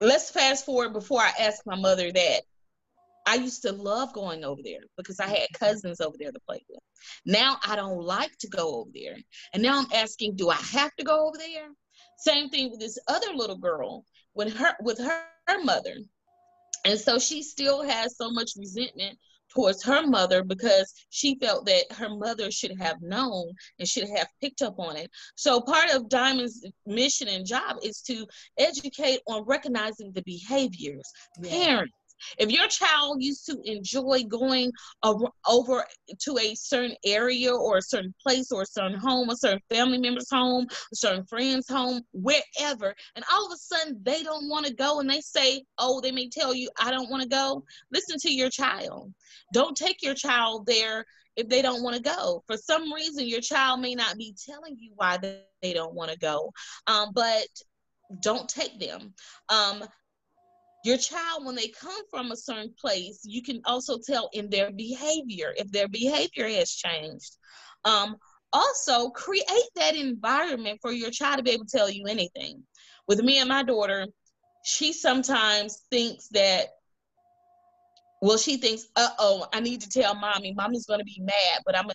let's 0.00 0.30
fast 0.30 0.64
forward 0.64 0.92
before 0.92 1.20
I 1.20 1.32
asked 1.40 1.62
my 1.66 1.76
mother 1.76 2.10
that. 2.12 2.42
I 3.26 3.34
used 3.34 3.60
to 3.62 3.72
love 3.72 4.14
going 4.14 4.42
over 4.42 4.62
there 4.64 4.80
because 4.96 5.20
I 5.20 5.26
had 5.26 5.48
cousins 5.52 6.00
over 6.00 6.16
there 6.18 6.32
to 6.32 6.40
play 6.48 6.64
with. 6.66 6.80
Now 7.26 7.58
I 7.62 7.76
don't 7.76 8.00
like 8.00 8.34
to 8.38 8.48
go 8.48 8.76
over 8.76 8.90
there. 8.94 9.16
And 9.52 9.62
now 9.62 9.80
I'm 9.80 9.92
asking, 9.92 10.36
do 10.36 10.48
I 10.48 10.54
have 10.54 10.96
to 10.96 11.04
go 11.04 11.28
over 11.28 11.36
there? 11.36 11.68
Same 12.18 12.50
thing 12.50 12.70
with 12.70 12.80
this 12.80 12.98
other 13.08 13.32
little 13.34 13.56
girl 13.56 14.04
with 14.34 14.54
her 14.54 14.74
with 14.80 14.98
her, 14.98 15.22
her 15.46 15.64
mother. 15.64 15.96
And 16.84 16.98
so 16.98 17.18
she 17.18 17.42
still 17.42 17.82
has 17.82 18.16
so 18.16 18.30
much 18.30 18.52
resentment 18.56 19.18
towards 19.48 19.82
her 19.82 20.06
mother 20.06 20.44
because 20.44 20.92
she 21.10 21.38
felt 21.40 21.64
that 21.66 21.90
her 21.92 22.08
mother 22.08 22.50
should 22.50 22.78
have 22.78 23.00
known 23.00 23.52
and 23.78 23.88
should 23.88 24.08
have 24.08 24.28
picked 24.40 24.62
up 24.62 24.78
on 24.78 24.96
it. 24.96 25.10
So 25.36 25.60
part 25.60 25.90
of 25.90 26.08
Diamond's 26.08 26.64
mission 26.86 27.28
and 27.28 27.46
job 27.46 27.76
is 27.82 28.00
to 28.02 28.26
educate 28.58 29.20
on 29.26 29.44
recognizing 29.44 30.12
the 30.12 30.22
behaviors. 30.22 31.10
Yeah. 31.40 31.50
Parents, 31.50 31.94
if 32.38 32.50
your 32.50 32.66
child 32.68 33.22
used 33.22 33.46
to 33.46 33.58
enjoy 33.64 34.22
going 34.24 34.70
over 35.02 35.84
to 36.20 36.38
a 36.38 36.54
certain 36.54 36.96
area 37.04 37.54
or 37.54 37.78
a 37.78 37.82
certain 37.82 38.14
place 38.22 38.50
or 38.52 38.62
a 38.62 38.66
certain 38.66 38.98
home, 38.98 39.30
a 39.30 39.36
certain 39.36 39.60
family 39.70 39.98
member's 39.98 40.30
home, 40.30 40.66
a 40.70 40.96
certain 40.96 41.24
friend's 41.26 41.68
home, 41.68 42.02
wherever, 42.12 42.94
and 43.16 43.24
all 43.32 43.46
of 43.46 43.52
a 43.52 43.56
sudden 43.56 44.00
they 44.02 44.22
don't 44.22 44.48
want 44.48 44.66
to 44.66 44.74
go 44.74 45.00
and 45.00 45.08
they 45.08 45.20
say, 45.20 45.62
oh, 45.78 46.00
they 46.00 46.12
may 46.12 46.28
tell 46.28 46.54
you, 46.54 46.68
I 46.80 46.90
don't 46.90 47.10
want 47.10 47.22
to 47.22 47.28
go, 47.28 47.64
listen 47.92 48.16
to 48.20 48.32
your 48.32 48.50
child. 48.50 49.12
Don't 49.52 49.76
take 49.76 50.02
your 50.02 50.14
child 50.14 50.66
there 50.66 51.04
if 51.36 51.48
they 51.48 51.62
don't 51.62 51.82
want 51.82 51.96
to 51.96 52.02
go. 52.02 52.42
For 52.46 52.56
some 52.56 52.92
reason, 52.92 53.28
your 53.28 53.40
child 53.40 53.80
may 53.80 53.94
not 53.94 54.16
be 54.16 54.34
telling 54.44 54.76
you 54.78 54.92
why 54.96 55.18
they 55.18 55.72
don't 55.72 55.94
want 55.94 56.10
to 56.10 56.18
go, 56.18 56.52
um, 56.86 57.10
but 57.14 57.46
don't 58.22 58.48
take 58.48 58.78
them. 58.80 59.14
Um, 59.48 59.84
your 60.88 60.96
child 60.96 61.44
when 61.44 61.54
they 61.54 61.68
come 61.68 62.02
from 62.10 62.32
a 62.32 62.36
certain 62.36 62.72
place 62.80 63.20
you 63.22 63.42
can 63.42 63.60
also 63.66 63.98
tell 63.98 64.30
in 64.32 64.48
their 64.48 64.70
behavior 64.72 65.52
if 65.58 65.70
their 65.70 65.86
behavior 65.86 66.48
has 66.48 66.70
changed. 66.70 67.36
Um, 67.84 68.16
also 68.54 69.10
create 69.10 69.70
that 69.76 69.94
environment 69.94 70.78
for 70.80 70.90
your 70.90 71.10
child 71.10 71.36
to 71.36 71.42
be 71.42 71.50
able 71.50 71.66
to 71.66 71.76
tell 71.76 71.90
you 71.90 72.06
anything. 72.06 72.62
With 73.06 73.20
me 73.20 73.38
and 73.38 73.50
my 73.50 73.62
daughter 73.62 74.06
she 74.64 74.92
sometimes 74.92 75.82
thinks 75.90 76.28
that 76.28 76.68
well 78.22 78.38
she 78.38 78.56
thinks 78.56 78.86
uh-oh 78.96 79.46
i 79.52 79.60
need 79.60 79.80
to 79.82 79.88
tell 79.88 80.14
mommy. 80.14 80.52
Mommy's 80.54 80.86
going 80.86 81.00
to 81.00 81.04
be 81.04 81.20
mad 81.20 81.62
but 81.64 81.78
i'm 81.78 81.86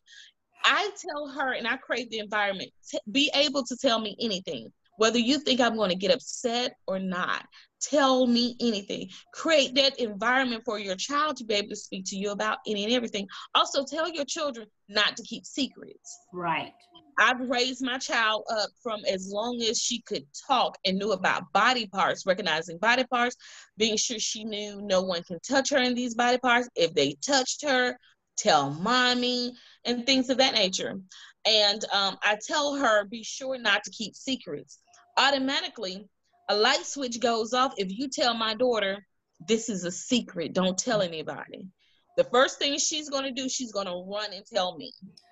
i 0.63 0.89
tell 0.97 1.27
her 1.27 1.53
and 1.53 1.67
i 1.67 1.75
create 1.75 2.09
the 2.09 2.19
environment 2.19 2.71
to 2.89 3.01
be 3.11 3.29
able 3.35 3.63
to 3.65 3.75
tell 3.75 3.99
me 3.99 4.15
anything 4.21 4.71
whether 4.97 5.19
you 5.19 5.39
think 5.39 5.59
I'm 5.59 5.75
going 5.75 5.89
to 5.89 5.95
get 5.95 6.13
upset 6.13 6.75
or 6.87 6.99
not. 6.99 7.45
Tell 7.89 8.27
me 8.27 8.55
anything. 8.61 9.09
Create 9.33 9.75
that 9.75 9.99
environment 9.99 10.63
for 10.65 10.79
your 10.79 10.95
child 10.95 11.35
to 11.37 11.43
be 11.43 11.55
able 11.55 11.69
to 11.69 11.75
speak 11.75 12.05
to 12.07 12.15
you 12.15 12.31
about 12.31 12.59
any 12.65 12.85
and 12.85 12.93
everything. 12.93 13.27
Also, 13.55 13.83
tell 13.83 14.09
your 14.09 14.25
children 14.25 14.67
not 14.87 15.17
to 15.17 15.23
keep 15.23 15.45
secrets. 15.45 16.19
Right. 16.31 16.71
I've 17.19 17.41
raised 17.41 17.83
my 17.83 17.97
child 17.97 18.43
up 18.49 18.69
from 18.81 19.01
as 19.05 19.29
long 19.31 19.61
as 19.61 19.79
she 19.79 20.01
could 20.01 20.23
talk 20.47 20.77
and 20.85 20.97
knew 20.97 21.11
about 21.11 21.51
body 21.53 21.85
parts, 21.87 22.25
recognizing 22.25 22.77
body 22.77 23.03
parts, 23.03 23.35
being 23.77 23.97
sure 23.97 24.17
she 24.17 24.43
knew 24.43 24.81
no 24.81 25.01
one 25.01 25.23
can 25.23 25.39
touch 25.47 25.69
her 25.71 25.77
in 25.77 25.93
these 25.93 26.15
body 26.15 26.37
parts. 26.37 26.69
If 26.75 26.93
they 26.93 27.15
touched 27.25 27.63
her, 27.67 27.97
tell 28.37 28.71
mommy, 28.71 29.53
and 29.85 30.05
things 30.05 30.29
of 30.29 30.37
that 30.37 30.53
nature. 30.53 30.99
And 31.45 31.85
um, 31.91 32.17
I 32.23 32.37
tell 32.47 32.75
her, 32.75 33.05
be 33.05 33.23
sure 33.23 33.57
not 33.59 33.83
to 33.83 33.91
keep 33.91 34.15
secrets. 34.15 34.79
Automatically, 35.17 36.07
a 36.49 36.55
light 36.55 36.85
switch 36.85 37.19
goes 37.19 37.53
off 37.53 37.73
if 37.77 37.87
you 37.89 38.09
tell 38.09 38.33
my 38.33 38.53
daughter, 38.53 39.05
this 39.47 39.69
is 39.69 39.83
a 39.83 39.91
secret, 39.91 40.53
don't 40.53 40.77
tell 40.77 41.01
anybody. 41.01 41.67
The 42.15 42.23
first 42.25 42.59
thing 42.59 42.77
she's 42.77 43.09
going 43.09 43.23
to 43.23 43.31
do, 43.31 43.49
she's 43.49 43.71
going 43.71 43.87
to 43.87 44.05
run 44.07 44.33
and 44.33 44.45
tell 44.45 44.77
me. 44.77 44.93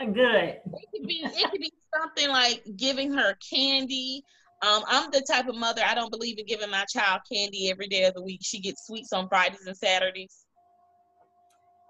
Good. 0.00 0.56
It 0.56 0.88
could, 0.92 1.06
be, 1.06 1.22
it 1.22 1.50
could 1.50 1.60
be 1.60 1.72
something 1.96 2.28
like 2.28 2.64
giving 2.76 3.12
her 3.12 3.36
candy. 3.50 4.24
Um, 4.62 4.82
I'm 4.88 5.10
the 5.12 5.20
type 5.20 5.46
of 5.46 5.54
mother, 5.54 5.82
I 5.86 5.94
don't 5.94 6.10
believe 6.10 6.38
in 6.38 6.46
giving 6.46 6.70
my 6.70 6.84
child 6.92 7.20
candy 7.30 7.70
every 7.70 7.86
day 7.86 8.04
of 8.04 8.14
the 8.14 8.22
week. 8.22 8.40
She 8.42 8.60
gets 8.60 8.86
sweets 8.86 9.12
on 9.12 9.28
Fridays 9.28 9.66
and 9.66 9.76
Saturdays. 9.76 10.44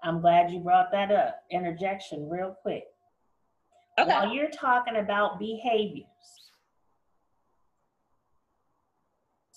I'm 0.03 0.21
glad 0.21 0.51
you 0.51 0.59
brought 0.59 0.91
that 0.91 1.11
up. 1.11 1.43
Interjection, 1.49 2.29
real 2.29 2.55
quick. 2.61 2.83
Okay. 3.99 4.09
While 4.09 4.33
you're 4.33 4.51
talking 4.51 4.97
about 4.97 5.39
behaviors 5.39 6.05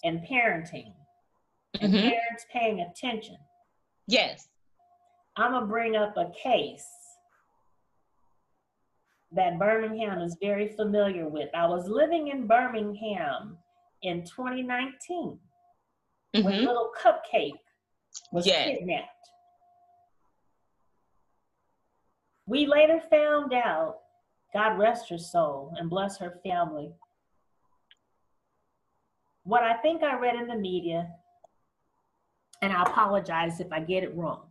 and 0.05 0.21
parenting 0.31 0.93
and 1.81 1.93
mm-hmm. 1.93 2.09
parents 2.09 2.47
paying 2.53 2.81
attention. 2.81 3.37
Yes. 4.07 4.49
I'm 5.37 5.53
going 5.53 5.63
to 5.63 5.67
bring 5.67 5.97
up 5.97 6.17
a 6.17 6.31
case 6.43 6.87
that 9.35 9.59
Birmingham 9.59 10.21
is 10.21 10.37
very 10.41 10.69
familiar 10.77 11.29
with. 11.29 11.49
I 11.55 11.67
was 11.67 11.89
living 11.89 12.29
in 12.29 12.47
Birmingham 12.47 13.57
in 14.03 14.25
2019 14.25 15.39
mm-hmm. 16.35 16.45
when 16.45 16.65
little 16.65 16.93
Cupcake 17.03 17.53
was 18.31 18.47
yes. 18.47 18.79
kidnapped. 18.79 19.09
We 22.47 22.67
later 22.67 23.01
found 23.09 23.55
out, 23.55 23.99
God 24.53 24.79
rest 24.79 25.09
her 25.09 25.17
soul 25.17 25.73
and 25.79 25.89
bless 25.89 26.19
her 26.19 26.39
family. 26.45 26.93
What 29.45 29.63
I 29.63 29.75
think 29.79 30.03
I 30.03 30.19
read 30.19 30.37
in 30.37 30.47
the 30.47 30.57
media 30.57 31.09
and 32.61 32.73
I 32.73 32.83
apologize 32.83 33.61
if 33.61 33.73
I 33.73 33.81
get 33.81 34.05
it 34.05 34.15
wrong. 34.15 34.47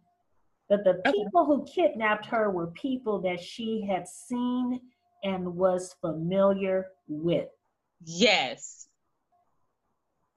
But 0.70 0.84
the 0.84 1.02
people 1.12 1.46
who 1.46 1.66
kidnapped 1.66 2.26
her 2.28 2.50
were 2.50 2.68
people 2.68 3.22
that 3.22 3.42
she 3.42 3.86
had 3.86 4.08
seen 4.08 4.80
and 5.24 5.56
was 5.56 5.96
familiar 6.02 6.88
with. 7.08 7.48
Yes. 8.06 8.88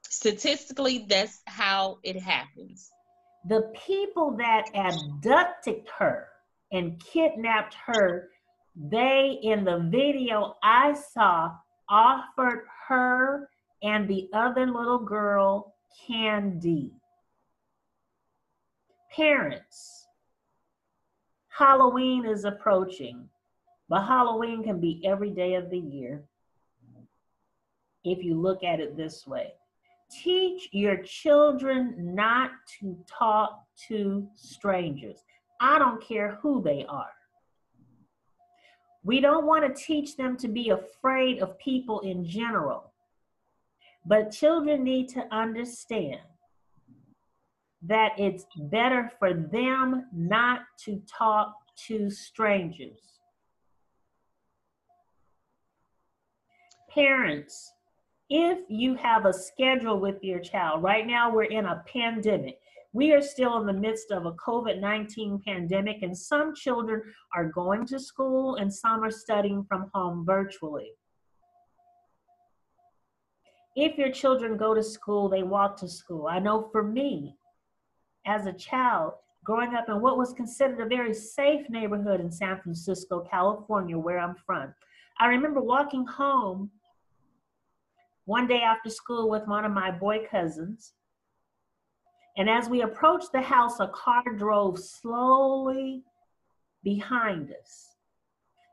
Statistically, 0.08 1.06
that's 1.08 1.40
how 1.46 1.98
it 2.02 2.20
happens. 2.20 2.90
The 3.48 3.72
people 3.86 4.36
that 4.38 4.70
abducted 4.74 5.86
her 5.98 6.28
and 6.72 7.00
kidnapped 7.00 7.76
her, 7.86 8.30
they, 8.76 9.38
in 9.42 9.64
the 9.64 9.88
video 9.90 10.56
I 10.62 10.94
saw, 10.94 11.52
offered 11.88 12.66
her 12.88 13.48
and 13.84 14.08
the 14.08 14.28
other 14.32 14.66
little 14.66 14.98
girl 14.98 15.74
candy. 16.06 16.90
Parents, 19.14 20.06
Halloween 21.48 22.24
is 22.24 22.44
approaching, 22.44 23.28
but 23.88 24.06
Halloween 24.06 24.64
can 24.64 24.80
be 24.80 25.02
every 25.06 25.30
day 25.30 25.54
of 25.54 25.70
the 25.70 25.78
year 25.78 26.24
if 28.04 28.24
you 28.24 28.40
look 28.40 28.64
at 28.64 28.80
it 28.80 28.96
this 28.96 29.26
way. 29.26 29.52
Teach 30.10 30.68
your 30.72 30.96
children 30.96 31.94
not 32.14 32.50
to 32.80 32.96
talk 33.06 33.64
to 33.88 34.26
strangers. 34.34 35.22
I 35.60 35.78
don't 35.78 36.02
care 36.02 36.38
who 36.42 36.62
they 36.62 36.84
are. 36.88 37.12
We 39.02 39.20
don't 39.20 39.46
want 39.46 39.64
to 39.64 39.82
teach 39.82 40.16
them 40.16 40.36
to 40.38 40.48
be 40.48 40.70
afraid 40.70 41.40
of 41.40 41.58
people 41.58 42.00
in 42.00 42.24
general, 42.24 42.93
but 44.06 44.30
children 44.30 44.84
need 44.84 45.08
to 45.08 45.24
understand 45.34 46.20
that 47.82 48.12
it's 48.18 48.46
better 48.70 49.10
for 49.18 49.34
them 49.34 50.06
not 50.12 50.60
to 50.84 51.02
talk 51.06 51.54
to 51.86 52.10
strangers. 52.10 53.00
Parents, 56.90 57.72
if 58.30 58.58
you 58.68 58.94
have 58.94 59.26
a 59.26 59.32
schedule 59.32 59.98
with 59.98 60.22
your 60.22 60.38
child, 60.38 60.82
right 60.82 61.06
now 61.06 61.30
we're 61.32 61.44
in 61.44 61.66
a 61.66 61.82
pandemic. 61.92 62.58
We 62.92 63.12
are 63.12 63.20
still 63.20 63.58
in 63.58 63.66
the 63.66 63.72
midst 63.72 64.12
of 64.12 64.24
a 64.24 64.32
COVID 64.32 64.80
19 64.80 65.42
pandemic, 65.44 66.02
and 66.02 66.16
some 66.16 66.54
children 66.54 67.02
are 67.34 67.46
going 67.46 67.86
to 67.86 67.98
school 67.98 68.56
and 68.56 68.72
some 68.72 69.02
are 69.02 69.10
studying 69.10 69.64
from 69.68 69.90
home 69.92 70.24
virtually. 70.24 70.92
If 73.76 73.98
your 73.98 74.10
children 74.10 74.56
go 74.56 74.74
to 74.74 74.82
school, 74.82 75.28
they 75.28 75.42
walk 75.42 75.76
to 75.78 75.88
school. 75.88 76.28
I 76.28 76.38
know 76.38 76.68
for 76.70 76.82
me, 76.82 77.36
as 78.26 78.46
a 78.46 78.52
child, 78.52 79.14
growing 79.42 79.74
up 79.74 79.88
in 79.88 80.00
what 80.00 80.16
was 80.16 80.32
considered 80.32 80.80
a 80.80 80.86
very 80.86 81.12
safe 81.12 81.68
neighborhood 81.68 82.20
in 82.20 82.30
San 82.30 82.60
Francisco, 82.60 83.26
California, 83.28 83.98
where 83.98 84.18
I'm 84.18 84.36
from, 84.46 84.72
I 85.18 85.26
remember 85.26 85.60
walking 85.60 86.06
home 86.06 86.70
one 88.24 88.46
day 88.46 88.62
after 88.62 88.90
school 88.90 89.28
with 89.28 89.46
one 89.46 89.64
of 89.64 89.72
my 89.72 89.90
boy 89.90 90.26
cousins. 90.30 90.92
And 92.36 92.48
as 92.48 92.68
we 92.68 92.82
approached 92.82 93.32
the 93.32 93.42
house, 93.42 93.80
a 93.80 93.88
car 93.88 94.24
drove 94.36 94.78
slowly 94.78 96.02
behind 96.82 97.52
us. 97.52 97.90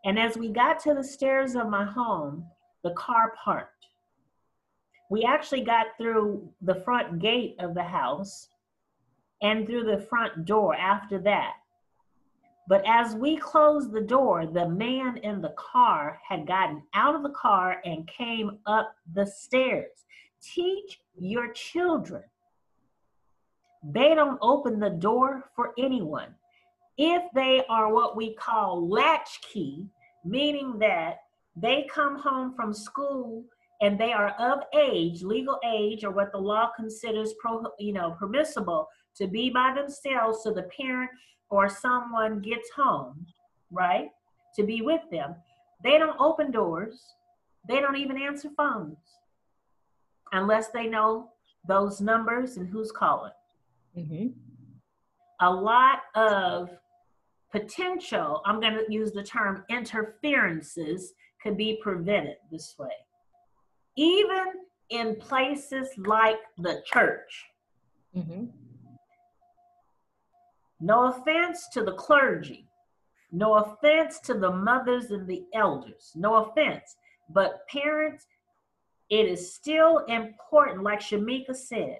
And 0.06 0.18
as 0.18 0.38
we 0.38 0.50
got 0.50 0.80
to 0.82 0.94
the 0.94 1.04
stairs 1.04 1.56
of 1.56 1.70
my 1.70 1.86
home, 1.86 2.46
the 2.84 2.92
car 2.92 3.34
parked. 3.44 3.86
We 5.12 5.26
actually 5.26 5.66
got 5.66 5.88
through 5.98 6.50
the 6.62 6.76
front 6.76 7.20
gate 7.20 7.58
of 7.60 7.74
the 7.74 7.84
house 7.84 8.48
and 9.42 9.68
through 9.68 9.84
the 9.84 10.06
front 10.06 10.46
door 10.46 10.74
after 10.74 11.20
that. 11.20 11.56
But 12.70 12.88
as 12.88 13.14
we 13.14 13.36
closed 13.36 13.92
the 13.92 14.00
door, 14.00 14.46
the 14.46 14.70
man 14.70 15.18
in 15.18 15.42
the 15.42 15.54
car 15.58 16.18
had 16.26 16.48
gotten 16.48 16.84
out 16.94 17.14
of 17.14 17.24
the 17.24 17.32
car 17.32 17.82
and 17.84 18.08
came 18.08 18.60
up 18.66 18.96
the 19.14 19.26
stairs. 19.26 20.06
Teach 20.42 21.02
your 21.20 21.52
children. 21.52 22.24
They 23.84 24.16
don't 24.16 24.40
open 24.42 24.80
the 24.80 24.92
door 24.92 25.44
for 25.58 25.74
anyone. 25.78 26.34
If 26.98 27.24
they 27.34 27.66
are 27.68 27.94
what 27.94 28.16
we 28.16 28.34
call 28.36 28.88
latchkey, 28.88 29.88
meaning 30.24 30.80
that 30.80 31.24
they 31.58 31.86
come 31.94 32.18
home 32.18 32.54
from 32.56 32.74
school 32.74 33.44
and 33.82 34.00
they 34.00 34.14
are 34.14 34.30
of 34.40 34.60
age, 34.78 35.24
legal 35.24 35.60
age, 35.66 36.04
or 36.04 36.12
what 36.12 36.32
the 36.32 36.38
law 36.38 36.70
considers 36.76 37.34
pro, 37.40 37.64
you 37.80 37.94
know, 37.94 38.12
permissible 38.12 38.88
to 39.16 39.28
be 39.28 39.50
by 39.50 39.74
themselves 39.76 40.40
so 40.44 40.54
the 40.54 40.70
parent 40.78 41.10
or 41.50 41.68
someone 41.68 42.40
gets 42.40 42.70
home, 42.76 43.26
right, 43.72 44.10
to 44.56 44.64
be 44.64 44.82
with 44.82 45.02
them, 45.12 45.36
they 45.84 45.98
don't 45.98 46.20
open 46.20 46.52
doors. 46.52 47.02
They 47.68 47.80
don't 47.80 47.98
even 47.98 48.22
answer 48.22 48.50
phones 48.56 48.98
unless 50.32 50.70
they 50.70 50.88
know 50.88 51.30
those 51.68 52.02
numbers 52.02 52.58
and 52.58 52.68
who's 52.68 52.92
calling. 52.92 53.32
Mm-hmm. 53.98 54.28
A 55.42 55.50
lot 55.50 56.00
of 56.16 56.70
potential, 57.52 58.42
I'm 58.46 58.60
going 58.60 58.74
to 58.74 58.86
use 58.90 59.12
the 59.12 59.24
term 59.24 59.64
interferences, 59.70 61.14
could 61.44 61.58
be 61.58 61.80
prevented 61.82 62.38
this 62.52 62.76
way. 62.80 62.92
Even 64.02 64.48
in 64.90 65.16
places 65.18 65.90
like 65.98 66.40
the 66.58 66.82
church. 66.86 67.46
Mm-hmm. 68.18 68.46
No 70.80 71.10
offense 71.10 71.68
to 71.74 71.84
the 71.84 71.94
clergy. 71.94 72.68
No 73.32 73.54
offense 73.54 74.20
to 74.22 74.34
the 74.34 74.52
mothers 74.52 75.12
and 75.12 75.28
the 75.28 75.44
elders. 75.54 76.12
No 76.16 76.46
offense. 76.46 76.96
But 77.30 77.68
parents, 77.70 78.26
it 79.12 79.28
is 79.28 79.54
still 79.54 80.00
important, 80.08 80.82
like 80.84 81.00
Shamika 81.00 81.56
said, 81.56 82.00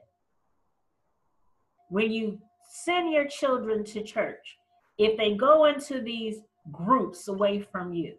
when 1.90 2.12
you 2.12 2.40
send 2.84 3.14
your 3.14 3.28
children 3.28 3.84
to 3.84 4.02
church, 4.02 4.58
if 4.98 5.18
they 5.18 5.36
go 5.36 5.66
into 5.66 6.02
these 6.02 6.38
groups 6.72 7.28
away 7.28 7.62
from 7.72 7.94
you, 7.94 8.16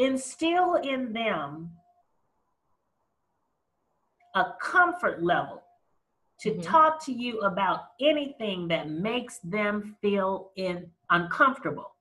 instill 0.00 0.76
in 0.76 1.12
them 1.12 1.70
a 4.34 4.44
comfort 4.60 5.22
level 5.22 5.62
to 6.38 6.54
Mhm. 6.54 6.62
talk 6.62 7.04
to 7.04 7.12
you 7.12 7.40
about 7.40 7.80
anything 8.00 8.66
that 8.68 8.88
makes 8.88 9.38
them 9.40 9.96
feel 10.00 10.52
in 10.56 10.90
uncomfortable. 11.10 11.94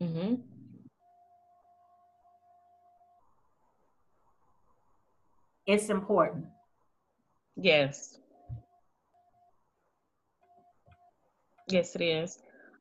Mm-hmm. 0.00 0.36
It's 5.66 5.90
important. 5.90 6.46
Yes. 7.56 8.18
Yes, 11.66 11.94
it 11.94 12.00
is. 12.00 12.38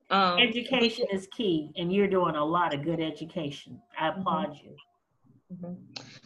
Um, 0.10 0.40
Education 0.40 1.06
is 1.12 1.28
key, 1.36 1.72
and 1.78 1.92
you're 1.94 2.08
doing 2.08 2.36
a 2.36 2.44
lot 2.46 2.74
of 2.74 2.84
good 2.84 3.02
education. 3.02 3.82
I 4.00 4.10
applaud 4.10 4.56
you. 4.64 4.76
Mhm. 5.54 5.78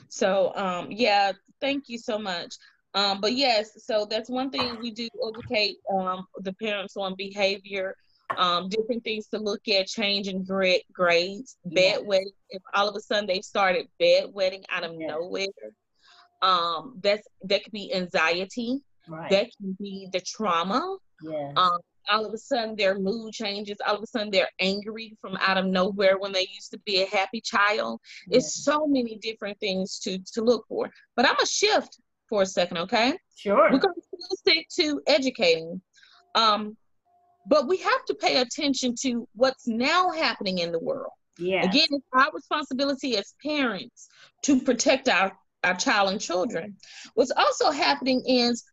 So, 0.08 0.54
um, 0.56 0.92
yeah, 0.92 1.32
thank 1.60 1.90
you 1.90 1.98
so 1.98 2.20
much. 2.20 2.56
Um, 2.94 3.22
but 3.22 3.34
yes, 3.34 3.86
so 3.86 4.06
that's 4.06 4.30
one 4.30 4.52
thing 4.52 4.78
we 4.82 4.92
do 4.92 5.08
educate 5.28 5.78
um, 5.90 6.26
the 6.40 6.54
parents 6.54 6.98
on 6.98 7.16
behavior, 7.16 7.96
um, 8.38 8.68
different 8.70 9.04
things 9.04 9.28
to 9.30 9.38
look 9.40 9.68
at, 9.68 9.88
changing 9.88 10.44
grade, 10.44 10.84
grades, 10.92 11.58
Yeah. 11.70 11.98
bedwetting. 11.98 12.34
If 12.50 12.62
all 12.76 12.90
of 12.90 12.96
a 12.96 13.00
sudden 13.00 13.26
they've 13.28 13.44
started 13.46 13.88
bedwetting 14.00 14.64
out 14.70 14.84
of 14.84 14.94
Yeah. 14.94 15.08
nowhere, 15.08 15.48
um, 16.42 17.00
that's 17.02 17.28
that 17.44 17.64
could 17.64 17.72
be 17.74 17.94
anxiety, 17.94 18.82
Right. 19.08 19.30
that 19.30 19.48
can 19.58 19.74
be 19.80 20.08
the 20.12 20.20
trauma. 20.22 20.98
yeah. 21.24 21.54
Um, 21.56 21.80
all 22.10 22.26
of 22.26 22.34
a 22.34 22.38
sudden 22.38 22.76
their 22.76 22.98
mood 22.98 23.34
changes. 23.34 23.78
All 23.86 23.96
of 23.96 24.04
a 24.04 24.08
sudden 24.08 24.32
they're 24.32 24.50
angry 24.60 25.18
from 25.22 25.38
out 25.38 25.58
of 25.58 25.66
nowhere 25.66 26.18
when 26.18 26.32
they 26.32 26.48
used 26.54 26.72
to 26.72 26.80
be 26.86 27.02
a 27.02 27.08
happy 27.08 27.42
child. 27.42 28.00
yeah. 28.28 28.38
It's 28.38 28.64
so 28.64 28.88
many 28.88 29.18
different 29.18 29.60
things 29.60 30.00
to 30.00 30.20
to 30.34 30.42
look 30.42 30.66
for. 30.68 30.90
But 31.16 31.26
I'm 31.26 31.36
gonna 31.36 31.46
shift 31.46 32.00
for 32.30 32.44
a 32.44 32.46
second, 32.46 32.78
okay? 32.78 33.18
Sure. 33.36 33.70
We're 33.72 33.80
gonna 33.80 33.94
still 34.02 34.38
stick 34.38 34.68
to 34.80 35.02
educating. 35.08 35.82
Um, 36.36 36.78
but 37.48 37.68
we 37.68 37.78
have 37.78 38.06
to 38.06 38.14
pay 38.14 38.42
attention 38.42 38.96
to 39.02 39.28
what's 39.34 39.68
now 39.68 40.12
happening 40.12 40.60
in 40.60 40.72
the 40.72 40.80
world. 40.80 41.12
Yeah. 41.38 41.64
Again, 41.64 41.88
it's 41.90 42.06
our 42.14 42.32
responsibility 42.34 43.18
as 43.18 43.34
parents 43.44 44.10
to 44.44 44.62
protect 44.62 45.10
our, 45.10 45.32
our 45.64 45.76
child 45.76 46.12
and 46.12 46.22
children. 46.22 46.78
What's 47.16 47.32
also 47.32 47.72
happening 47.72 48.24
is, 48.26 48.64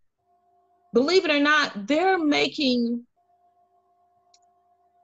believe 0.93 1.25
it 1.25 1.31
or 1.31 1.41
not, 1.41 1.87
they're 1.87 2.19
making 2.19 3.07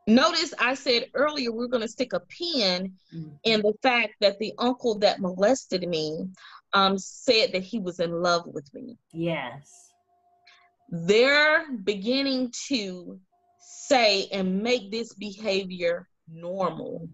Notice 0.07 0.53
I 0.59 0.75
said 0.75 1.07
earlier 1.15 1.51
we're 1.51 1.67
going 1.69 1.83
to 1.83 1.89
stick 1.89 2.13
a 2.13 2.21
pin 2.21 2.93
Mhm. 3.15 3.39
in 3.45 3.61
the 3.63 3.73
fact 3.83 4.15
that 4.21 4.39
the 4.39 4.53
uncle 4.59 4.99
that 4.99 5.21
molested 5.21 5.89
me 5.89 6.29
um, 6.75 6.99
said 6.99 7.53
that 7.53 7.63
he 7.63 7.79
was 7.79 8.01
in 8.01 8.11
love 8.23 8.47
with 8.47 8.73
me. 8.75 8.99
Yes. 9.13 9.91
they're 10.91 11.73
beginning 11.83 12.53
to 12.69 13.19
say 13.59 14.27
and 14.31 14.63
make 14.63 14.91
this 14.91 15.15
behavior 15.15 16.07
normal. 16.29 17.09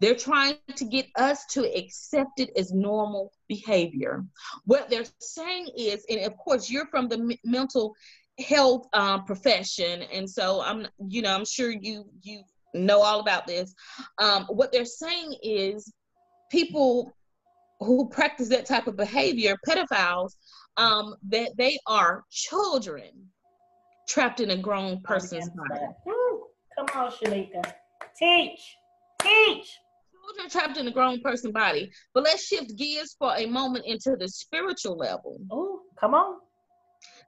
They're 0.00 0.16
trying 0.16 0.58
to 0.76 0.84
get 0.84 1.06
us 1.16 1.46
to 1.50 1.62
accept 1.76 2.38
it 2.40 2.50
as 2.56 2.72
normal 2.72 3.32
behavior. 3.48 4.24
What 4.64 4.90
they're 4.90 5.04
saying 5.20 5.68
is, 5.76 6.04
and 6.10 6.20
of 6.20 6.36
course, 6.36 6.68
you're 6.68 6.86
from 6.88 7.08
the 7.08 7.38
mental 7.44 7.94
health 8.42 8.86
um, 8.92 9.24
profession, 9.24 10.02
and 10.12 10.28
so 10.28 10.62
I'm, 10.62 10.86
you 11.08 11.22
know, 11.22 11.34
I'm 11.34 11.44
sure 11.44 11.70
you 11.70 12.04
you 12.22 12.42
know 12.74 13.00
all 13.00 13.20
about 13.20 13.46
this. 13.46 13.74
Um, 14.18 14.44
what 14.44 14.72
they're 14.72 14.84
saying 14.84 15.36
is, 15.42 15.92
people 16.50 17.12
who 17.80 18.08
practice 18.08 18.48
that 18.48 18.66
type 18.66 18.86
of 18.86 18.96
behavior, 18.96 19.56
pedophiles, 19.66 20.32
um, 20.76 21.14
that 21.28 21.50
they 21.56 21.78
are 21.86 22.24
children 22.30 23.10
trapped 24.08 24.40
in 24.40 24.50
a 24.50 24.56
grown 24.56 25.00
person's 25.02 25.48
body. 25.50 25.84
Come 26.78 27.04
on, 27.04 27.12
Shamika. 27.12 27.72
Teach. 28.16 28.76
Teach. 29.20 29.78
Children 30.26 30.50
trapped 30.50 30.78
in 30.78 30.88
a 30.88 30.90
grown 30.90 31.20
person 31.20 31.52
body. 31.52 31.90
But 32.14 32.24
let's 32.24 32.46
shift 32.46 32.76
gears 32.76 33.14
for 33.18 33.34
a 33.36 33.46
moment 33.46 33.84
into 33.86 34.16
the 34.18 34.28
spiritual 34.28 34.96
level. 34.96 35.38
Oh, 35.50 35.80
come 35.98 36.14
on. 36.14 36.36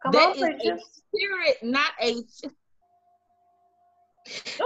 Come 0.04 0.12
that 0.12 0.28
on, 0.28 0.32
is 0.36 0.40
preacher. 0.40 0.74
a 0.74 0.80
spirit, 1.08 1.56
not 1.62 1.92
a 2.00 2.22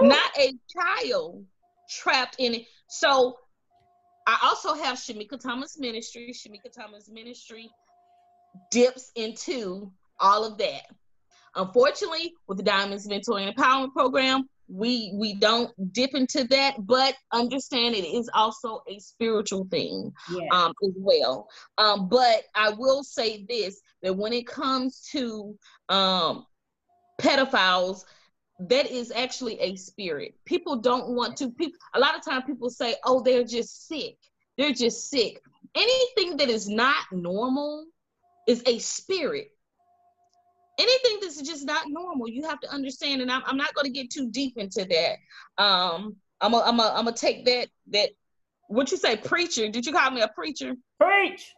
Ooh. 0.01 0.07
not 0.07 0.31
a 0.37 0.53
child 0.75 1.45
trapped 1.89 2.35
in 2.39 2.55
it. 2.55 2.65
So 2.89 3.37
I 4.27 4.37
also 4.43 4.73
have 4.73 4.97
Shamika 4.97 5.39
Thomas 5.39 5.77
Ministry. 5.79 6.33
Shamika 6.33 6.71
Thomas 6.71 7.09
Ministry 7.09 7.69
dips 8.71 9.11
into 9.15 9.91
all 10.19 10.43
of 10.45 10.57
that. 10.57 10.83
Unfortunately, 11.55 12.33
with 12.47 12.57
the 12.57 12.63
Diamonds 12.63 13.07
Mentoring 13.07 13.53
Empowerment 13.53 13.93
Program, 13.93 14.47
we 14.67 15.11
we 15.15 15.33
don't 15.33 15.71
dip 15.93 16.13
into 16.13 16.43
that, 16.45 16.75
but 16.85 17.15
understand 17.33 17.95
it 17.95 18.05
is 18.05 18.29
also 18.35 18.83
a 18.87 18.99
spiritual 18.99 19.67
thing 19.71 20.13
yeah. 20.31 20.47
um, 20.51 20.73
as 20.83 20.93
well. 20.95 21.47
Um, 21.77 22.07
but 22.07 22.43
I 22.55 22.69
will 22.69 23.03
say 23.03 23.45
this: 23.49 23.81
that 24.01 24.15
when 24.15 24.33
it 24.33 24.47
comes 24.47 25.07
to 25.11 25.57
um, 25.89 26.45
pedophiles, 27.21 28.03
that 28.67 28.91
is 28.91 29.11
actually 29.11 29.59
a 29.59 29.75
spirit. 29.75 30.35
People 30.45 30.77
don't 30.77 31.09
want 31.09 31.37
to. 31.37 31.49
People 31.51 31.79
a 31.93 31.99
lot 31.99 32.15
of 32.15 32.23
time 32.23 32.43
people 32.43 32.69
say, 32.69 32.95
"Oh, 33.05 33.21
they're 33.21 33.43
just 33.43 33.87
sick. 33.87 34.17
They're 34.57 34.73
just 34.73 35.09
sick." 35.09 35.41
Anything 35.75 36.37
that 36.37 36.49
is 36.49 36.67
not 36.67 37.05
normal 37.11 37.85
is 38.47 38.63
a 38.65 38.79
spirit 38.79 39.51
anything 40.79 41.19
that's 41.21 41.41
just 41.41 41.65
not 41.65 41.89
normal 41.89 42.27
you 42.27 42.43
have 42.43 42.59
to 42.61 42.69
understand 42.71 43.21
and 43.21 43.31
i'm, 43.31 43.43
I'm 43.45 43.57
not 43.57 43.73
going 43.73 43.85
to 43.85 43.91
get 43.91 44.09
too 44.09 44.31
deep 44.31 44.57
into 44.57 44.85
that 44.85 45.63
um 45.63 46.15
i'm 46.41 46.51
gonna 46.51 46.63
I'm 46.65 47.07
I'm 47.07 47.13
take 47.13 47.45
that 47.45 47.67
that 47.91 48.09
what 48.67 48.89
you 48.91 48.97
say 48.97 49.17
preacher 49.17 49.67
did 49.69 49.85
you 49.85 49.91
call 49.91 50.09
me 50.11 50.21
a 50.21 50.27
preacher 50.29 50.73
preach 50.99 51.53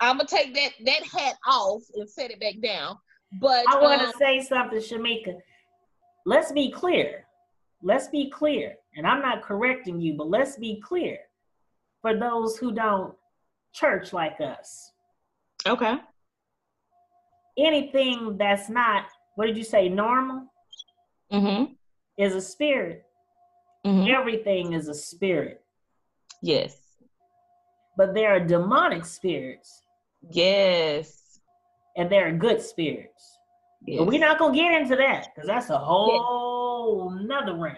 i'm 0.00 0.16
gonna 0.16 0.28
take 0.28 0.54
that 0.54 0.72
that 0.84 1.02
hat 1.04 1.36
off 1.46 1.82
and 1.94 2.08
set 2.08 2.30
it 2.30 2.40
back 2.40 2.60
down. 2.62 2.96
But 3.40 3.64
i 3.68 3.80
want 3.80 4.00
to 4.00 4.08
um, 4.08 4.14
say 4.18 4.42
something 4.42 4.78
shamika. 4.78 5.36
Let's 6.26 6.52
be 6.52 6.70
clear. 6.70 7.24
Let's 7.82 8.08
be 8.08 8.30
clear. 8.30 8.74
And 8.96 9.06
i'm 9.06 9.22
not 9.22 9.42
correcting 9.42 10.00
you 10.00 10.14
but 10.16 10.28
let's 10.28 10.56
be 10.56 10.80
clear 10.80 11.18
for 12.02 12.18
those 12.18 12.56
who 12.56 12.72
don't 12.72 13.14
church 13.72 14.12
like 14.12 14.40
us. 14.40 14.92
Okay. 15.66 15.96
Anything 17.58 18.36
that's 18.38 18.68
not 18.68 19.04
what 19.36 19.46
did 19.46 19.56
you 19.56 19.64
say 19.64 19.88
normal? 19.88 20.46
Mm-hmm. 21.32 21.72
is 22.18 22.34
a 22.34 22.40
spirit. 22.40 23.04
Mm-hmm. 23.86 24.12
everything 24.12 24.72
is 24.74 24.88
a 24.88 24.94
spirit. 24.94 25.62
Yes. 26.42 26.76
But 27.96 28.14
there 28.14 28.34
are 28.34 28.40
demonic 28.40 29.06
spirits 29.06 29.82
yes 30.30 31.40
and 31.96 32.10
they're 32.10 32.32
good 32.32 32.60
spirits 32.60 33.38
yes. 33.86 33.98
but 33.98 34.06
we're 34.06 34.20
not 34.20 34.38
gonna 34.38 34.54
get 34.54 34.80
into 34.80 34.96
that 34.96 35.28
because 35.34 35.46
that's 35.46 35.70
a 35.70 35.78
whole 35.78 37.14
yes. 37.16 37.26
nother 37.26 37.54
realm 37.54 37.76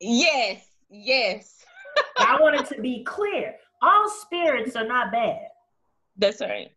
yes 0.00 0.66
yes 0.90 1.64
i 2.18 2.38
wanted 2.40 2.66
to 2.66 2.80
be 2.80 3.02
clear 3.04 3.54
all 3.82 4.08
spirits 4.08 4.76
are 4.76 4.86
not 4.86 5.10
bad 5.10 5.48
that's 6.16 6.40
right 6.40 6.70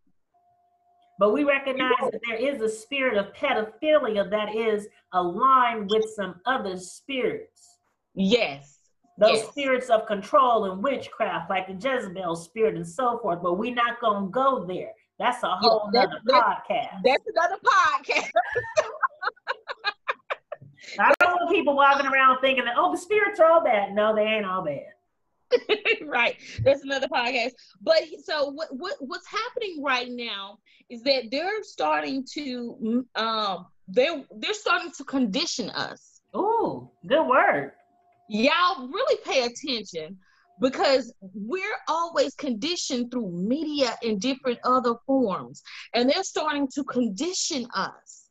but 1.18 1.32
we 1.32 1.44
recognize 1.44 1.94
that 2.00 2.20
there 2.26 2.36
is 2.36 2.60
a 2.60 2.68
spirit 2.68 3.16
of 3.16 3.32
pedophilia 3.32 4.28
that 4.30 4.54
is 4.54 4.86
aligned 5.12 5.90
with 5.90 6.04
some 6.14 6.40
other 6.44 6.76
spirits. 6.76 7.78
Yes. 8.14 8.78
Those 9.18 9.38
yes. 9.38 9.48
spirits 9.48 9.88
of 9.88 10.06
control 10.06 10.70
and 10.70 10.82
witchcraft, 10.82 11.48
like 11.48 11.66
the 11.68 11.72
Jezebel 11.72 12.36
spirit 12.36 12.76
and 12.76 12.86
so 12.86 13.18
forth. 13.22 13.42
But 13.42 13.54
we're 13.54 13.74
not 13.74 14.00
going 14.00 14.26
to 14.26 14.30
go 14.30 14.66
there. 14.66 14.90
That's 15.18 15.42
a 15.42 15.48
whole 15.48 15.90
yeah, 15.92 16.02
other 16.04 16.20
podcast. 16.28 17.02
That's 17.02 17.24
another 17.34 17.56
podcast. 17.64 18.30
I 20.98 21.12
don't 21.20 21.32
want 21.32 21.50
people 21.50 21.74
walking 21.74 22.06
around 22.06 22.40
thinking 22.40 22.64
that, 22.66 22.74
oh, 22.76 22.92
the 22.92 22.98
spirits 22.98 23.40
are 23.40 23.50
all 23.50 23.64
bad. 23.64 23.94
No, 23.94 24.14
they 24.14 24.22
ain't 24.22 24.46
all 24.46 24.62
bad. 24.62 24.84
right. 26.06 26.36
That's 26.62 26.82
another 26.82 27.08
podcast. 27.08 27.52
But 27.80 28.02
so 28.24 28.50
what, 28.50 28.68
what 28.70 28.94
what's 29.00 29.26
happening 29.26 29.82
right 29.82 30.08
now 30.10 30.58
is 30.90 31.02
that 31.02 31.24
they're 31.30 31.62
starting 31.62 32.26
to 32.34 33.06
um 33.14 33.66
they're 33.88 34.24
they're 34.38 34.54
starting 34.54 34.90
to 34.98 35.04
condition 35.04 35.70
us. 35.70 36.20
Oh, 36.34 36.90
good 37.06 37.26
word. 37.26 37.72
Y'all 38.28 38.88
really 38.88 39.20
pay 39.24 39.44
attention 39.44 40.18
because 40.60 41.12
we're 41.20 41.62
always 41.88 42.34
conditioned 42.34 43.10
through 43.10 43.30
media 43.30 43.94
in 44.02 44.18
different 44.18 44.58
other 44.64 44.94
forms. 45.06 45.62
And 45.94 46.08
they're 46.08 46.24
starting 46.24 46.68
to 46.74 46.84
condition 46.84 47.66
us 47.74 48.28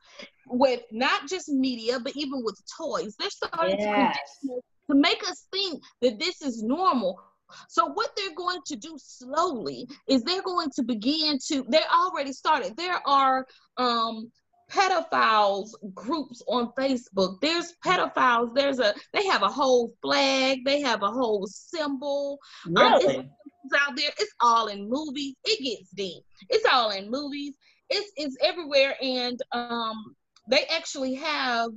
with 0.47 0.81
not 0.91 1.27
just 1.27 1.49
media, 1.49 1.99
but 1.99 2.13
even 2.15 2.43
with 2.43 2.59
toys. 2.77 3.15
They're 3.19 3.29
starting 3.29 3.79
yes. 3.79 3.85
to 3.85 3.91
condition 3.91 4.57
us 4.57 4.63
to 4.89 4.95
make 4.95 5.23
us 5.27 5.47
think 5.51 5.81
that 6.01 6.19
this 6.19 6.41
is 6.41 6.63
normal. 6.63 7.19
So 7.69 7.87
what 7.87 8.11
they're 8.15 8.35
going 8.35 8.61
to 8.67 8.75
do 8.75 8.95
slowly 8.97 9.87
is 10.07 10.23
they're 10.23 10.41
going 10.41 10.69
to 10.75 10.83
begin 10.83 11.37
to 11.47 11.65
they're 11.69 11.81
already 11.93 12.33
started. 12.33 12.75
There 12.75 12.99
are 13.07 13.45
um 13.77 14.31
pedophiles 14.75 15.69
groups 15.93 16.41
on 16.47 16.71
Facebook. 16.77 17.39
There's 17.41 17.73
pedophiles. 17.85 18.53
There's 18.53 18.79
a 18.79 18.93
they 19.13 19.25
have 19.27 19.43
a 19.43 19.47
whole 19.49 19.93
flag. 20.01 20.59
They 20.65 20.81
have 20.81 21.01
a 21.03 21.11
whole 21.11 21.47
symbol. 21.47 22.39
Really? 22.65 23.17
Um, 23.17 23.29
out 23.79 23.95
there. 23.95 24.11
It's 24.19 24.33
all 24.41 24.67
in 24.67 24.89
movies. 24.89 25.35
It 25.43 25.63
gets 25.63 25.89
deep. 25.91 26.23
It's 26.49 26.65
all 26.71 26.91
in 26.91 27.09
movies. 27.09 27.55
It's 27.89 28.11
it's 28.15 28.37
everywhere, 28.41 28.95
and 29.01 29.39
um, 29.51 30.15
they 30.49 30.65
actually 30.65 31.15
have 31.15 31.69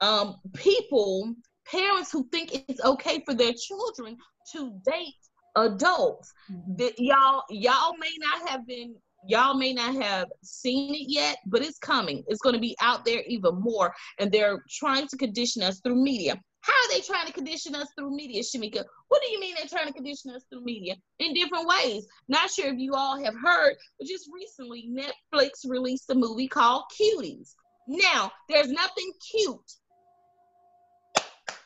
um 0.00 0.36
people 0.54 1.34
parents 1.70 2.12
who 2.12 2.28
think 2.30 2.68
it's 2.68 2.84
okay 2.84 3.22
for 3.24 3.34
their 3.34 3.52
children 3.52 4.16
to 4.52 4.72
date 4.84 5.14
adults. 5.56 6.32
Mm-hmm. 6.50 6.76
That 6.76 6.98
y'all 6.98 7.42
y'all 7.50 7.94
may 7.98 8.12
not 8.18 8.48
have 8.48 8.66
been 8.66 8.96
y'all 9.26 9.54
may 9.54 9.72
not 9.72 9.94
have 9.94 10.28
seen 10.42 10.94
it 10.94 11.06
yet, 11.08 11.38
but 11.46 11.62
it's 11.62 11.78
coming. 11.78 12.24
It's 12.28 12.40
going 12.40 12.54
to 12.54 12.60
be 12.60 12.76
out 12.80 13.04
there 13.04 13.22
even 13.26 13.60
more, 13.60 13.94
and 14.18 14.30
they're 14.30 14.62
trying 14.70 15.06
to 15.08 15.16
condition 15.16 15.62
us 15.62 15.80
through 15.80 16.02
media. 16.02 16.40
How 16.60 16.72
are 16.72 16.94
they 16.94 17.00
trying 17.00 17.26
to 17.26 17.32
condition 17.32 17.74
us 17.74 17.88
through 17.96 18.16
media, 18.16 18.42
Shamika? 18.42 18.84
What 19.08 19.22
do 19.22 19.30
you 19.32 19.38
mean 19.38 19.54
they're 19.56 19.68
trying 19.68 19.86
to 19.86 19.92
condition 19.92 20.30
us 20.30 20.44
through 20.50 20.64
media? 20.64 20.94
In 21.18 21.34
different 21.34 21.68
ways. 21.68 22.06
Not 22.28 22.50
sure 22.50 22.72
if 22.72 22.78
you 22.78 22.94
all 22.94 23.22
have 23.22 23.34
heard, 23.34 23.74
but 23.98 24.08
just 24.08 24.30
recently 24.32 24.88
Netflix 24.90 25.50
released 25.68 26.08
a 26.08 26.14
movie 26.14 26.48
called 26.48 26.84
Cuties. 26.98 27.54
Now, 27.86 28.32
there's 28.48 28.70
nothing 28.70 29.12
cute 29.30 29.60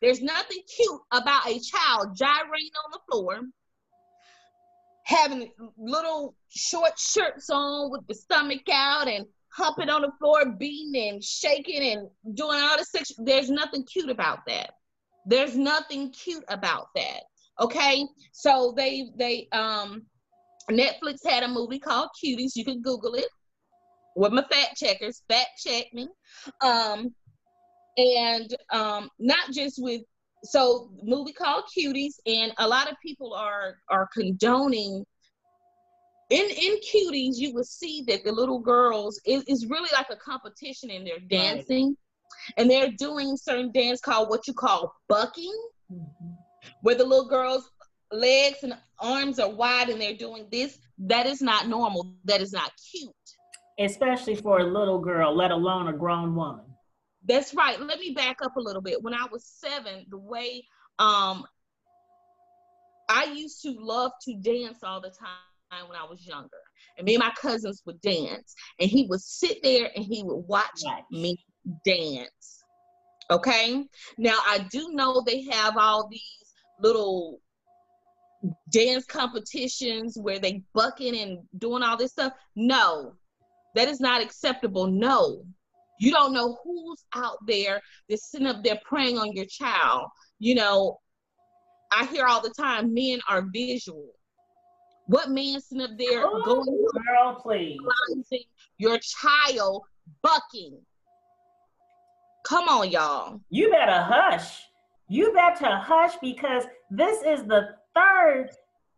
there's 0.01 0.23
nothing 0.23 0.63
cute 0.77 1.01
about 1.13 1.47
a 1.47 1.59
child 1.59 2.17
gyrating 2.17 2.71
on 2.85 2.93
the 2.93 3.01
floor, 3.11 3.41
having 5.09 5.51
little 5.79 6.37
short 6.51 6.99
shirts 6.99 7.49
on 7.51 7.91
with 7.91 8.07
the 8.07 8.15
stomach 8.15 8.69
out 8.71 9.09
and 9.09 9.25
humping 9.51 9.89
on 9.89 10.03
the 10.03 10.13
floor, 10.19 10.45
beating 10.59 11.09
and 11.09 11.25
shaking 11.25 11.83
and 11.83 12.09
doing 12.37 12.59
all 12.59 12.77
the 12.77 12.85
sex. 12.85 13.13
There's 13.17 13.51
nothing 13.51 13.85
cute 13.85 14.11
about 14.11 14.41
that. 14.47 14.75
There's 15.27 15.57
nothing 15.57 16.13
cute 16.13 16.45
about 16.49 16.89
that. 16.95 17.23
Okay. 17.59 18.05
So 18.33 18.75
they 18.77 19.11
they 19.17 19.49
um 19.53 20.03
Netflix 20.71 21.27
had 21.27 21.43
a 21.43 21.49
movie 21.49 21.79
called 21.79 22.11
Cuties. 22.23 22.53
You 22.55 22.65
can 22.65 22.83
Google 22.83 23.15
it 23.15 23.29
with 24.15 24.33
my 24.33 24.45
fact 24.51 24.77
checkers, 24.77 25.23
fact 25.29 25.51
check 25.65 25.87
me. 25.95 26.09
Um, 26.61 27.15
and 27.97 28.55
um, 28.71 29.09
not 29.19 29.51
just 29.53 29.83
with 29.83 30.03
so 30.45 30.91
movie 31.03 31.32
called 31.32 31.64
Cuties, 31.76 32.14
and 32.26 32.53
a 32.59 32.68
lot 32.68 32.91
of 32.91 32.97
people 33.05 33.34
are 33.34 33.76
are 33.91 34.09
condoning. 34.12 35.05
In 36.30 36.45
in 36.45 36.76
cuties 36.80 37.36
you 37.39 37.55
will 37.55 37.64
see 37.64 38.05
that 38.07 38.22
the 38.22 38.30
little 38.30 38.59
girls 38.59 39.18
it 39.24 39.49
is 39.49 39.66
really 39.66 39.89
like 39.95 40.09
a 40.11 40.16
competition 40.16 40.91
and 40.91 41.07
they're 41.07 41.20
dancing. 41.30 41.86
Right. 41.86 42.55
and 42.59 42.70
they're 42.70 42.93
doing 42.99 43.34
certain 43.39 43.72
dance 43.72 44.01
called 44.03 44.28
what 44.28 44.47
you 44.47 44.53
call 44.53 44.95
bucking 45.09 45.59
mm-hmm. 45.91 46.32
where 46.82 46.95
the 46.95 47.05
little 47.05 47.28
girls 47.28 47.70
legs 48.12 48.59
and 48.62 48.76
arms 49.01 49.39
are 49.39 49.49
wide 49.49 49.89
and 49.89 50.01
they're 50.01 50.16
doing 50.16 50.47
this. 50.53 50.78
That 50.99 51.26
is 51.26 51.41
not 51.41 51.66
normal. 51.66 52.14
That 52.24 52.43
is 52.43 52.53
not 52.53 52.72
cute. 52.91 53.11
Especially 53.78 54.34
for 54.34 54.61
a 54.61 54.64
little 54.64 54.99
girl 54.99 55.34
let 55.34 55.51
alone 55.51 55.89
a 55.89 55.95
grown 55.95 56.34
woman 56.34 56.68
that's 57.29 57.55
right 57.55 57.81
let 57.81 57.99
me 57.99 58.12
back 58.12 58.39
up 58.43 58.57
a 58.57 58.61
little 58.61 58.83
bit 58.83 59.03
when 59.03 59.14
i 59.14 59.26
was 59.31 59.45
seven 59.45 60.05
the 60.09 60.18
way 60.18 60.64
um 60.99 61.45
i 63.09 63.24
used 63.35 63.62
to 63.62 63.74
love 63.79 64.12
to 64.22 64.35
dance 64.37 64.79
all 64.83 65.01
the 65.01 65.11
time 65.11 65.29
when 65.87 65.99
I 65.99 66.05
was 66.05 66.26
younger. 66.26 66.49
And 66.97 67.05
me 67.05 67.14
and 67.14 67.22
my 67.22 67.33
cousins 67.41 67.83
would 67.87 68.01
dance. 68.01 68.55
And 68.81 68.91
he 68.91 69.07
would 69.09 69.20
sit 69.20 69.62
there 69.62 69.91
and 69.95 70.05
he 70.05 70.22
would 70.22 70.45
watch 70.47 70.83
right. 70.87 71.03
me 71.11 71.39
dance. 71.85 72.64
Okay. 73.31 73.85
Now 74.16 74.37
I 74.47 74.66
do 74.70 74.91
know 74.93 75.22
they 75.24 75.43
have 75.51 75.76
all 75.76 76.09
these 76.09 76.22
little 76.81 77.41
dance 78.72 79.05
competitions 79.05 80.16
where 80.20 80.39
they 80.39 80.62
bucking 80.74 81.18
and 81.18 81.41
doing 81.59 81.83
all 81.83 81.97
this 81.97 82.12
stuff. 82.12 82.33
No, 82.57 83.14
that 83.74 83.89
is 83.89 84.01
not 84.01 84.22
acceptable. 84.22 84.87
No. 84.87 85.45
You 85.99 86.13
don't 86.13 86.33
know 86.33 86.59
who's 86.63 87.05
out 87.15 87.39
there 87.47 87.81
that's 88.09 88.31
sitting 88.31 88.47
up 88.47 88.63
there 88.63 88.81
preying 88.85 89.19
on 89.19 89.33
your 89.33 89.47
child. 89.47 90.09
You 90.39 90.55
know, 90.55 90.99
I 91.93 92.07
hear 92.07 92.27
all 92.27 92.41
the 92.41 92.51
time 92.51 92.95
men 92.95 93.21
are 93.29 93.45
visual. 93.53 94.13
What 95.07 95.31
man 95.31 95.61
sitting 95.61 95.83
up 95.83 95.99
there 95.99 96.25
oh, 96.25 96.43
going 96.45 96.87
girl, 97.07 97.41
please. 97.43 97.79
your 98.77 98.99
child 98.99 99.83
bucking? 100.23 100.79
Come 102.47 102.69
on, 102.69 102.91
y'all. 102.91 103.41
You 103.51 103.71
better 103.71 104.03
hush. 104.03 104.63
You 105.09 105.33
better 105.33 105.77
hush 105.77 106.15
because 106.21 106.65
this 106.91 107.23
is 107.23 107.47
the 107.47 107.77
third 107.95 108.51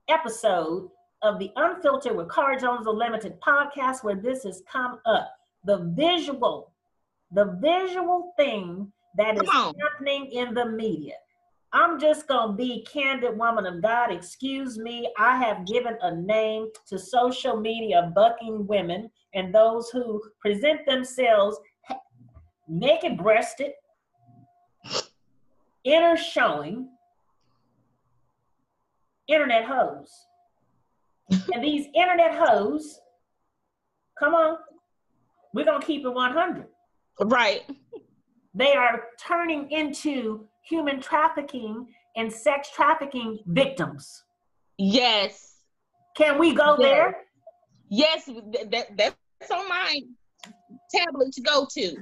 episode 0.08 0.88
of 1.22 1.38
the 1.38 1.50
Unfiltered 1.56 2.16
with 2.16 2.30
Cara 2.32 2.60
Jones 2.60 2.86
Unlimited 2.86 3.40
podcast 3.40 4.02
where 4.02 4.16
this 4.16 4.44
has 4.44 4.62
come 4.70 4.98
up. 5.06 5.32
The 5.64 5.92
visual, 5.96 6.69
the 7.32 7.58
visual 7.60 8.32
thing 8.36 8.92
that 9.16 9.36
Come 9.36 9.44
is 9.44 9.50
on. 9.50 9.74
happening 9.80 10.30
in 10.32 10.54
the 10.54 10.66
media. 10.66 11.14
I'm 11.72 12.00
just 12.00 12.26
going 12.26 12.50
to 12.50 12.56
be 12.56 12.84
candid, 12.92 13.38
woman 13.38 13.64
of 13.64 13.80
God. 13.80 14.10
Excuse 14.10 14.76
me. 14.76 15.12
I 15.16 15.36
have 15.36 15.66
given 15.66 15.96
a 16.02 16.16
name 16.16 16.68
to 16.88 16.98
social 16.98 17.56
media 17.60 18.10
bucking 18.14 18.66
women 18.66 19.10
and 19.34 19.54
those 19.54 19.88
who 19.90 20.20
present 20.40 20.84
themselves 20.86 21.56
naked 22.66 23.18
breasted, 23.18 23.72
inner 25.84 26.16
showing, 26.16 26.88
internet 29.28 29.64
hoes. 29.64 30.10
and 31.52 31.62
these 31.62 31.86
internet 31.94 32.34
hoes, 32.34 33.00
come 34.18 34.34
on, 34.34 34.56
we're 35.54 35.64
going 35.64 35.80
to 35.80 35.86
keep 35.86 36.04
it 36.04 36.10
100. 36.10 36.66
Right. 37.24 37.62
They 38.54 38.74
are 38.74 39.04
turning 39.18 39.70
into 39.70 40.46
human 40.62 41.00
trafficking 41.00 41.86
and 42.16 42.32
sex 42.32 42.70
trafficking 42.74 43.38
victims. 43.46 44.24
Yes. 44.78 45.56
Can 46.16 46.38
we 46.38 46.54
go 46.54 46.76
yes. 46.78 46.80
there? 46.80 47.16
Yes, 47.88 48.26
that, 48.70 48.86
that's 48.96 49.50
on 49.50 49.68
my 49.68 50.00
tablet 50.94 51.32
to 51.32 51.40
go 51.40 51.66
to. 51.70 51.96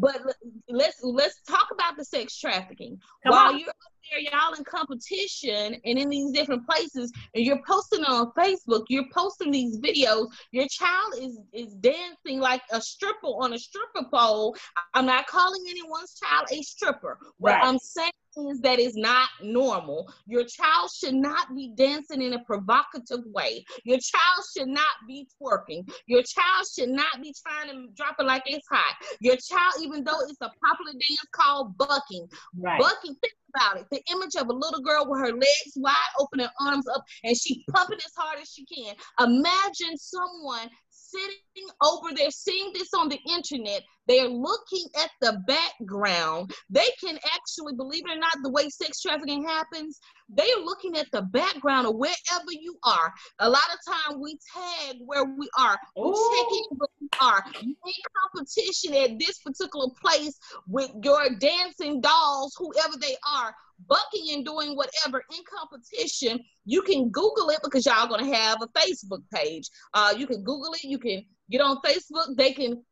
But 0.00 0.20
let's 0.68 0.98
let's 1.02 1.42
talk 1.42 1.68
about 1.72 1.96
the 1.96 2.04
sex 2.04 2.38
trafficking. 2.38 2.98
Come 3.22 3.32
While 3.32 3.52
on. 3.52 3.58
you're 3.58 3.68
up 3.68 3.76
there, 4.10 4.20
y'all 4.20 4.54
in 4.54 4.64
competition 4.64 5.80
and 5.84 5.98
in 5.98 6.08
these 6.08 6.32
different 6.32 6.66
places, 6.66 7.12
and 7.34 7.44
you're 7.44 7.60
posting 7.66 8.02
on 8.04 8.32
Facebook, 8.32 8.84
you're 8.88 9.04
posting 9.12 9.50
these 9.50 9.78
videos. 9.78 10.28
Your 10.52 10.66
child 10.68 11.14
is 11.20 11.38
is 11.52 11.74
dancing 11.74 12.40
like 12.40 12.62
a 12.72 12.80
stripper 12.80 13.26
on 13.26 13.52
a 13.52 13.58
stripper 13.58 14.08
pole. 14.12 14.56
I'm 14.94 15.06
not 15.06 15.26
calling 15.26 15.62
anyone's 15.68 16.18
child 16.18 16.46
a 16.50 16.62
stripper. 16.62 17.18
What 17.38 17.52
right. 17.52 17.64
I'm 17.64 17.78
saying 17.78 18.10
is 18.36 18.60
that 18.60 18.78
is 18.78 18.96
not 18.96 19.28
normal. 19.42 20.10
Your 20.26 20.44
child 20.44 20.90
should 20.90 21.14
not 21.14 21.54
be 21.54 21.72
dancing 21.76 22.22
in 22.22 22.34
a 22.34 22.44
provocative 22.44 23.20
way. 23.26 23.64
Your 23.84 23.98
child 23.98 24.44
should 24.56 24.68
not 24.68 24.94
be 25.06 25.26
twerking. 25.40 25.88
Your 26.06 26.22
child 26.22 26.66
should 26.74 26.90
not 26.90 27.20
be 27.22 27.34
trying 27.44 27.70
to 27.70 27.88
drop 27.96 28.16
it 28.18 28.24
like 28.24 28.42
it's 28.46 28.66
hot. 28.70 28.94
Your 29.20 29.36
child, 29.36 29.74
even 29.82 30.04
though 30.04 30.20
it's 30.22 30.40
a 30.40 30.50
popular 30.64 30.92
dance 30.92 31.26
called 31.32 31.76
bucking, 31.76 32.28
right. 32.56 32.80
bucking, 32.80 33.14
think 33.14 33.34
about 33.54 33.78
it. 33.78 33.86
The 33.90 34.02
image 34.12 34.36
of 34.36 34.48
a 34.48 34.52
little 34.52 34.80
girl 34.80 35.06
with 35.08 35.20
her 35.20 35.32
legs 35.32 35.72
wide 35.76 35.94
open 36.18 36.40
and 36.40 36.50
arms 36.60 36.86
up, 36.88 37.02
and 37.24 37.36
she 37.36 37.64
pumping 37.72 37.98
as 37.98 38.12
hard 38.16 38.38
as 38.40 38.48
she 38.48 38.64
can. 38.64 38.94
Imagine 39.20 39.96
someone 39.96 40.68
sitting 41.10 41.68
over 41.82 42.08
there 42.14 42.30
seeing 42.30 42.72
this 42.74 42.88
on 42.94 43.08
the 43.08 43.18
internet 43.28 43.82
they're 44.06 44.26
looking 44.26 44.86
at 45.00 45.10
the 45.20 45.40
background. 45.46 46.50
They 46.68 46.88
can 47.00 47.16
actually 47.32 47.74
believe 47.76 48.02
it 48.06 48.16
or 48.16 48.18
not 48.18 48.32
the 48.42 48.50
way 48.50 48.68
sex 48.68 49.00
trafficking 49.00 49.44
happens 49.44 50.00
they're 50.32 50.64
looking 50.64 50.96
at 50.96 51.06
the 51.12 51.22
background 51.22 51.86
of 51.86 51.96
wherever 51.96 52.50
you 52.50 52.76
are. 52.84 53.12
A 53.40 53.48
lot 53.48 53.62
of 53.72 53.94
time 53.94 54.20
we 54.20 54.38
tag 54.54 54.96
where 55.04 55.24
we 55.24 55.48
are. 55.58 55.78
We 55.96 56.12
check 56.12 56.52
in 56.52 56.78
where 56.78 56.88
we 57.00 57.08
are. 57.20 57.44
You 57.62 57.74
in 57.84 57.92
competition 58.34 58.94
at 58.94 59.18
this 59.18 59.38
particular 59.38 59.88
place 60.00 60.38
with 60.66 60.90
your 61.02 61.30
dancing 61.38 62.00
dolls 62.00 62.54
whoever 62.58 62.96
they 63.00 63.16
are 63.34 63.54
bucking 63.86 64.34
and 64.34 64.44
doing 64.44 64.76
whatever 64.76 65.22
in 65.32 65.42
competition, 65.48 66.40
you 66.64 66.82
can 66.82 67.10
Google 67.10 67.50
it 67.50 67.60
because 67.62 67.86
y'all 67.86 68.08
gonna 68.08 68.34
have 68.34 68.58
a 68.62 68.68
Facebook 68.78 69.22
page. 69.32 69.68
Uh, 69.94 70.14
you 70.16 70.26
can 70.26 70.42
Google 70.42 70.72
it. 70.74 70.84
You 70.84 70.98
can 70.98 71.24
get 71.50 71.60
on 71.60 71.78
Facebook. 71.84 72.36
They 72.36 72.52
can 72.52 72.82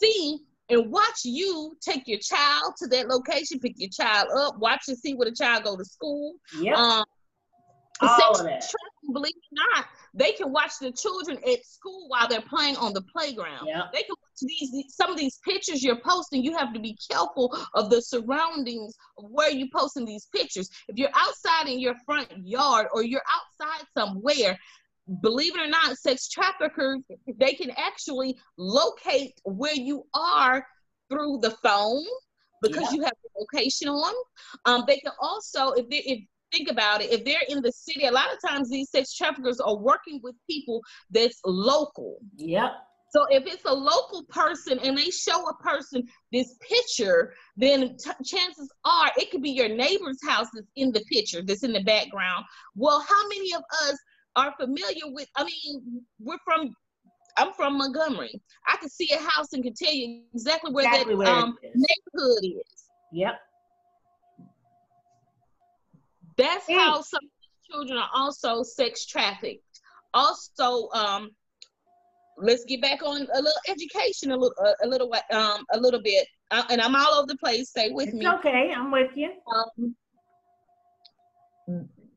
see 0.00 0.40
and 0.70 0.90
watch 0.90 1.24
you 1.24 1.76
take 1.80 2.06
your 2.06 2.18
child 2.20 2.74
to 2.78 2.86
that 2.88 3.08
location, 3.08 3.58
pick 3.60 3.74
your 3.76 3.90
child 3.90 4.28
up, 4.36 4.58
watch 4.58 4.84
and 4.88 4.96
see 4.96 5.14
where 5.14 5.28
the 5.28 5.36
child 5.36 5.64
go 5.64 5.76
to 5.76 5.84
school. 5.84 6.34
Yeah. 6.58 6.74
Um, 6.74 7.04
All 8.00 8.40
of 8.40 8.44
that. 8.44 8.64
Believe 9.12 9.34
it 9.36 9.60
or 9.60 9.76
not, 9.76 9.86
they 10.14 10.32
can 10.32 10.50
watch 10.50 10.72
the 10.80 10.90
children 10.92 11.38
at 11.46 11.64
school 11.64 12.06
while 12.08 12.26
they're 12.26 12.40
playing 12.40 12.76
on 12.76 12.92
the 12.92 13.02
playground. 13.02 13.66
Yep. 13.66 13.92
They 13.92 14.02
can 14.02 14.14
watch 14.20 14.40
these 14.40 14.84
some 14.88 15.10
of 15.10 15.16
these 15.18 15.38
pictures 15.46 15.82
you're 15.82 16.00
posting. 16.00 16.42
You 16.42 16.56
have 16.56 16.72
to 16.72 16.80
be 16.80 16.96
careful 17.10 17.56
of 17.74 17.90
the 17.90 18.00
surroundings 18.00 18.94
of 19.18 19.26
where 19.30 19.50
you're 19.50 19.68
posting 19.74 20.04
these 20.06 20.26
pictures. 20.34 20.68
If 20.88 20.96
you're 20.96 21.10
outside 21.14 21.68
in 21.68 21.80
your 21.80 21.94
front 22.06 22.28
yard 22.42 22.88
or 22.92 23.04
you're 23.04 23.22
outside 23.34 23.86
somewhere, 23.96 24.58
believe 25.20 25.54
it 25.54 25.60
or 25.60 25.68
not, 25.68 25.96
sex 25.98 26.28
traffickers 26.28 27.00
they 27.38 27.52
can 27.52 27.70
actually 27.76 28.38
locate 28.56 29.34
where 29.44 29.74
you 29.74 30.04
are 30.14 30.66
through 31.10 31.38
the 31.42 31.50
phone 31.62 32.04
because 32.62 32.92
you 32.92 33.02
have 33.02 33.12
the 33.22 33.40
location 33.40 33.88
on. 33.88 34.14
Um, 34.64 34.84
they 34.86 34.98
can 34.98 35.12
also, 35.20 35.72
if 35.72 35.88
they, 35.90 35.98
if 35.98 36.24
think 36.54 36.70
about 36.70 37.02
it, 37.02 37.12
if 37.12 37.24
they're 37.24 37.48
in 37.48 37.62
the 37.62 37.72
city, 37.72 38.06
a 38.06 38.12
lot 38.12 38.32
of 38.32 38.38
times 38.48 38.70
these 38.70 38.90
sex 38.90 39.14
traffickers 39.14 39.60
are 39.60 39.76
working 39.76 40.20
with 40.22 40.34
people 40.48 40.80
that's 41.10 41.40
local. 41.44 42.18
Yep. 42.36 42.70
So 43.10 43.24
if 43.30 43.46
it's 43.46 43.64
a 43.64 43.72
local 43.72 44.24
person 44.28 44.78
and 44.80 44.98
they 44.98 45.10
show 45.10 45.48
a 45.48 45.54
person 45.62 46.02
this 46.32 46.56
picture, 46.68 47.32
then 47.56 47.96
t- 47.96 48.24
chances 48.24 48.68
are 48.84 49.10
it 49.16 49.30
could 49.30 49.42
be 49.42 49.50
your 49.50 49.68
neighbor's 49.68 50.18
house 50.26 50.48
that's 50.52 50.66
in 50.74 50.90
the 50.90 51.04
picture, 51.12 51.40
that's 51.40 51.62
in 51.62 51.72
the 51.72 51.84
background. 51.84 52.44
Well, 52.74 53.04
how 53.08 53.28
many 53.28 53.54
of 53.54 53.62
us 53.84 53.96
are 54.34 54.52
familiar 54.58 55.06
with? 55.12 55.28
I 55.36 55.44
mean, 55.44 56.02
we're 56.18 56.38
from. 56.44 56.74
I'm 57.36 57.52
from 57.52 57.78
Montgomery. 57.78 58.40
I 58.68 58.76
can 58.76 58.88
see 58.88 59.10
a 59.12 59.18
house 59.18 59.52
and 59.54 59.64
can 59.64 59.74
tell 59.74 59.92
you 59.92 60.22
exactly 60.32 60.72
where 60.72 60.86
exactly 60.86 61.14
that 61.14 61.18
where 61.18 61.28
um, 61.28 61.56
neighborhood 61.64 62.44
is. 62.44 62.84
Yep. 63.12 63.34
That's 66.36 66.66
mm. 66.66 66.76
how 66.76 67.00
some 67.02 67.20
children 67.70 67.98
are 67.98 68.10
also 68.14 68.62
sex 68.62 69.06
trafficked. 69.06 69.62
Also, 70.12 70.88
um, 70.90 71.30
let's 72.38 72.64
get 72.64 72.80
back 72.82 73.02
on 73.02 73.26
a 73.34 73.42
little 73.42 73.52
education, 73.68 74.30
a 74.30 74.36
little, 74.36 74.54
a, 74.58 74.86
a 74.86 74.88
little, 74.88 75.12
um, 75.30 75.64
a 75.72 75.78
little 75.78 76.02
bit. 76.02 76.26
Uh, 76.50 76.64
and 76.70 76.80
I'm 76.80 76.94
all 76.94 77.14
over 77.14 77.26
the 77.26 77.36
place. 77.36 77.70
Stay 77.70 77.90
with 77.90 78.08
it's 78.08 78.16
me. 78.16 78.28
Okay, 78.28 78.72
I'm 78.74 78.90
with 78.90 79.16
you. 79.16 79.30
Um, 79.52 79.96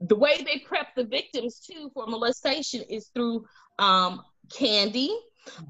the 0.02 0.16
way 0.16 0.38
they 0.44 0.60
prep 0.60 0.94
the 0.96 1.06
victims 1.06 1.60
too 1.60 1.90
for 1.94 2.06
molestation 2.08 2.84
is 2.90 3.10
through 3.14 3.46
um, 3.80 4.22
candy 4.52 5.16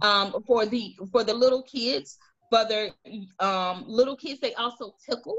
um, 0.01 0.35
for 0.45 0.65
the 0.65 0.95
for 1.11 1.23
the 1.23 1.33
little 1.33 1.63
kids. 1.63 2.17
For 2.49 2.63
their 2.63 2.91
um, 3.39 3.83
little 3.87 4.15
kids, 4.15 4.39
they 4.39 4.53
also 4.53 4.95
tickle. 5.05 5.37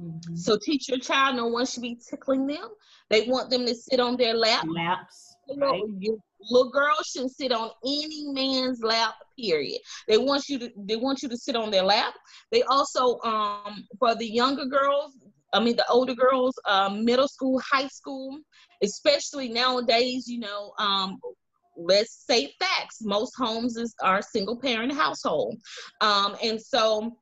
Mm-hmm. 0.00 0.36
So 0.36 0.58
teach 0.62 0.88
your 0.88 0.98
child 0.98 1.36
no 1.36 1.46
one 1.46 1.66
should 1.66 1.82
be 1.82 1.98
tickling 2.08 2.46
them. 2.46 2.68
They 3.10 3.26
want 3.26 3.50
them 3.50 3.66
to 3.66 3.74
sit 3.74 4.00
on 4.00 4.16
their 4.16 4.34
lap. 4.34 4.64
Laps. 4.68 5.36
Right. 5.56 5.82
You, 5.98 6.20
little 6.40 6.70
girls 6.70 7.06
shouldn't 7.06 7.34
sit 7.34 7.52
on 7.52 7.70
any 7.84 8.28
man's 8.28 8.82
lap 8.82 9.14
period 9.38 9.80
they 10.06 10.18
want 10.18 10.48
you 10.48 10.58
to 10.58 10.70
they 10.76 10.96
want 10.96 11.22
you 11.22 11.28
to 11.28 11.36
sit 11.36 11.56
on 11.56 11.70
their 11.70 11.82
lap 11.82 12.14
they 12.50 12.62
also 12.64 13.18
um 13.20 13.84
for 13.98 14.14
the 14.14 14.26
younger 14.26 14.66
girls 14.66 15.16
i 15.52 15.60
mean 15.60 15.76
the 15.76 15.88
older 15.88 16.14
girls 16.14 16.54
um, 16.66 17.04
middle 17.04 17.28
school 17.28 17.60
high 17.60 17.88
school 17.88 18.38
especially 18.82 19.48
nowadays 19.48 20.28
you 20.28 20.38
know 20.38 20.72
um 20.78 21.18
let's 21.76 22.24
say 22.26 22.52
facts 22.58 22.98
most 23.02 23.32
homes 23.36 23.76
is 23.76 23.94
are 24.02 24.20
single 24.22 24.56
parent 24.56 24.92
household 24.92 25.56
um 26.00 26.36
and 26.42 26.60
so 26.60 27.16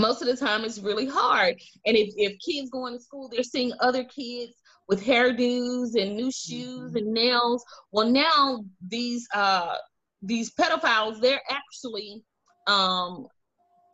most 0.00 0.22
of 0.22 0.28
the 0.28 0.36
time 0.36 0.64
it's 0.64 0.78
really 0.78 1.06
hard 1.06 1.54
and 1.86 1.96
if, 1.96 2.12
if 2.16 2.38
kids 2.40 2.70
going 2.70 2.94
to 2.94 3.02
school 3.02 3.28
they're 3.28 3.42
seeing 3.42 3.72
other 3.80 4.04
kids 4.04 4.54
with 4.88 5.04
hairdos 5.04 6.00
and 6.00 6.16
new 6.16 6.32
shoes 6.32 6.90
mm-hmm. 6.90 6.96
and 6.96 7.12
nails. 7.12 7.64
Well, 7.92 8.08
now 8.08 8.64
these 8.86 9.28
uh, 9.34 9.74
these 10.22 10.52
pedophiles, 10.54 11.20
they're 11.20 11.42
actually 11.48 12.24
um, 12.66 13.26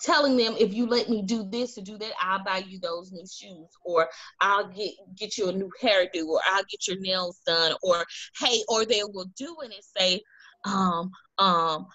telling 0.01 0.37
them 0.37 0.55
if 0.59 0.73
you 0.73 0.87
let 0.87 1.11
me 1.11 1.23
do 1.23 1.45
this 1.51 1.77
or 1.77 1.83
do 1.83 1.99
that, 1.99 2.13
I'll 2.21 2.45
buy 2.45 2.59
you 2.67 2.79
those 2.79 3.13
new 3.13 3.27
shoes, 3.27 3.69
or 3.85 4.09
I'll 4.41 4.69
get 4.69 4.93
get 5.17 5.37
you 5.37 5.49
a 5.49 5.53
new 5.53 5.71
hairdo, 5.83 6.27
or 6.27 6.41
I'll 6.47 6.65
get 6.71 6.87
your 6.87 7.01
nails 7.01 7.41
done, 7.45 7.75
or 7.83 8.05
hey, 8.41 8.63
or 8.69 8.87
they 8.87 9.03
will 9.03 9.31
do 9.37 9.57
it 9.63 9.73
and 9.75 9.85
say, 9.99 10.21
um, 10.65 11.11
um, 11.39 11.87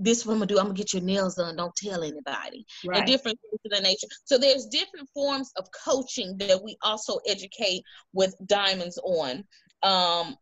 this 0.00 0.24
what 0.24 0.32
I'm 0.32 0.38
gonna 0.38 0.46
do. 0.46 0.58
I'm 0.58 0.66
gonna 0.66 0.74
get 0.74 0.92
your 0.92 1.02
nails 1.02 1.36
done. 1.36 1.56
Don't 1.56 1.74
tell 1.76 2.02
anybody. 2.02 2.66
Right. 2.84 2.98
And 2.98 3.06
different 3.06 3.38
things 3.40 3.60
of 3.64 3.70
the 3.70 3.80
nature. 3.80 4.06
So 4.24 4.38
there's 4.38 4.66
different 4.66 5.08
forms 5.14 5.52
of 5.56 5.66
coaching 5.84 6.36
that 6.38 6.62
we 6.62 6.76
also 6.82 7.18
educate 7.26 7.82
with 8.12 8.34
diamonds 8.46 8.98
on. 9.02 9.44
Um, 9.82 10.36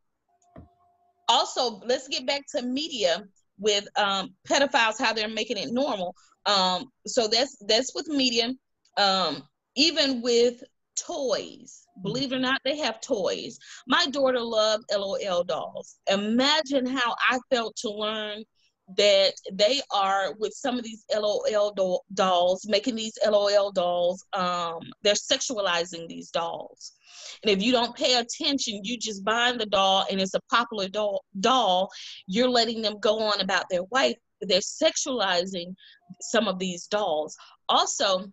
also, 1.29 1.81
let's 1.85 2.09
get 2.09 2.27
back 2.27 2.43
to 2.55 2.63
media 2.63 3.25
with 3.59 3.89
um, 3.97 4.35
pedophiles, 4.49 4.99
how 4.99 5.13
they're 5.13 5.29
making 5.29 5.57
it 5.57 5.73
normal. 5.73 6.15
Um, 6.47 6.91
so 7.07 7.27
that's 7.29 7.57
that's 7.67 7.95
with 7.95 8.09
media. 8.09 8.53
Um, 8.97 9.43
even 9.77 10.23
with 10.23 10.63
toys, 10.97 11.87
believe 12.03 12.33
it 12.33 12.37
or 12.37 12.41
not, 12.41 12.61
they 12.65 12.79
have 12.79 13.01
toys. 13.01 13.59
My 13.87 14.07
daughter 14.07 14.41
loved 14.41 14.85
LOL 14.91 15.45
dolls. 15.45 15.97
Imagine 16.11 16.87
how 16.87 17.15
I 17.29 17.39
felt 17.51 17.77
to 17.77 17.91
learn 17.91 18.43
that 18.97 19.33
they 19.53 19.81
are 19.91 20.33
with 20.39 20.53
some 20.53 20.79
of 20.79 20.85
these 20.85 21.05
LOL 21.13 21.73
do- 21.73 21.99
dolls, 22.15 22.67
making 22.69 22.95
these 22.95 23.19
LOL 23.27 23.73
dolls, 23.73 24.25
um, 24.33 24.81
they're 25.03 25.15
sexualizing 25.15 26.07
these 26.09 26.31
dolls. 26.31 26.93
And 27.43 27.51
if 27.51 27.63
you 27.63 27.73
don't 27.73 27.97
pay 27.97 28.15
attention, 28.15 28.85
you 28.85 28.97
just 28.99 29.25
buying 29.25 29.59
the 29.59 29.67
doll 29.67 30.07
and 30.11 30.21
it's 30.21 30.35
a 30.35 30.41
popular 30.51 30.89
doll, 30.89 31.25
doll 31.41 31.91
you're 32.27 32.49
letting 32.49 32.83
them 32.83 32.99
go 33.01 33.21
on 33.21 33.41
about 33.41 33.65
their 33.71 33.83
wife. 33.85 34.17
They're 34.41 34.61
sexualizing 34.61 35.75
some 36.21 36.47
of 36.47 36.59
these 36.59 36.87
dolls. 36.87 37.37
Also, 37.69 38.31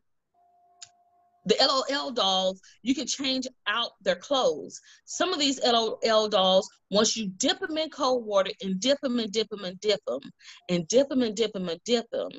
the 1.45 1.55
LOL 1.59 2.11
dolls, 2.11 2.61
you 2.81 2.95
can 2.95 3.07
change 3.07 3.47
out 3.67 3.91
their 4.01 4.15
clothes. 4.15 4.79
Some 5.05 5.33
of 5.33 5.39
these 5.39 5.59
LOL 5.63 6.29
dolls, 6.29 6.69
once 6.91 7.17
you 7.17 7.29
dip 7.37 7.59
them 7.59 7.77
in 7.77 7.89
cold 7.89 8.25
water 8.25 8.51
and 8.61 8.79
dip 8.79 8.99
them 9.01 9.19
and 9.19 9.31
dip 9.31 9.49
them 9.49 9.63
and 9.65 9.79
dip 9.79 9.99
them 10.05 10.21
and 10.69 10.87
dip 10.87 11.09
them 11.09 11.21
and 11.21 11.35
dip 11.35 11.53
them 11.53 11.69
and 11.69 11.83
dip 11.83 12.09
them, 12.11 12.31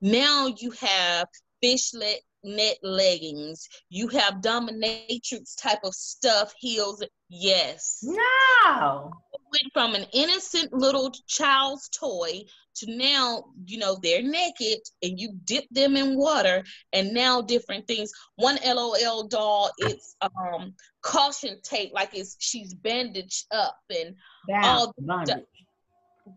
now 0.00 0.46
you 0.46 0.70
have 0.72 1.26
fishlet 1.62 2.20
net 2.44 2.76
leggings. 2.82 3.68
You 3.88 4.08
have 4.08 4.42
dominatrix 4.42 5.60
type 5.60 5.80
of 5.84 5.94
stuff, 5.94 6.54
heels. 6.58 7.02
Yes. 7.28 8.00
No. 8.02 9.10
Went 9.32 9.72
from 9.72 9.94
an 9.94 10.06
innocent 10.12 10.72
little 10.72 11.12
child's 11.26 11.88
toy 11.88 12.44
to 12.76 12.96
now, 12.96 13.44
you 13.66 13.78
know, 13.78 13.96
they're 14.02 14.22
naked 14.22 14.80
and 15.02 15.18
you 15.18 15.30
dip 15.44 15.64
them 15.70 15.96
in 15.96 16.16
water 16.16 16.64
and 16.92 17.12
now 17.12 17.40
different 17.40 17.86
things. 17.86 18.12
One 18.36 18.58
LOL 18.64 19.28
doll, 19.28 19.70
it's 19.78 20.16
um 20.22 20.74
caution 21.02 21.58
tape, 21.62 21.92
like 21.94 22.10
it's 22.14 22.36
she's 22.38 22.74
bandaged 22.74 23.46
up 23.52 23.76
and 23.90 24.16
all 24.62 24.92
stuff. 25.24 25.40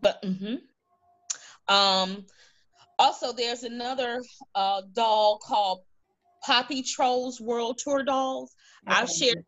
But 0.00 0.22
mm-hmm. 0.22 1.74
um 1.74 2.24
also 2.98 3.32
there's 3.32 3.64
another 3.64 4.22
uh 4.54 4.82
doll 4.92 5.38
called 5.38 5.80
Poppy 6.48 6.82
Trolls 6.82 7.42
World 7.42 7.76
Tour 7.76 8.02
dolls. 8.02 8.54
Okay. 8.88 8.98
I've 8.98 9.10
shared 9.10 9.44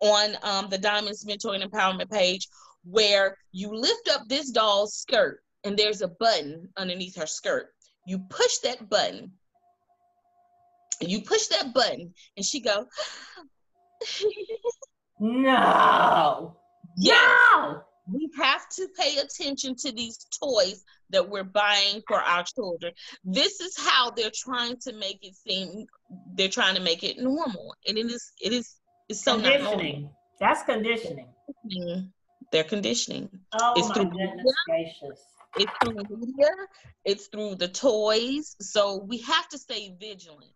on 0.00 0.30
um, 0.42 0.70
the 0.70 0.78
Diamonds 0.78 1.26
Mentoring 1.26 1.62
Empowerment 1.62 2.10
page 2.10 2.48
where 2.84 3.36
you 3.52 3.68
lift 3.74 4.08
up 4.10 4.22
this 4.28 4.50
doll's 4.50 4.96
skirt 4.96 5.40
and 5.62 5.76
there's 5.76 6.00
a 6.00 6.08
button 6.08 6.70
underneath 6.78 7.16
her 7.16 7.26
skirt. 7.26 7.68
You 8.06 8.18
push 8.30 8.58
that 8.64 8.88
button. 8.88 9.32
You 11.02 11.20
push 11.20 11.48
that 11.48 11.74
button 11.74 12.14
and 12.38 12.46
she 12.46 12.60
go, 12.60 12.86
No. 15.20 16.56
Yes. 16.96 17.40
No. 17.52 17.82
We 18.10 18.30
have 18.36 18.68
to 18.70 18.88
pay 18.98 19.18
attention 19.18 19.76
to 19.76 19.92
these 19.92 20.26
toys 20.42 20.82
that 21.10 21.28
we're 21.28 21.44
buying 21.44 22.02
for 22.08 22.16
our 22.16 22.42
children. 22.42 22.92
This 23.22 23.60
is 23.60 23.78
how 23.78 24.10
they're 24.10 24.32
trying 24.34 24.76
to 24.78 24.92
make 24.94 25.18
it 25.22 25.36
seem 25.36 25.86
they're 26.34 26.48
trying 26.48 26.74
to 26.74 26.80
make 26.80 27.02
it 27.02 27.18
normal. 27.18 27.74
And 27.86 27.98
it 27.98 28.06
is 28.06 28.32
it 28.40 28.52
is 28.52 28.76
it's 29.08 29.24
so 29.24 29.34
conditioning. 29.34 30.10
That's 30.40 30.62
conditioning. 30.62 31.28
They're 32.50 32.64
conditioning. 32.64 33.28
Oh 33.54 33.74
it's 33.76 33.88
my 33.88 33.94
through 33.94 34.10
goodness 34.10 34.36
media. 34.36 34.52
gracious. 34.66 35.20
It's 35.56 35.72
through 35.82 35.94
media, 35.94 36.50
it's 37.04 37.26
through 37.26 37.56
the 37.56 37.68
toys. 37.68 38.56
So 38.60 39.04
we 39.08 39.18
have 39.18 39.48
to 39.50 39.58
stay 39.58 39.94
vigilant. 40.00 40.50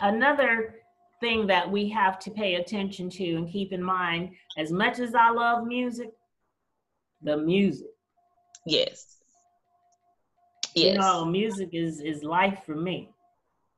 Another 0.00 0.76
thing 1.20 1.46
that 1.48 1.70
we 1.70 1.88
have 1.88 2.18
to 2.20 2.30
pay 2.30 2.56
attention 2.56 3.10
to 3.10 3.34
and 3.36 3.50
keep 3.50 3.72
in 3.72 3.82
mind, 3.82 4.30
as 4.56 4.70
much 4.70 4.98
as 4.98 5.14
I 5.14 5.30
love 5.30 5.66
music, 5.66 6.10
the 7.22 7.36
music. 7.36 7.88
Yes. 8.66 9.18
Yes. 10.74 10.92
You 10.94 10.98
know, 11.00 11.24
music 11.24 11.70
is 11.72 12.00
is 12.00 12.22
life 12.22 12.60
for 12.64 12.74
me. 12.74 13.10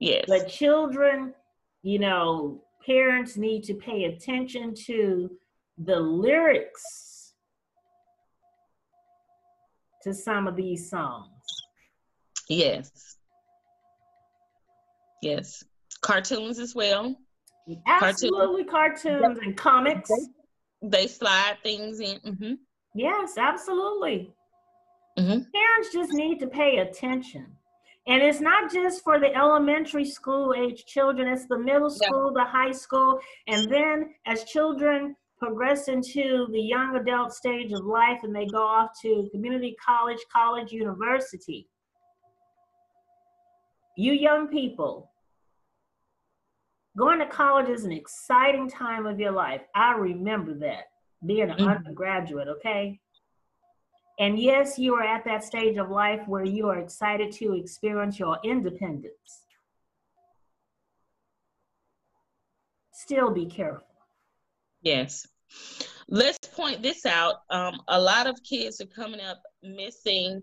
Yes. 0.01 0.25
But 0.29 0.49
children, 0.49 1.35
you 1.83 1.99
know, 1.99 2.63
parents 2.85 3.37
need 3.37 3.65
to 3.65 3.75
pay 3.75 4.05
attention 4.05 4.75
to 4.87 5.31
the 5.79 5.97
lyrics 5.97 7.33
to 10.03 10.13
some 10.13 10.47
of 10.47 10.57
these 10.57 10.91
songs. 10.91 11.31
Yes. 12.49 13.17
Yes. 15.23 15.65
Cartoons 16.03 16.59
as 16.59 16.75
well. 16.75 17.17
Absolutely, 17.87 18.65
cartoons, 18.65 19.23
cartoons 19.23 19.39
and 19.43 19.57
comics. 19.57 20.11
They, 20.83 21.07
slide 21.07 21.57
things 21.63 22.01
in. 22.01 22.19
Mm-hmm. 22.21 22.53
Yes, 22.95 23.39
absolutely. 23.39 24.35
Mm-hmm. 25.19 25.51
Parents 25.51 25.93
just 25.93 26.13
need 26.13 26.39
to 26.41 26.47
pay 26.47 26.79
attention. 26.79 27.47
And 28.07 28.23
it's 28.23 28.41
not 28.41 28.71
just 28.71 29.03
for 29.03 29.19
the 29.19 29.35
elementary 29.35 30.05
school 30.05 30.55
age 30.55 30.85
children, 30.85 31.27
it's 31.27 31.47
the 31.47 31.59
middle 31.59 31.89
school, 31.89 32.33
yeah. 32.37 32.45
the 32.45 32.51
high 32.51 32.73
school. 32.73 33.19
And 33.47 33.71
then 33.71 34.15
as 34.27 34.45
children 34.45 35.17
progress 35.39 35.89
into 35.89 36.47
the 36.53 36.61
young 36.61 36.97
adult 36.97 37.33
stage 37.33 37.73
of 37.73 37.85
life 37.85 38.21
and 38.23 38.35
they 38.35 38.47
go 38.47 38.63
off 38.63 38.91
to 39.03 39.29
community 39.33 39.75
college, 39.85 40.19
college, 40.31 40.71
university, 40.71 41.67
you 43.97 44.13
young 44.13 44.49
people, 44.49 45.11
going 46.97 47.19
to 47.19 47.27
college 47.27 47.69
is 47.69 47.85
an 47.85 47.93
exciting 47.93 48.69
time 48.69 49.07
of 49.07 49.19
your 49.19 49.33
life. 49.33 49.63
I 49.75 49.93
remember 49.93 50.55
that 50.59 50.85
being 51.25 51.51
an 51.51 51.57
mm-hmm. 51.57 51.69
undergraduate, 51.69 52.49
okay? 52.49 53.01
And 54.19 54.39
yes, 54.39 54.79
you 54.79 54.95
are 54.95 55.03
at 55.03 55.25
that 55.25 55.43
stage 55.43 55.77
of 55.77 55.91
life 55.91 56.21
where 56.27 56.45
you 56.45 56.69
are 56.69 56.79
excited 56.79 57.33
to 57.33 57.55
experience 57.55 58.19
your 58.19 58.39
independence. 58.45 59.43
Still 62.93 63.31
be 63.33 63.47
careful. 63.47 63.87
Yes. 64.83 65.27
Let's 66.09 66.39
point 66.55 66.83
this 66.83 67.05
out. 67.07 67.37
Um, 67.51 67.81
a 67.89 68.01
lot 68.01 68.27
of 68.27 68.41
kids 68.43 68.81
are 68.81 68.87
coming 68.87 69.21
up 69.21 69.43
missing. 69.63 70.43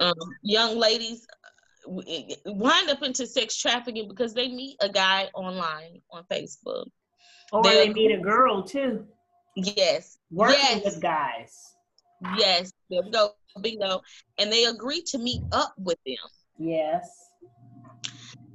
Um, 0.00 0.14
young 0.42 0.76
ladies 0.76 1.26
wind 1.86 2.90
up 2.90 3.02
into 3.02 3.26
sex 3.26 3.56
trafficking 3.56 4.08
because 4.08 4.34
they 4.34 4.48
meet 4.48 4.76
a 4.80 4.88
guy 4.88 5.28
online 5.34 6.00
on 6.10 6.24
Facebook. 6.30 6.86
Or 7.52 7.62
they, 7.62 7.86
they 7.86 7.92
meet 7.92 8.12
a 8.12 8.20
girl 8.20 8.62
too. 8.64 9.06
Yes. 9.56 10.18
Working 10.30 10.58
yes. 10.58 10.84
with 10.84 11.00
guys. 11.00 11.73
Yes. 12.36 12.72
There 12.90 13.02
we 13.02 13.10
go. 13.10 13.30
Bingo. 13.60 14.00
And 14.38 14.52
they 14.52 14.64
agree 14.64 15.02
to 15.08 15.18
meet 15.18 15.42
up 15.52 15.74
with 15.78 15.98
them. 16.06 16.16
Yes. 16.58 17.08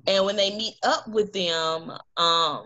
And 0.07 0.25
when 0.25 0.35
they 0.35 0.55
meet 0.55 0.75
up 0.83 1.07
with 1.07 1.31
them, 1.33 1.91
um, 2.17 2.65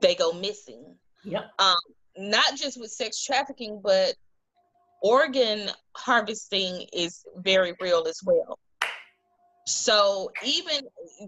they 0.00 0.14
go 0.14 0.32
missing. 0.32 0.96
Yep. 1.24 1.50
Um, 1.58 1.76
not 2.16 2.56
just 2.56 2.80
with 2.80 2.90
sex 2.90 3.22
trafficking, 3.22 3.80
but 3.82 4.14
organ 5.02 5.70
harvesting 5.96 6.86
is 6.92 7.24
very 7.36 7.74
real 7.80 8.06
as 8.08 8.20
well. 8.24 8.58
So 9.66 10.30
even 10.44 10.80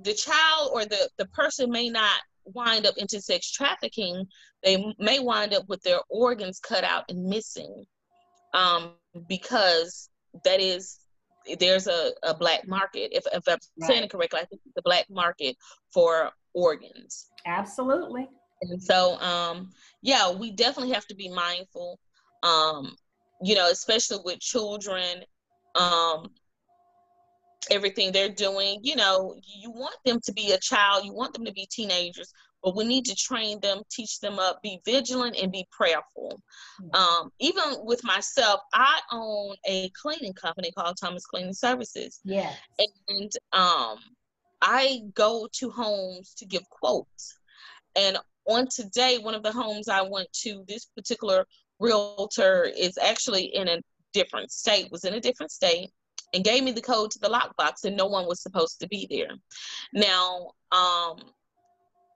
the 0.02 0.14
child 0.14 0.70
or 0.72 0.84
the, 0.84 1.08
the 1.18 1.26
person 1.26 1.70
may 1.70 1.88
not 1.88 2.20
wind 2.44 2.86
up 2.86 2.96
into 2.96 3.20
sex 3.20 3.50
trafficking, 3.50 4.26
they 4.62 4.84
may 4.98 5.18
wind 5.20 5.54
up 5.54 5.68
with 5.68 5.82
their 5.82 6.00
organs 6.08 6.58
cut 6.60 6.84
out 6.84 7.04
and 7.08 7.24
missing 7.24 7.84
um, 8.54 8.92
because 9.28 10.08
that 10.44 10.60
is 10.60 10.98
there's 11.58 11.88
a, 11.88 12.12
a 12.22 12.34
black 12.34 12.68
market. 12.68 13.10
If, 13.12 13.24
if 13.32 13.42
I'm 13.48 13.58
right. 13.80 13.88
saying 13.88 14.04
it 14.04 14.10
correctly, 14.10 14.40
I 14.40 14.44
think 14.44 14.60
the 14.76 14.82
black 14.82 15.06
market 15.10 15.56
for 15.92 16.30
organs. 16.54 17.30
Absolutely. 17.46 18.28
And 18.62 18.80
so, 18.80 19.18
um, 19.20 19.70
yeah, 20.02 20.30
we 20.30 20.52
definitely 20.52 20.92
have 20.92 21.06
to 21.06 21.16
be 21.16 21.28
mindful, 21.28 21.98
um, 22.44 22.94
you 23.42 23.56
know, 23.56 23.68
especially 23.70 24.18
with 24.24 24.38
children, 24.38 25.24
um, 25.74 26.28
everything 27.70 28.12
they're 28.12 28.28
doing. 28.28 28.80
You 28.82 28.96
know, 28.96 29.34
you 29.44 29.70
want 29.70 29.96
them 30.04 30.20
to 30.24 30.32
be 30.32 30.52
a 30.52 30.58
child, 30.58 31.04
you 31.04 31.12
want 31.12 31.34
them 31.34 31.44
to 31.44 31.52
be 31.52 31.66
teenagers, 31.70 32.32
but 32.62 32.76
we 32.76 32.84
need 32.84 33.04
to 33.06 33.14
train 33.14 33.60
them, 33.60 33.82
teach 33.90 34.20
them 34.20 34.38
up, 34.38 34.60
be 34.62 34.80
vigilant, 34.84 35.36
and 35.40 35.50
be 35.50 35.66
prayerful. 35.70 36.40
Mm-hmm. 36.80 36.94
Um, 36.94 37.30
even 37.40 37.84
with 37.84 38.02
myself, 38.04 38.60
I 38.72 39.00
own 39.10 39.56
a 39.66 39.90
cleaning 40.00 40.34
company 40.34 40.70
called 40.72 40.96
Thomas 41.00 41.26
Cleaning 41.26 41.54
Services. 41.54 42.20
Yeah. 42.24 42.52
And 43.08 43.32
um, 43.52 43.98
I 44.60 45.00
go 45.14 45.48
to 45.54 45.70
homes 45.70 46.34
to 46.34 46.46
give 46.46 46.68
quotes. 46.70 47.38
And 47.96 48.16
on 48.46 48.68
today, 48.68 49.18
one 49.18 49.34
of 49.34 49.42
the 49.42 49.52
homes 49.52 49.88
I 49.88 50.02
went 50.02 50.32
to, 50.42 50.64
this 50.66 50.86
particular 50.86 51.44
realtor 51.78 52.64
is 52.64 52.96
actually 52.98 53.54
in 53.54 53.68
a 53.68 53.78
different 54.12 54.52
state, 54.52 54.90
was 54.90 55.04
in 55.04 55.14
a 55.14 55.20
different 55.20 55.50
state, 55.50 55.90
and 56.34 56.44
gave 56.44 56.62
me 56.62 56.72
the 56.72 56.80
code 56.80 57.10
to 57.12 57.18
the 57.18 57.28
lockbox, 57.28 57.84
and 57.84 57.96
no 57.96 58.06
one 58.06 58.26
was 58.26 58.42
supposed 58.42 58.80
to 58.80 58.88
be 58.88 59.06
there. 59.10 59.36
Now, 59.92 60.50
um, 60.70 61.16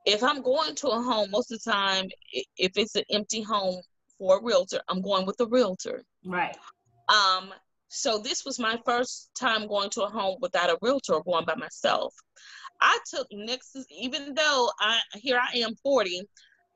if 0.04 0.22
I'm 0.22 0.42
going 0.42 0.74
to 0.76 0.88
a 0.88 1.02
home, 1.02 1.30
most 1.30 1.52
of 1.52 1.60
the 1.62 1.70
time, 1.70 2.06
if 2.32 2.72
it's 2.76 2.94
an 2.94 3.04
empty 3.10 3.42
home 3.42 3.80
for 4.18 4.38
a 4.38 4.42
realtor, 4.42 4.80
I'm 4.88 5.02
going 5.02 5.26
with 5.26 5.40
a 5.40 5.46
realtor. 5.46 6.02
Right. 6.24 6.56
Um, 7.08 7.52
so 7.88 8.18
this 8.18 8.44
was 8.44 8.58
my 8.58 8.78
first 8.84 9.30
time 9.34 9.68
going 9.68 9.90
to 9.90 10.02
a 10.02 10.08
home 10.08 10.36
without 10.40 10.70
a 10.70 10.78
realtor 10.80 11.14
or 11.14 11.22
going 11.22 11.44
by 11.44 11.54
myself. 11.54 12.14
I 12.80 12.98
took 13.08 13.26
next, 13.32 13.76
even 13.90 14.34
though 14.34 14.70
I 14.80 15.00
here 15.14 15.40
I 15.40 15.58
am 15.58 15.74
40, 15.82 16.22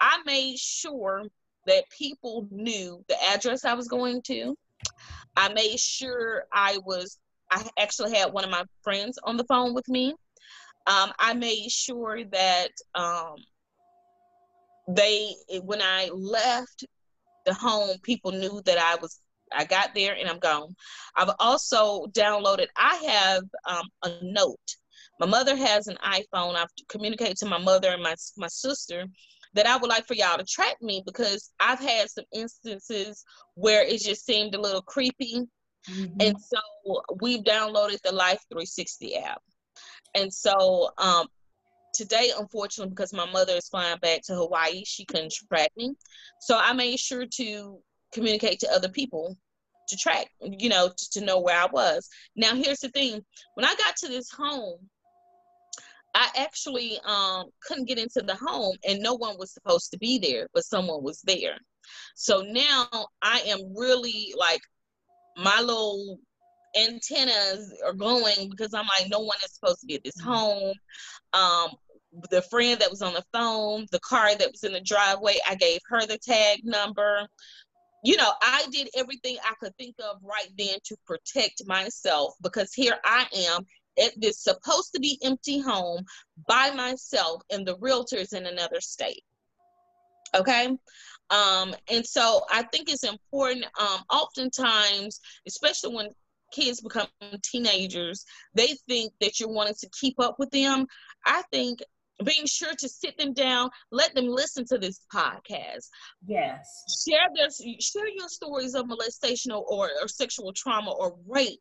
I 0.00 0.18
made 0.24 0.58
sure 0.58 1.24
that 1.66 1.84
people 1.90 2.48
knew 2.50 3.04
the 3.08 3.16
address 3.24 3.64
I 3.64 3.74
was 3.74 3.88
going 3.88 4.22
to. 4.22 4.56
I 5.36 5.52
made 5.52 5.78
sure 5.78 6.44
I 6.52 6.78
was 6.84 7.18
I 7.50 7.68
actually 7.78 8.16
had 8.16 8.32
one 8.32 8.44
of 8.44 8.50
my 8.50 8.64
friends 8.82 9.18
on 9.24 9.36
the 9.36 9.44
phone 9.44 9.74
with 9.74 9.88
me 9.88 10.14
um, 10.86 11.12
I 11.18 11.34
made 11.34 11.70
sure 11.70 12.24
that 12.24 12.70
um, 12.94 13.36
they, 14.88 15.34
when 15.62 15.80
I 15.82 16.08
left 16.12 16.84
the 17.46 17.54
home, 17.54 17.96
people 18.02 18.32
knew 18.32 18.62
that 18.64 18.78
I 18.78 18.96
was, 19.00 19.20
I 19.52 19.64
got 19.64 19.94
there 19.94 20.16
and 20.18 20.28
I'm 20.28 20.38
gone. 20.38 20.74
I've 21.16 21.30
also 21.38 22.06
downloaded, 22.06 22.66
I 22.76 22.96
have 22.96 23.42
um, 23.68 23.88
a 24.04 24.12
note. 24.22 24.56
My 25.18 25.26
mother 25.26 25.54
has 25.54 25.86
an 25.86 25.98
iPhone. 26.02 26.56
I've 26.56 26.68
communicated 26.88 27.36
to 27.38 27.46
my 27.46 27.58
mother 27.58 27.90
and 27.90 28.02
my, 28.02 28.14
my 28.36 28.48
sister 28.48 29.04
that 29.54 29.66
I 29.66 29.76
would 29.76 29.90
like 29.90 30.06
for 30.06 30.14
y'all 30.14 30.38
to 30.38 30.44
track 30.44 30.76
me 30.80 31.02
because 31.04 31.50
I've 31.60 31.80
had 31.80 32.08
some 32.08 32.24
instances 32.32 33.24
where 33.54 33.82
it 33.82 34.00
just 34.00 34.24
seemed 34.24 34.54
a 34.54 34.60
little 34.60 34.82
creepy. 34.82 35.46
Mm-hmm. 35.88 36.20
And 36.20 36.36
so 36.40 37.02
we've 37.20 37.42
downloaded 37.42 38.00
the 38.02 38.12
Life 38.12 38.40
360 38.50 39.16
app. 39.16 39.42
And 40.14 40.32
so 40.32 40.90
um, 40.98 41.26
today, 41.94 42.30
unfortunately, 42.38 42.90
because 42.90 43.12
my 43.12 43.30
mother 43.30 43.54
is 43.54 43.68
flying 43.68 43.98
back 43.98 44.22
to 44.24 44.34
Hawaii, 44.34 44.84
she 44.84 45.04
couldn't 45.04 45.32
track 45.48 45.70
me. 45.76 45.94
So 46.40 46.58
I 46.58 46.72
made 46.72 46.98
sure 46.98 47.26
to 47.36 47.78
communicate 48.12 48.60
to 48.60 48.72
other 48.72 48.88
people 48.88 49.36
to 49.88 49.96
track, 49.96 50.28
you 50.40 50.68
know, 50.68 50.88
to, 50.88 51.10
to 51.12 51.24
know 51.24 51.40
where 51.40 51.58
I 51.58 51.66
was. 51.66 52.08
Now, 52.36 52.54
here's 52.54 52.78
the 52.78 52.88
thing 52.90 53.20
when 53.54 53.66
I 53.66 53.74
got 53.74 53.96
to 53.98 54.08
this 54.08 54.30
home, 54.30 54.78
I 56.14 56.28
actually 56.36 56.98
um, 57.04 57.46
couldn't 57.62 57.86
get 57.86 57.98
into 57.98 58.22
the 58.22 58.34
home 58.34 58.76
and 58.86 59.00
no 59.00 59.14
one 59.14 59.38
was 59.38 59.52
supposed 59.52 59.90
to 59.92 59.98
be 59.98 60.18
there, 60.18 60.48
but 60.52 60.64
someone 60.64 61.04
was 61.04 61.20
there. 61.22 61.56
So 62.16 62.42
now 62.42 62.88
I 63.22 63.42
am 63.46 63.76
really 63.76 64.32
like 64.36 64.60
my 65.42 65.60
little 65.60 66.18
antennas 66.76 67.72
are 67.84 67.92
going 67.92 68.50
because 68.50 68.74
I'm 68.74 68.86
like, 68.86 69.10
no 69.10 69.20
one 69.20 69.38
is 69.44 69.52
supposed 69.54 69.80
to 69.80 69.86
be 69.86 69.94
at 69.94 70.04
this 70.04 70.20
mm-hmm. 70.20 70.30
home. 70.30 70.74
Um, 71.32 71.70
the 72.30 72.42
friend 72.42 72.80
that 72.80 72.90
was 72.90 73.02
on 73.02 73.14
the 73.14 73.24
phone, 73.32 73.86
the 73.92 74.00
car 74.00 74.34
that 74.36 74.50
was 74.50 74.64
in 74.64 74.72
the 74.72 74.80
driveway, 74.80 75.36
I 75.48 75.54
gave 75.54 75.80
her 75.88 76.06
the 76.06 76.18
tag 76.18 76.60
number. 76.64 77.26
You 78.02 78.16
know, 78.16 78.32
I 78.42 78.66
did 78.70 78.88
everything 78.96 79.36
I 79.44 79.54
could 79.60 79.76
think 79.76 79.94
of 80.02 80.16
right 80.22 80.50
then 80.58 80.78
to 80.84 80.96
protect 81.06 81.66
myself 81.66 82.34
because 82.42 82.72
here 82.72 82.96
I 83.04 83.26
am 83.50 83.64
at 84.02 84.12
this 84.16 84.42
supposed 84.42 84.92
to 84.94 85.00
be 85.00 85.18
empty 85.22 85.60
home 85.60 86.04
by 86.48 86.70
myself, 86.70 87.42
and 87.50 87.66
the 87.66 87.76
realtor's 87.78 88.32
in 88.32 88.46
another 88.46 88.80
state. 88.80 89.22
Okay. 90.34 90.76
Um, 91.30 91.74
and 91.90 92.04
so 92.04 92.42
I 92.50 92.62
think 92.64 92.90
it's 92.90 93.04
important. 93.04 93.64
Um, 93.78 94.00
oftentimes, 94.10 95.20
especially 95.46 95.94
when 95.94 96.08
kids 96.52 96.80
become 96.80 97.08
teenagers, 97.42 98.24
they 98.54 98.74
think 98.88 99.12
that 99.20 99.38
you're 99.38 99.48
wanting 99.48 99.74
to 99.80 99.88
keep 100.00 100.18
up 100.18 100.36
with 100.38 100.50
them. 100.50 100.86
I 101.26 101.42
think 101.52 101.80
being 102.24 102.46
sure 102.46 102.74
to 102.78 102.88
sit 102.88 103.16
them 103.18 103.32
down, 103.32 103.70
let 103.90 104.14
them 104.14 104.26
listen 104.26 104.64
to 104.66 104.78
this 104.78 105.00
podcast. 105.12 105.88
Yes. 106.26 107.04
Share 107.06 107.28
their 107.34 107.48
share 107.80 108.08
your 108.08 108.28
stories 108.28 108.74
of 108.74 108.88
molestation 108.88 109.52
or, 109.52 109.64
or, 109.64 109.90
or 110.00 110.08
sexual 110.08 110.52
trauma 110.52 110.90
or 110.90 111.16
rape 111.26 111.60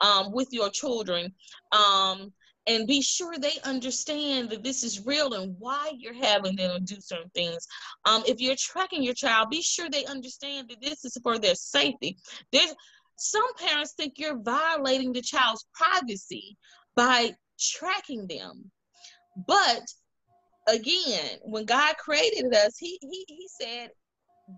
um, 0.00 0.32
with 0.32 0.48
your 0.52 0.70
children. 0.70 1.34
Um, 1.72 2.32
and 2.70 2.86
be 2.86 3.02
sure 3.02 3.36
they 3.36 3.58
understand 3.64 4.48
that 4.50 4.62
this 4.62 4.84
is 4.84 5.04
real 5.04 5.34
and 5.34 5.56
why 5.58 5.90
you're 5.98 6.14
having 6.14 6.54
them 6.54 6.84
do 6.84 6.96
certain 7.00 7.30
things. 7.34 7.66
Um, 8.04 8.22
if 8.28 8.40
you're 8.40 8.54
tracking 8.56 9.02
your 9.02 9.14
child, 9.14 9.50
be 9.50 9.60
sure 9.60 9.90
they 9.90 10.04
understand 10.04 10.68
that 10.68 10.80
this 10.80 11.04
is 11.04 11.18
for 11.20 11.36
their 11.36 11.56
safety. 11.56 12.16
There's 12.52 12.72
some 13.16 13.54
parents 13.58 13.94
think 13.96 14.14
you're 14.18 14.40
violating 14.40 15.12
the 15.12 15.20
child's 15.20 15.66
privacy 15.74 16.56
by 16.94 17.32
tracking 17.58 18.28
them. 18.28 18.70
But 19.48 19.82
again, 20.68 21.38
when 21.42 21.64
God 21.64 21.96
created 21.96 22.54
us, 22.54 22.78
he 22.78 22.98
he 23.02 23.24
he 23.26 23.48
said 23.60 23.90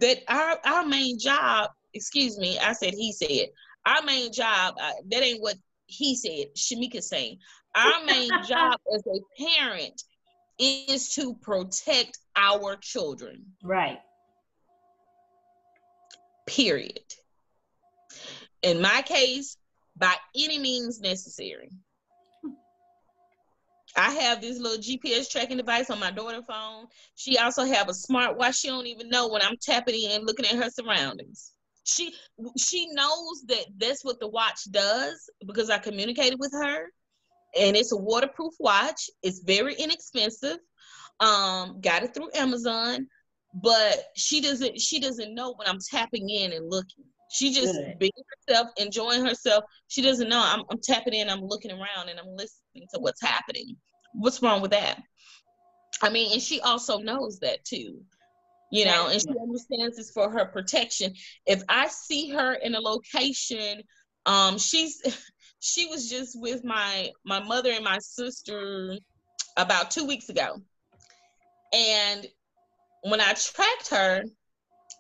that 0.01 0.19
our 0.29 0.59
our 0.67 0.85
main 0.85 1.19
job, 1.19 1.71
excuse 1.95 2.39
me, 2.39 2.59
I 2.59 2.75
said 2.75 2.93
he 2.93 3.13
said, 3.13 3.49
our 3.87 4.03
main 4.03 4.33
job, 4.33 4.75
uh, 4.81 4.93
that 5.11 5.23
ain't 5.23 5.41
what 5.41 5.57
he 5.87 6.15
said, 6.15 6.47
Shamika 6.57 7.03
saying. 7.03 7.39
Our 7.75 8.05
main 8.05 8.31
job 8.47 8.79
as 8.95 9.03
a 9.07 9.43
parent 9.43 10.03
is 10.59 11.09
to 11.15 11.35
protect 11.35 12.19
our 12.37 12.77
children. 12.77 13.45
Right. 13.63 14.01
Period 16.47 17.01
in 18.63 18.81
my 18.81 19.03
case, 19.03 19.57
by 19.97 20.15
any 20.37 20.59
means 20.59 21.01
necessary. 21.01 21.71
I 23.95 24.11
have 24.11 24.41
this 24.41 24.59
little 24.59 24.79
GPS 24.79 25.29
tracking 25.29 25.59
device 25.59 25.91
on 25.91 26.01
my 26.01 26.11
daughter's 26.11 26.47
phone. 26.47 26.87
She 27.15 27.37
also 27.37 27.65
have 27.65 27.91
a 27.91 27.93
smartwatch. 27.93 28.55
She 28.59 28.69
don't 28.69 28.87
even 28.87 29.11
know 29.11 29.29
when 29.29 29.43
I'm 29.43 29.57
tapping 29.61 30.01
in, 30.01 30.25
looking 30.25 30.47
at 30.47 30.57
her 30.57 30.71
surroundings. 30.71 31.53
She 31.85 32.15
she 32.57 32.87
knows 32.93 33.43
that 33.49 33.67
that's 33.77 34.05
what 34.05 34.19
the 34.21 34.29
watch 34.29 34.71
does 34.71 35.29
because 35.47 35.69
I 35.69 35.79
communicated 35.79 36.39
with 36.39 36.53
her, 36.53 36.87
and 37.59 37.77
it's 37.77 37.93
a 37.93 37.97
waterproof 37.97 38.55
watch. 38.59 39.11
It's 39.23 39.41
very 39.41 39.75
inexpensive. 39.75 40.59
Um, 41.21 41.81
got 41.81 42.03
it 42.03 42.15
through 42.15 42.31
Amazon, 42.35 43.07
but 43.55 44.05
she 44.17 44.41
doesn't 44.41 44.81
she 44.81 45.01
doesn't 45.01 45.35
know 45.35 45.55
when 45.55 45.69
I'm 45.69 45.79
tapping 45.91 46.29
in 46.29 46.53
and 46.53 46.71
looking. 46.71 47.05
She 47.31 47.53
just 47.53 47.73
Good. 47.73 47.99
being 47.99 48.13
herself, 48.47 48.69
enjoying 48.77 49.25
herself. 49.25 49.65
She 49.89 50.03
doesn't 50.03 50.29
know. 50.29 50.43
I'm, 50.45 50.65
I'm 50.71 50.81
tapping 50.83 51.15
in, 51.15 51.31
I'm 51.31 51.41
looking 51.41 51.71
around, 51.71 52.11
and 52.11 52.19
I'm 52.19 52.37
listening 52.37 52.87
to 52.93 53.01
what's 53.01 53.23
happening. 53.23 53.77
What's 54.13 54.43
wrong 54.43 54.61
with 54.61 54.73
that? 54.73 55.01
I 56.03 56.11
mean, 56.11 56.33
and 56.33 56.43
she 56.43 56.61
also 56.61 56.99
knows 56.99 57.39
that 57.41 57.65
too, 57.65 58.03
you 58.71 58.85
know, 58.85 59.09
and 59.09 59.21
she 59.21 59.29
understands 59.41 59.97
this 59.97 60.11
for 60.11 60.31
her 60.31 60.47
protection. 60.47 61.15
If 61.47 61.63
I 61.69 61.89
see 61.89 62.31
her 62.31 62.53
in 62.55 62.75
a 62.75 62.81
location, 62.81 63.83
um, 64.27 64.59
she's 64.59 65.01
she 65.63 65.87
was 65.87 66.11
just 66.11 66.39
with 66.41 66.65
my 66.65 67.11
my 67.25 67.41
mother 67.41 67.71
and 67.71 67.85
my 67.85 67.99
sister 67.99 68.97
about 69.57 69.91
two 69.91 70.07
weeks 70.07 70.29
ago, 70.29 70.61
and 71.73 72.27
when 73.03 73.21
I 73.21 73.33
tracked 73.35 73.89
her, 73.91 74.25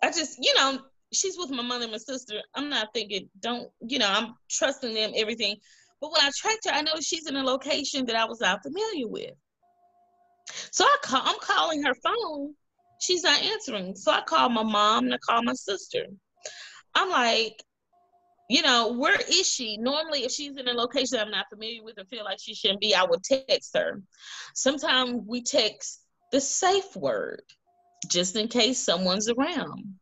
I 0.02 0.10
just, 0.10 0.39
you 0.40 0.55
know, 0.55 0.80
she's 1.12 1.36
with 1.39 1.51
my 1.51 1.62
mother 1.62 1.84
and 1.84 1.93
my 1.93 1.98
sister. 1.98 2.40
I'm 2.55 2.68
not 2.68 2.89
thinking, 2.94 3.28
don't, 3.40 3.68
you 3.86 3.98
know, 3.98 4.09
I'm 4.09 4.34
trusting 4.51 4.94
them, 4.94 5.12
everything. 5.16 5.56
But 6.01 6.10
when 6.10 6.20
I 6.20 6.30
tracked 6.36 6.66
her, 6.66 6.72
I 6.72 6.82
know 6.82 6.94
she's 7.01 7.28
in 7.28 7.36
a 7.36 7.44
location 7.44 8.06
that 8.06 8.16
I 8.16 8.24
was 8.24 8.40
not 8.40 8.62
familiar 8.62 9.09
with. 9.09 9.30
So 10.72 10.84
I 10.84 10.97
call, 11.02 11.22
I'm 11.24 11.39
calling 11.40 11.82
her 11.84 11.94
phone. 11.94 12.55
She's 13.01 13.22
not 13.22 13.40
answering. 13.40 13.94
So 13.94 14.12
I 14.12 14.22
call 14.22 14.48
my 14.48 14.64
mom 14.64 15.05
and 15.05 15.14
I 15.14 15.18
call 15.18 15.43
my 15.43 15.55
sister. 15.55 16.06
I'm 16.94 17.10
like, 17.10 17.62
you 18.53 18.61
know, 18.61 18.93
where 18.93 19.19
is 19.19 19.49
she? 19.49 19.79
Normally, 19.79 20.24
if 20.24 20.31
she's 20.31 20.59
in 20.59 20.69
a 20.69 20.73
location 20.73 21.19
I'm 21.19 21.31
not 21.31 21.47
familiar 21.49 21.83
with 21.83 21.97
and 21.97 22.07
feel 22.07 22.23
like 22.23 22.37
she 22.39 22.55
shouldn't 22.55 22.81
be, 22.81 22.95
I 22.95 23.03
would 23.03 23.23
text 23.24 23.74
her. 23.74 24.03
Sometimes 24.55 25.23
we 25.27 25.43
text 25.43 26.03
the 26.33 26.41
safe 26.41 26.95
word 26.95 27.41
just 28.11 28.37
in 28.37 28.49
case 28.49 28.79
someone's 28.79 29.31
around. 29.31 29.95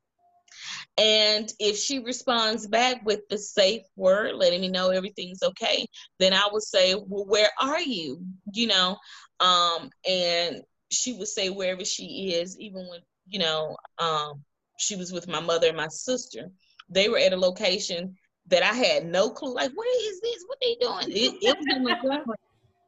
And 0.99 1.53
if 1.61 1.79
she 1.79 2.01
responds 2.01 2.67
back 2.67 3.05
with 3.05 3.21
the 3.31 3.39
safe 3.39 3.83
word, 3.95 4.35
letting 4.35 4.63
me 4.63 4.69
know 4.69 4.91
everything's 4.91 5.45
okay, 5.45 5.87
then 6.19 6.33
I 6.33 6.49
would 6.51 6.65
say, 6.65 6.97
Well, 6.97 7.27
where 7.27 7.51
are 7.61 7.81
you? 7.81 8.21
You 8.53 8.67
know, 8.67 8.97
um, 9.39 9.91
and 10.09 10.63
she 10.91 11.13
would 11.13 11.29
say 11.29 11.51
wherever 11.51 11.85
she 11.85 12.33
is, 12.35 12.59
even 12.59 12.89
when, 12.89 12.99
you 13.29 13.39
know, 13.39 13.77
um, 14.01 14.43
she 14.77 14.97
was 14.97 15.13
with 15.13 15.29
my 15.29 15.41
mother 15.41 15.69
and 15.69 15.77
my 15.77 15.87
sister. 15.87 16.51
They 16.93 17.09
were 17.09 17.19
at 17.19 17.33
a 17.33 17.37
location 17.37 18.17
that 18.51 18.63
I 18.63 18.75
had 18.75 19.07
no 19.07 19.31
clue. 19.31 19.55
Like, 19.55 19.73
what 19.75 19.89
is 19.89 20.21
this? 20.21 20.45
What 20.47 20.59
they 20.61 20.77
doing? 20.81 21.07
It, 21.09 21.39
it 21.43 21.57
was 21.57 21.67
in 21.77 21.83
my 21.85 21.99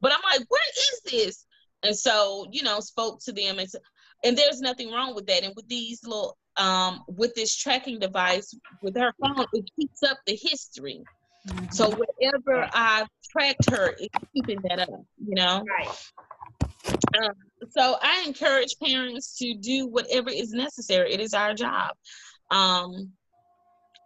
But 0.01 0.13
I'm 0.13 0.21
like, 0.39 0.47
where 0.49 0.61
is 0.77 1.01
this? 1.11 1.47
And 1.83 1.97
so, 1.97 2.47
you 2.51 2.63
know, 2.63 2.81
spoke 2.81 3.21
to 3.25 3.33
them 3.33 3.59
and 3.59 3.69
and 4.25 4.39
there's 4.39 4.61
nothing 4.61 4.93
wrong 4.93 5.15
with 5.15 5.27
that. 5.27 5.43
And 5.43 5.53
with 5.57 5.69
these 5.69 6.05
little 6.05 6.37
um 6.57 7.03
with 7.09 7.35
this 7.35 7.57
tracking 7.57 7.99
device 7.99 8.55
with 8.83 8.97
her 8.97 9.13
phone, 9.21 9.47
it 9.53 9.65
keeps 9.79 10.03
up 10.03 10.19
the 10.27 10.39
history. 10.41 11.03
Mm-hmm. 11.49 11.71
So 11.71 11.91
wherever 11.91 12.69
I've 12.73 13.09
tracked 13.31 13.71
her, 13.71 13.95
it's 13.99 14.15
keeping 14.35 14.61
that 14.69 14.81
up, 14.81 14.91
you 15.27 15.35
know? 15.35 15.65
Right. 15.69 15.89
Um, 17.21 17.35
so 17.71 17.97
I 18.01 18.25
encourage 18.27 18.77
parents 18.83 19.37
to 19.39 19.55
do 19.55 19.89
whatever 19.89 20.31
is 20.31 20.53
necessary. 20.53 21.13
It 21.13 21.21
is 21.21 21.35
our 21.35 21.55
job. 21.55 21.95
Um, 22.51 23.13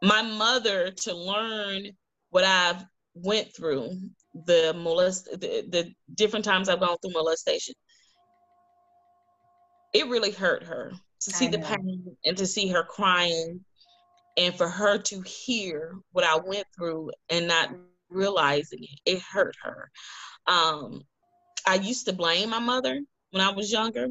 my 0.02 0.22
mother 0.22 0.90
to 0.90 1.14
learn 1.14 1.88
what 2.30 2.44
I've 2.44 2.84
went 3.14 3.54
through, 3.54 3.98
the 4.46 4.74
molest, 4.76 5.26
the, 5.32 5.64
the 5.68 5.92
different 6.14 6.44
times 6.44 6.68
I've 6.68 6.80
gone 6.80 6.96
through 7.02 7.12
molestation. 7.12 7.74
It 9.94 10.08
really 10.08 10.32
hurt 10.32 10.62
her 10.64 10.92
to 11.22 11.30
see 11.30 11.48
the 11.48 11.58
pain 11.58 12.16
and 12.24 12.36
to 12.36 12.46
see 12.46 12.68
her 12.68 12.82
crying 12.82 13.64
and 14.36 14.54
for 14.54 14.68
her 14.68 14.98
to 14.98 15.22
hear 15.22 15.96
what 16.12 16.24
I 16.24 16.36
went 16.36 16.66
through 16.76 17.10
and 17.30 17.48
not 17.48 17.70
realizing 18.10 18.80
it, 18.82 19.00
it 19.06 19.22
hurt 19.22 19.56
her. 19.62 19.90
Um, 20.46 21.02
I 21.66 21.76
used 21.76 22.06
to 22.06 22.12
blame 22.12 22.50
my 22.50 22.58
mother 22.58 23.00
when 23.30 23.42
I 23.42 23.50
was 23.50 23.72
younger, 23.72 24.08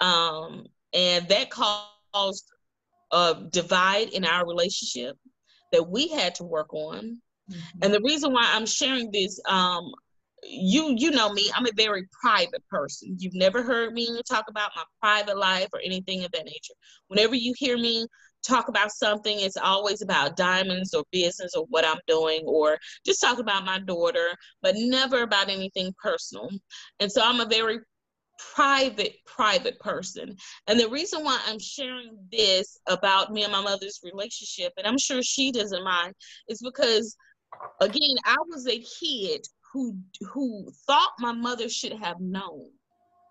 um, 0.00 0.66
and 0.92 1.28
that 1.28 1.50
caused 1.50 2.50
uh, 3.12 3.34
divide 3.50 4.10
in 4.10 4.24
our 4.24 4.46
relationship 4.46 5.16
that 5.72 5.88
we 5.88 6.08
had 6.08 6.34
to 6.36 6.44
work 6.44 6.72
on. 6.72 7.20
Mm-hmm. 7.50 7.78
And 7.82 7.94
the 7.94 8.00
reason 8.02 8.32
why 8.32 8.44
I'm 8.52 8.66
sharing 8.66 9.10
this, 9.10 9.40
um, 9.48 9.92
you 10.42 10.94
you 10.96 11.10
know 11.10 11.32
me, 11.32 11.50
I'm 11.54 11.66
a 11.66 11.72
very 11.74 12.06
private 12.20 12.66
person. 12.68 13.16
You've 13.18 13.34
never 13.34 13.62
heard 13.62 13.92
me 13.92 14.20
talk 14.28 14.44
about 14.48 14.70
my 14.76 14.84
private 15.00 15.38
life 15.38 15.68
or 15.72 15.80
anything 15.84 16.24
of 16.24 16.32
that 16.32 16.44
nature. 16.44 16.74
Whenever 17.08 17.34
you 17.34 17.54
hear 17.56 17.76
me 17.76 18.06
talk 18.46 18.68
about 18.68 18.92
something, 18.92 19.40
it's 19.40 19.56
always 19.56 20.02
about 20.02 20.36
diamonds 20.36 20.94
or 20.94 21.04
business 21.10 21.54
or 21.56 21.66
what 21.68 21.86
I'm 21.86 21.98
doing 22.06 22.42
or 22.46 22.78
just 23.04 23.20
talk 23.20 23.38
about 23.38 23.64
my 23.64 23.78
daughter, 23.80 24.28
but 24.62 24.76
never 24.76 25.22
about 25.22 25.48
anything 25.48 25.92
personal. 26.00 26.50
And 27.00 27.10
so 27.10 27.22
I'm 27.24 27.40
a 27.40 27.46
very 27.46 27.78
private, 28.54 29.16
private 29.24 29.78
person. 29.80 30.36
And 30.66 30.78
the 30.78 30.88
reason 30.88 31.24
why 31.24 31.40
I'm 31.46 31.58
sharing 31.58 32.18
this 32.30 32.78
about 32.88 33.32
me 33.32 33.44
and 33.44 33.52
my 33.52 33.62
mother's 33.62 34.00
relationship, 34.02 34.72
and 34.76 34.86
I'm 34.86 34.98
sure 34.98 35.22
she 35.22 35.52
doesn't 35.52 35.84
mind, 35.84 36.14
is 36.48 36.60
because 36.62 37.16
again, 37.80 38.16
I 38.24 38.36
was 38.48 38.66
a 38.66 38.84
kid 39.00 39.46
who 39.72 39.96
who 40.32 40.70
thought 40.86 41.12
my 41.18 41.32
mother 41.32 41.68
should 41.68 41.92
have 41.94 42.20
known. 42.20 42.70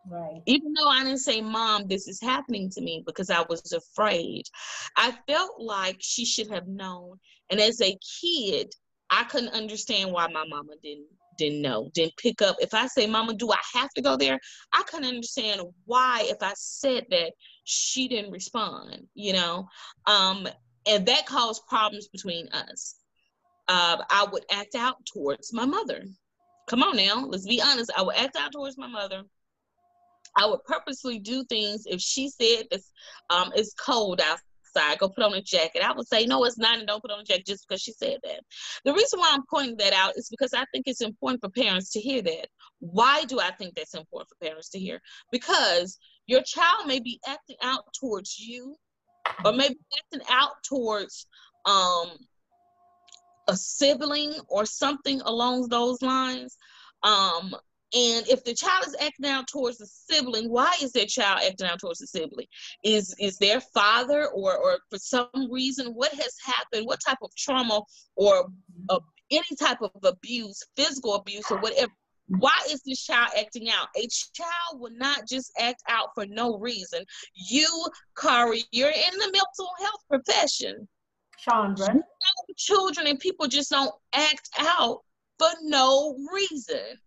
Right. 0.07 0.41
Even 0.45 0.73
though 0.73 0.87
I 0.87 1.03
didn't 1.03 1.19
say, 1.19 1.41
Mom, 1.41 1.87
this 1.87 2.07
is 2.07 2.21
happening 2.21 2.69
to 2.71 2.81
me 2.81 3.03
because 3.07 3.31
I 3.31 3.43
was 3.49 3.73
afraid. 3.73 4.43
I 4.95 5.17
felt 5.27 5.59
like 5.59 5.97
she 5.99 6.25
should 6.25 6.49
have 6.51 6.67
known. 6.67 7.19
And 7.49 7.59
as 7.59 7.81
a 7.81 7.97
kid, 8.21 8.71
I 9.09 9.23
couldn't 9.23 9.53
understand 9.53 10.11
why 10.11 10.27
my 10.27 10.45
mama 10.47 10.73
didn't 10.83 11.07
didn't 11.37 11.61
know, 11.61 11.89
didn't 11.93 12.17
pick 12.17 12.41
up. 12.41 12.57
If 12.59 12.73
I 12.73 12.87
say, 12.87 13.07
Mama, 13.07 13.33
do 13.33 13.51
I 13.51 13.59
have 13.73 13.89
to 13.91 14.01
go 14.01 14.15
there? 14.15 14.39
I 14.73 14.83
couldn't 14.83 15.09
understand 15.09 15.61
why, 15.85 16.23
if 16.25 16.37
I 16.41 16.53
said 16.55 17.05
that, 17.09 17.33
she 17.63 18.07
didn't 18.07 18.31
respond, 18.31 19.07
you 19.13 19.33
know? 19.33 19.67
Um, 20.07 20.47
and 20.87 21.05
that 21.05 21.25
caused 21.25 21.65
problems 21.67 22.07
between 22.07 22.47
us. 22.49 22.95
Uh, 23.67 23.97
I 24.09 24.27
would 24.31 24.45
act 24.51 24.75
out 24.75 24.97
towards 25.05 25.51
my 25.53 25.65
mother. 25.65 26.03
Come 26.67 26.83
on 26.83 26.97
now, 26.97 27.25
let's 27.25 27.47
be 27.47 27.61
honest. 27.61 27.91
I 27.97 28.01
would 28.03 28.15
act 28.15 28.35
out 28.35 28.51
towards 28.51 28.77
my 28.77 28.87
mother. 28.87 29.23
I 30.37 30.45
would 30.45 30.63
purposely 30.65 31.19
do 31.19 31.43
things 31.45 31.83
if 31.85 32.01
she 32.01 32.29
said 32.29 32.65
this 32.69 32.91
um, 33.29 33.51
it's 33.55 33.73
cold 33.73 34.21
out 34.21 34.39
outside, 34.75 34.99
go 34.99 35.09
put 35.09 35.23
on 35.23 35.33
a 35.33 35.41
jacket. 35.41 35.81
I 35.83 35.93
would 35.93 36.07
say, 36.07 36.25
no, 36.25 36.43
it's 36.43 36.57
not, 36.57 36.77
and 36.77 36.87
don't 36.87 37.01
put 37.01 37.11
on 37.11 37.19
a 37.19 37.23
jacket 37.23 37.45
just 37.45 37.67
because 37.67 37.81
she 37.81 37.91
said 37.91 38.17
that. 38.23 38.41
The 38.83 38.93
reason 38.93 39.19
why 39.19 39.31
I'm 39.31 39.43
pointing 39.49 39.77
that 39.77 39.93
out 39.93 40.13
is 40.15 40.29
because 40.29 40.53
I 40.53 40.65
think 40.71 40.87
it's 40.87 41.01
important 41.01 41.41
for 41.41 41.49
parents 41.49 41.91
to 41.93 41.99
hear 41.99 42.21
that. 42.21 42.47
Why 42.79 43.23
do 43.25 43.39
I 43.39 43.51
think 43.51 43.75
that's 43.75 43.93
important 43.93 44.29
for 44.29 44.45
parents 44.45 44.69
to 44.69 44.79
hear? 44.79 45.01
Because 45.31 45.97
your 46.27 46.41
child 46.41 46.87
may 46.87 46.99
be 46.99 47.19
acting 47.27 47.57
out 47.61 47.83
towards 47.99 48.39
you, 48.39 48.75
or 49.43 49.53
maybe 49.53 49.77
acting 49.97 50.27
out 50.29 50.51
towards 50.67 51.27
um, 51.65 52.09
a 53.47 53.55
sibling 53.55 54.33
or 54.47 54.65
something 54.65 55.21
along 55.21 55.67
those 55.69 56.01
lines. 56.01 56.57
Um, 57.03 57.55
and 57.95 58.27
if 58.27 58.43
the 58.43 58.53
child 58.53 58.85
is 58.85 58.95
acting 58.99 59.29
out 59.29 59.47
towards 59.47 59.77
the 59.77 59.87
sibling, 59.87 60.49
why 60.49 60.75
is 60.81 60.91
their 60.91 61.05
child 61.05 61.39
acting 61.47 61.67
out 61.67 61.79
towards 61.79 61.99
the 61.99 62.07
sibling? 62.07 62.47
Is 62.83 63.15
is 63.19 63.37
their 63.37 63.61
father 63.61 64.27
or 64.27 64.57
or 64.57 64.79
for 64.89 64.97
some 64.99 65.29
reason 65.49 65.87
what 65.93 66.13
has 66.13 66.35
happened? 66.45 66.85
What 66.85 66.99
type 67.05 67.19
of 67.23 67.33
trauma 67.37 67.81
or 68.17 68.49
uh, 68.89 68.99
any 69.31 69.55
type 69.57 69.81
of 69.81 69.91
abuse, 70.03 70.61
physical 70.75 71.15
abuse 71.15 71.49
or 71.49 71.57
whatever? 71.59 71.91
Why 72.27 72.57
is 72.69 72.81
this 72.85 73.01
child 73.01 73.29
acting 73.39 73.69
out? 73.69 73.87
A 73.95 74.07
child 74.33 74.81
will 74.81 74.91
not 74.97 75.25
just 75.29 75.51
act 75.57 75.81
out 75.87 76.09
for 76.15 76.25
no 76.25 76.57
reason. 76.57 77.05
You, 77.33 77.85
Kari, 78.17 78.63
you're 78.71 78.89
in 78.89 79.13
the 79.13 79.31
mental 79.31 79.69
health 79.79 80.03
profession. 80.09 80.87
Chandra. 81.39 82.03
Children 82.57 83.07
and 83.07 83.19
people 83.19 83.47
just 83.47 83.69
don't 83.69 83.93
act 84.13 84.49
out 84.57 85.01
for 85.37 85.49
no 85.61 86.17
reason. 86.33 86.97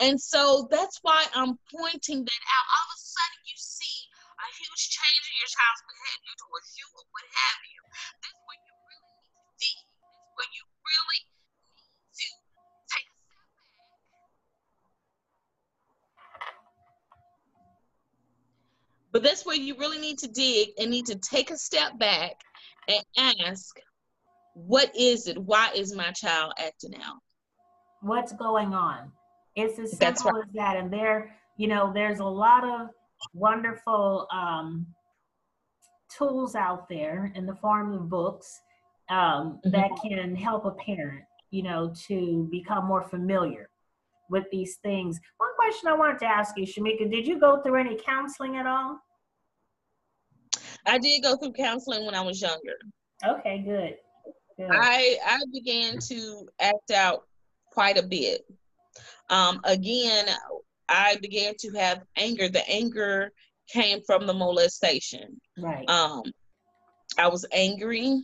And 0.00 0.20
so 0.20 0.66
that's 0.70 0.98
why 1.02 1.24
I'm 1.34 1.58
pointing 1.70 2.24
that 2.24 2.42
out. 2.50 2.66
All 2.74 2.88
of 2.90 2.98
a 2.98 3.00
sudden, 3.00 3.40
you 3.46 3.56
see 3.56 3.98
a 4.34 4.46
huge 4.58 4.84
change 4.90 5.24
in 5.30 5.36
your 5.38 5.48
child's 5.48 5.82
behavior 5.86 6.34
towards 6.44 6.74
you 6.74 6.86
or 6.98 7.04
what 7.14 7.24
have 7.30 7.60
you. 7.62 7.80
That's 8.20 8.40
where 8.44 8.58
you 8.58 8.74
really 8.90 9.14
need 9.22 9.32
to 9.38 9.54
be. 9.54 9.72
That's 10.18 10.34
where 10.34 10.50
you 10.50 10.64
really 10.82 11.20
need 11.22 11.94
to 12.18 12.26
take 12.90 13.06
a 13.06 13.16
step 13.22 13.46
back. 13.54 13.78
But 19.14 19.22
that's 19.22 19.46
where 19.46 19.56
you 19.56 19.78
really 19.78 20.02
need 20.02 20.18
to 20.18 20.28
dig 20.28 20.74
and 20.78 20.90
need 20.90 21.06
to 21.06 21.16
take 21.16 21.50
a 21.50 21.56
step 21.56 21.98
back 21.98 22.34
and 22.88 23.04
ask, 23.46 23.78
what 24.54 24.94
is 24.96 25.28
it? 25.28 25.38
Why 25.38 25.70
is 25.74 25.94
my 25.94 26.10
child 26.10 26.52
acting 26.58 26.96
out? 26.96 27.22
What's 28.02 28.32
going 28.32 28.74
on? 28.74 29.12
It's 29.56 29.78
as 29.78 29.96
simple 29.96 30.32
right. 30.32 30.44
as 30.46 30.52
that. 30.54 30.76
And 30.76 30.92
there, 30.92 31.36
you 31.56 31.68
know, 31.68 31.92
there's 31.92 32.18
a 32.20 32.24
lot 32.24 32.64
of 32.64 32.88
wonderful 33.32 34.26
um, 34.32 34.86
tools 36.16 36.54
out 36.54 36.88
there 36.88 37.32
in 37.34 37.46
the 37.46 37.54
form 37.56 37.92
of 37.92 38.08
books 38.08 38.60
um, 39.10 39.18
mm-hmm. 39.64 39.70
that 39.70 39.90
can 40.02 40.34
help 40.34 40.64
a 40.64 40.72
parent, 40.72 41.24
you 41.50 41.62
know, 41.62 41.94
to 42.08 42.48
become 42.50 42.86
more 42.86 43.02
familiar 43.02 43.68
with 44.30 44.44
these 44.50 44.76
things. 44.82 45.20
One 45.38 45.50
question 45.56 45.88
I 45.88 45.94
wanted 45.94 46.18
to 46.20 46.26
ask 46.26 46.56
you, 46.56 46.66
Shamika, 46.66 47.10
did 47.10 47.26
you 47.26 47.38
go 47.38 47.62
through 47.62 47.76
any 47.76 47.96
counseling 47.96 48.56
at 48.56 48.66
all? 48.66 48.98
I 50.86 50.98
did 50.98 51.22
go 51.22 51.36
through 51.36 51.52
counseling 51.52 52.04
when 52.04 52.14
I 52.14 52.20
was 52.20 52.40
younger. 52.40 52.76
Okay, 53.24 53.58
good. 53.58 53.96
good. 54.56 54.70
I 54.70 55.18
I 55.26 55.38
began 55.52 55.98
to 56.08 56.48
act 56.60 56.90
out 56.90 57.24
quite 57.70 57.96
a 57.96 58.02
bit. 58.02 58.44
Um, 59.30 59.60
again, 59.64 60.26
I 60.88 61.16
began 61.20 61.54
to 61.60 61.70
have 61.72 62.02
anger. 62.16 62.48
The 62.48 62.68
anger 62.68 63.32
came 63.68 64.00
from 64.06 64.26
the 64.26 64.34
molestation. 64.34 65.40
Right. 65.58 65.88
Um, 65.88 66.22
I 67.18 67.28
was 67.28 67.46
angry. 67.52 68.22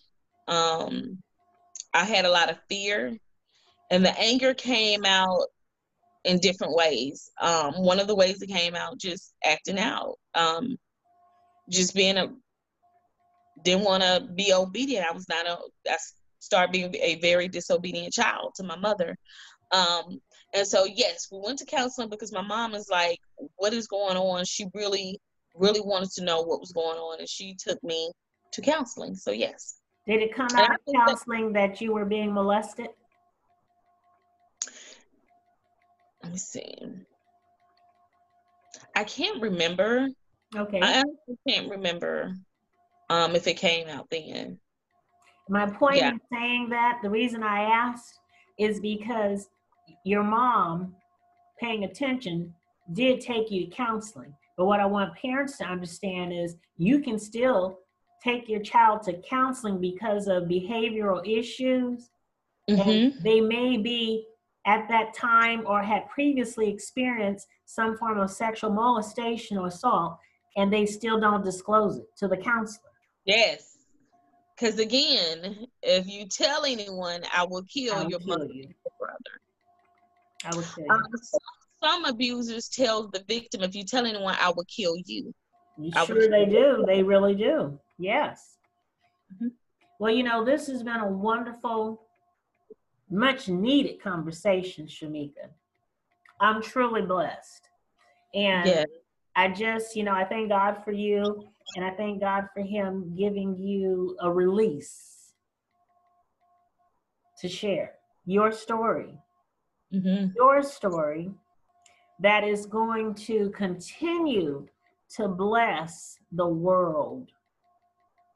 Um, 0.48 1.18
I 1.94 2.04
had 2.04 2.24
a 2.24 2.30
lot 2.30 2.50
of 2.50 2.58
fear, 2.68 3.16
and 3.90 4.04
the 4.04 4.16
anger 4.18 4.54
came 4.54 5.04
out 5.04 5.46
in 6.24 6.38
different 6.38 6.74
ways. 6.74 7.30
Um, 7.40 7.74
one 7.82 7.98
of 7.98 8.06
the 8.06 8.14
ways 8.14 8.42
it 8.42 8.48
came 8.48 8.74
out 8.74 8.98
just 8.98 9.32
acting 9.44 9.78
out, 9.78 10.16
um, 10.34 10.76
just 11.68 11.94
being 11.94 12.16
a 12.18 12.28
didn't 13.64 13.84
want 13.84 14.02
to 14.02 14.26
be 14.34 14.52
obedient. 14.52 15.06
I 15.06 15.12
was 15.12 15.28
not 15.28 15.46
a. 15.46 15.58
I 15.88 15.96
started 16.38 16.72
being 16.72 16.94
a 16.96 17.16
very 17.16 17.48
disobedient 17.48 18.12
child 18.12 18.52
to 18.56 18.62
my 18.62 18.76
mother. 18.76 19.16
Um, 19.72 20.20
and 20.52 20.66
so 20.66 20.84
yes, 20.84 21.28
we 21.30 21.38
went 21.42 21.58
to 21.60 21.64
counseling 21.64 22.08
because 22.08 22.32
my 22.32 22.42
mom 22.42 22.74
is 22.74 22.88
like, 22.90 23.18
"What 23.56 23.72
is 23.72 23.86
going 23.86 24.16
on?" 24.16 24.44
She 24.44 24.66
really, 24.74 25.20
really 25.54 25.80
wanted 25.80 26.10
to 26.12 26.24
know 26.24 26.42
what 26.42 26.60
was 26.60 26.72
going 26.72 26.98
on, 26.98 27.20
and 27.20 27.28
she 27.28 27.54
took 27.54 27.82
me 27.82 28.10
to 28.52 28.62
counseling. 28.62 29.14
So 29.14 29.30
yes. 29.30 29.76
Did 30.06 30.22
it 30.22 30.34
come 30.34 30.48
out 30.54 30.70
of 30.70 30.94
counseling 30.94 31.52
that, 31.52 31.72
that 31.72 31.80
you 31.80 31.92
were 31.92 32.04
being 32.06 32.32
molested? 32.32 32.88
let 36.22 36.32
me 36.32 36.38
see. 36.38 36.76
I 38.94 39.04
can't 39.04 39.40
remember. 39.42 40.08
Okay. 40.54 40.80
I 40.82 41.02
can't 41.48 41.70
remember 41.70 42.34
um, 43.08 43.34
if 43.34 43.46
it 43.46 43.56
came 43.56 43.88
out 43.88 44.08
then. 44.10 44.58
My 45.48 45.68
point 45.68 45.96
yeah. 45.96 46.10
in 46.10 46.20
saying 46.32 46.68
that, 46.70 47.00
the 47.02 47.10
reason 47.10 47.42
I 47.42 47.62
asked 47.62 48.14
is 48.58 48.80
because 48.80 49.48
your 50.04 50.22
mom 50.22 50.94
paying 51.58 51.84
attention 51.84 52.54
did 52.92 53.20
take 53.20 53.50
you 53.50 53.66
to 53.66 53.70
counseling. 53.70 54.34
But 54.56 54.66
what 54.66 54.80
I 54.80 54.86
want 54.86 55.14
parents 55.14 55.58
to 55.58 55.64
understand 55.64 56.32
is 56.32 56.56
you 56.76 57.00
can 57.00 57.18
still 57.18 57.78
take 58.22 58.48
your 58.48 58.60
child 58.60 59.02
to 59.04 59.14
counseling 59.22 59.80
because 59.80 60.26
of 60.26 60.44
behavioral 60.44 61.26
issues. 61.26 62.10
Mm-hmm. 62.68 62.88
And 62.88 63.14
they 63.22 63.40
may 63.40 63.76
be 63.76 64.26
at 64.66 64.88
that 64.88 65.14
time 65.14 65.62
or 65.66 65.82
had 65.82 66.08
previously 66.08 66.68
experienced 66.68 67.46
some 67.64 67.96
form 67.96 68.18
of 68.18 68.30
sexual 68.30 68.70
molestation 68.70 69.56
or 69.56 69.68
assault, 69.68 70.18
and 70.56 70.72
they 70.72 70.84
still 70.84 71.18
don't 71.18 71.44
disclose 71.44 71.96
it 71.96 72.06
to 72.18 72.28
the 72.28 72.36
counselor. 72.36 72.90
Yes. 73.24 73.78
Because 74.54 74.78
again, 74.78 75.66
if 75.82 76.06
you 76.06 76.26
tell 76.26 76.66
anyone, 76.66 77.22
I 77.34 77.44
will 77.44 77.62
kill 77.62 77.94
I 77.94 78.02
will 78.02 78.10
your 78.10 78.18
kill 78.20 78.38
mother 78.38 78.52
you. 78.52 78.68
I 80.44 80.54
would 80.54 80.64
say. 80.64 80.84
um, 80.90 81.02
some, 81.82 82.04
abusers 82.04 82.68
tell 82.68 83.08
the 83.08 83.22
victim, 83.26 83.62
if 83.62 83.74
you 83.74 83.84
tell 83.84 84.06
anyone, 84.06 84.36
I 84.40 84.50
will 84.50 84.64
kill 84.64 84.96
you. 85.06 85.34
you 85.78 85.92
sure 86.06 86.28
they 86.28 86.46
do. 86.46 86.84
They 86.86 87.02
really 87.02 87.34
do. 87.34 87.78
Yes. 87.98 88.56
Mm-hmm. 89.34 89.48
Well, 89.98 90.12
you 90.12 90.22
know, 90.22 90.44
this 90.44 90.66
has 90.68 90.82
been 90.82 91.00
a 91.00 91.08
wonderful 91.08 92.02
much 93.10 93.48
needed 93.48 94.00
conversation, 94.02 94.86
Shamika. 94.86 95.50
I'm 96.40 96.62
truly 96.62 97.02
blessed. 97.02 97.68
And 98.34 98.66
yes. 98.66 98.86
I 99.36 99.48
just, 99.48 99.96
you 99.96 100.04
know, 100.04 100.14
I 100.14 100.24
thank 100.24 100.48
God 100.48 100.82
for 100.84 100.92
you 100.92 101.48
and 101.76 101.84
I 101.84 101.90
thank 101.90 102.20
God 102.20 102.48
for 102.54 102.62
Him 102.62 103.14
giving 103.16 103.56
you 103.56 104.16
a 104.20 104.30
release 104.30 105.32
to 107.40 107.48
share 107.48 107.92
your 108.26 108.52
story. 108.52 109.18
Mm-hmm. 109.92 110.32
Your 110.36 110.62
story 110.62 111.30
that 112.20 112.44
is 112.44 112.66
going 112.66 113.14
to 113.14 113.50
continue 113.50 114.66
to 115.16 115.28
bless 115.28 116.18
the 116.32 116.46
world. 116.46 117.30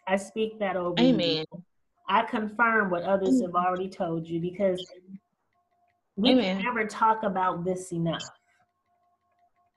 I 0.09 0.17
speak 0.17 0.59
that 0.59 0.77
over 0.77 1.01
Amen. 1.01 1.45
You. 1.53 1.63
I 2.09 2.23
confirm 2.23 2.91
what 2.91 3.05
others 3.05 3.41
have 3.41 3.55
already 3.55 3.89
told 3.89 4.27
you 4.27 4.41
because 4.41 4.85
we 6.17 6.33
Amen. 6.33 6.57
can 6.57 6.65
never 6.65 6.87
talk 6.87 7.23
about 7.23 7.65
this 7.65 7.93
enough. 7.93 8.23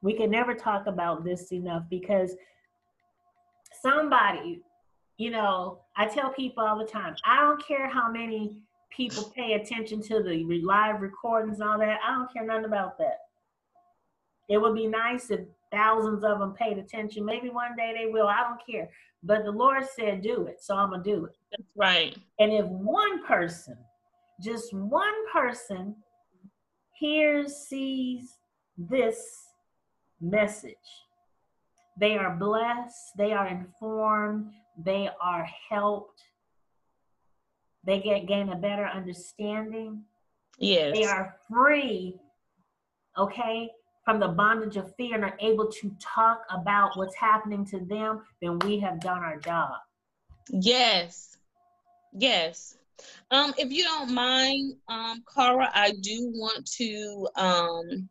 We 0.02 0.14
can 0.14 0.30
never 0.30 0.54
talk 0.54 0.88
about 0.88 1.24
this 1.24 1.52
enough 1.52 1.84
because 1.90 2.36
somebody, 3.82 4.62
you 5.18 5.32
know, 5.32 5.80
I 5.96 6.08
tell 6.08 6.32
people 6.32 6.64
all 6.64 6.78
the 6.78 6.86
time, 6.86 7.16
I 7.26 7.42
don't 7.42 7.66
care 7.66 7.90
how 7.90 8.12
many 8.12 8.62
people 8.90 9.32
pay 9.36 9.54
attention 9.54 10.02
to 10.04 10.24
the 10.24 10.62
live 10.64 11.02
recordings 11.02 11.60
and 11.60 11.70
all 11.70 11.78
that. 11.80 12.00
I 12.06 12.16
don't 12.16 12.32
care 12.32 12.46
nothing 12.46 12.66
about 12.66 12.98
that. 12.98 13.20
It 14.50 14.58
would 14.58 14.76
be 14.76 14.88
nice 14.88 15.30
if 15.30 15.42
thousands 15.72 16.24
of 16.24 16.40
them 16.40 16.54
paid 16.54 16.78
attention. 16.78 17.26
Maybe 17.26 17.50
one 17.50 17.76
day 17.76 17.94
they 17.98 18.12
will. 18.12 18.28
I 18.28 18.44
don't 18.44 18.66
care. 18.66 18.90
But 19.24 19.44
the 19.44 19.52
Lord 19.52 19.84
said, 19.96 20.22
do 20.22 20.46
it. 20.48 20.58
So 20.62 20.76
I'm 20.76 20.90
going 20.90 21.04
to 21.04 21.10
do 21.10 21.26
it. 21.26 21.36
That's 21.52 21.70
right. 21.76 22.18
And 22.40 22.54
if 22.54 22.66
one 22.66 23.26
person, 23.26 23.78
just 24.42 24.74
one 24.74 25.32
person, 25.34 25.96
hears, 26.94 27.56
sees 27.56 28.38
this 28.78 29.22
message, 30.22 30.76
they 32.00 32.16
are 32.18 32.36
blessed, 32.36 32.96
they 33.18 33.34
are 33.34 33.48
informed, 33.48 34.52
they 34.78 35.10
are 35.20 35.48
helped, 35.70 36.22
they 37.88 38.02
get 38.02 38.28
gain 38.28 38.50
a 38.50 38.56
better 38.56 38.86
understanding. 38.86 40.04
Yes. 40.60 40.96
They 40.96 41.06
are 41.06 41.38
free, 41.50 42.20
okay, 43.18 43.70
from 44.04 44.20
the 44.20 44.28
bondage 44.28 44.76
of 44.76 44.94
fear 44.96 45.16
and 45.16 45.24
are 45.24 45.38
able 45.40 45.72
to 45.72 45.96
talk 46.00 46.42
about 46.52 46.98
what's 46.98 47.16
happening 47.16 47.66
to 47.68 47.80
them, 47.80 48.22
then 48.42 48.60
we 48.60 48.78
have 48.80 49.00
done 49.00 49.20
our 49.20 49.38
job. 49.38 49.72
Yes. 50.50 51.38
Yes. 52.14 52.78
Um, 53.32 53.54
if 53.58 53.72
you 53.72 53.84
don't 53.84 54.14
mind, 54.14 54.74
um, 54.90 55.24
Cara, 55.34 55.70
I 55.74 55.92
do 56.02 56.32
want 56.36 56.70
to 56.78 57.28
um, 57.36 58.10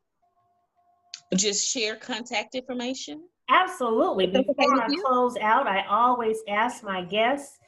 just 1.35 1.71
share 1.71 1.97
contact 1.97 2.55
information. 2.55 3.23
Absolutely. 3.49 4.27
Before 4.27 4.55
I 4.59 4.89
close 5.05 5.37
out, 5.37 5.67
I 5.67 5.85
always 5.87 6.39
ask 6.49 6.83
my 6.83 7.03
guests 7.05 7.59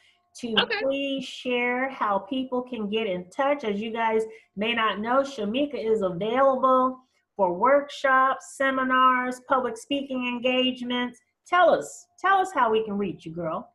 to 0.40 0.54
okay. 0.60 0.82
please 0.82 1.24
share 1.24 1.88
how 1.90 2.18
people 2.18 2.62
can 2.62 2.88
get 2.88 3.06
in 3.06 3.28
touch. 3.30 3.64
As 3.64 3.80
you 3.80 3.92
guys 3.92 4.22
may 4.56 4.74
not 4.74 5.00
know, 5.00 5.22
Shamika 5.22 5.74
is 5.74 6.02
available 6.02 6.98
for 7.36 7.54
workshops, 7.54 8.56
seminars, 8.56 9.40
public 9.48 9.76
speaking 9.76 10.26
engagements. 10.26 11.18
Tell 11.46 11.70
us, 11.70 12.06
tell 12.20 12.38
us 12.38 12.50
how 12.52 12.70
we 12.70 12.84
can 12.84 12.98
reach 12.98 13.24
you, 13.24 13.32
girl. 13.32 13.72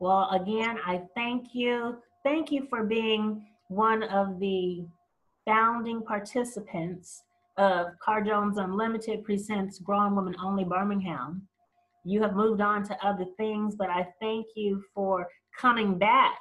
Well, 0.00 0.28
again, 0.30 0.78
I 0.86 1.02
thank 1.14 1.54
you. 1.54 1.98
Thank 2.24 2.50
you 2.50 2.66
for 2.70 2.84
being 2.84 3.46
one 3.68 4.02
of 4.04 4.38
the 4.40 4.86
founding 5.44 6.02
participants 6.02 7.22
of 7.56 7.88
Cara 8.04 8.24
Jones 8.24 8.58
Unlimited 8.58 9.24
presents 9.24 9.78
Grown 9.78 10.16
Women 10.16 10.34
Only 10.42 10.64
Birmingham. 10.64 11.46
You 12.04 12.22
have 12.22 12.34
moved 12.34 12.60
on 12.60 12.82
to 12.84 13.06
other 13.06 13.26
things, 13.36 13.76
but 13.76 13.90
I 13.90 14.08
thank 14.20 14.46
you 14.56 14.82
for 14.94 15.28
coming 15.58 15.98
back 15.98 16.38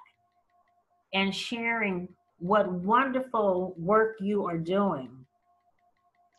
and 1.13 1.35
sharing 1.35 2.07
what 2.39 2.71
wonderful 2.71 3.75
work 3.77 4.15
you 4.19 4.45
are 4.45 4.57
doing. 4.57 5.09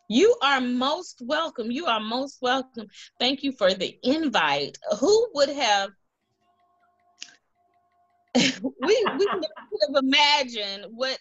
You 0.08 0.36
are 0.42 0.60
most 0.60 1.22
welcome. 1.24 1.70
You 1.70 1.86
are 1.86 2.00
most 2.00 2.38
welcome. 2.42 2.86
Thank 3.20 3.42
you 3.42 3.52
for 3.52 3.72
the 3.72 3.96
invite. 4.02 4.76
Who 4.98 5.28
would 5.34 5.48
have 5.50 5.90
we 8.34 8.42
we 8.82 9.26
could 9.32 9.44
have 9.94 10.02
imagined 10.02 10.86
what 10.90 11.18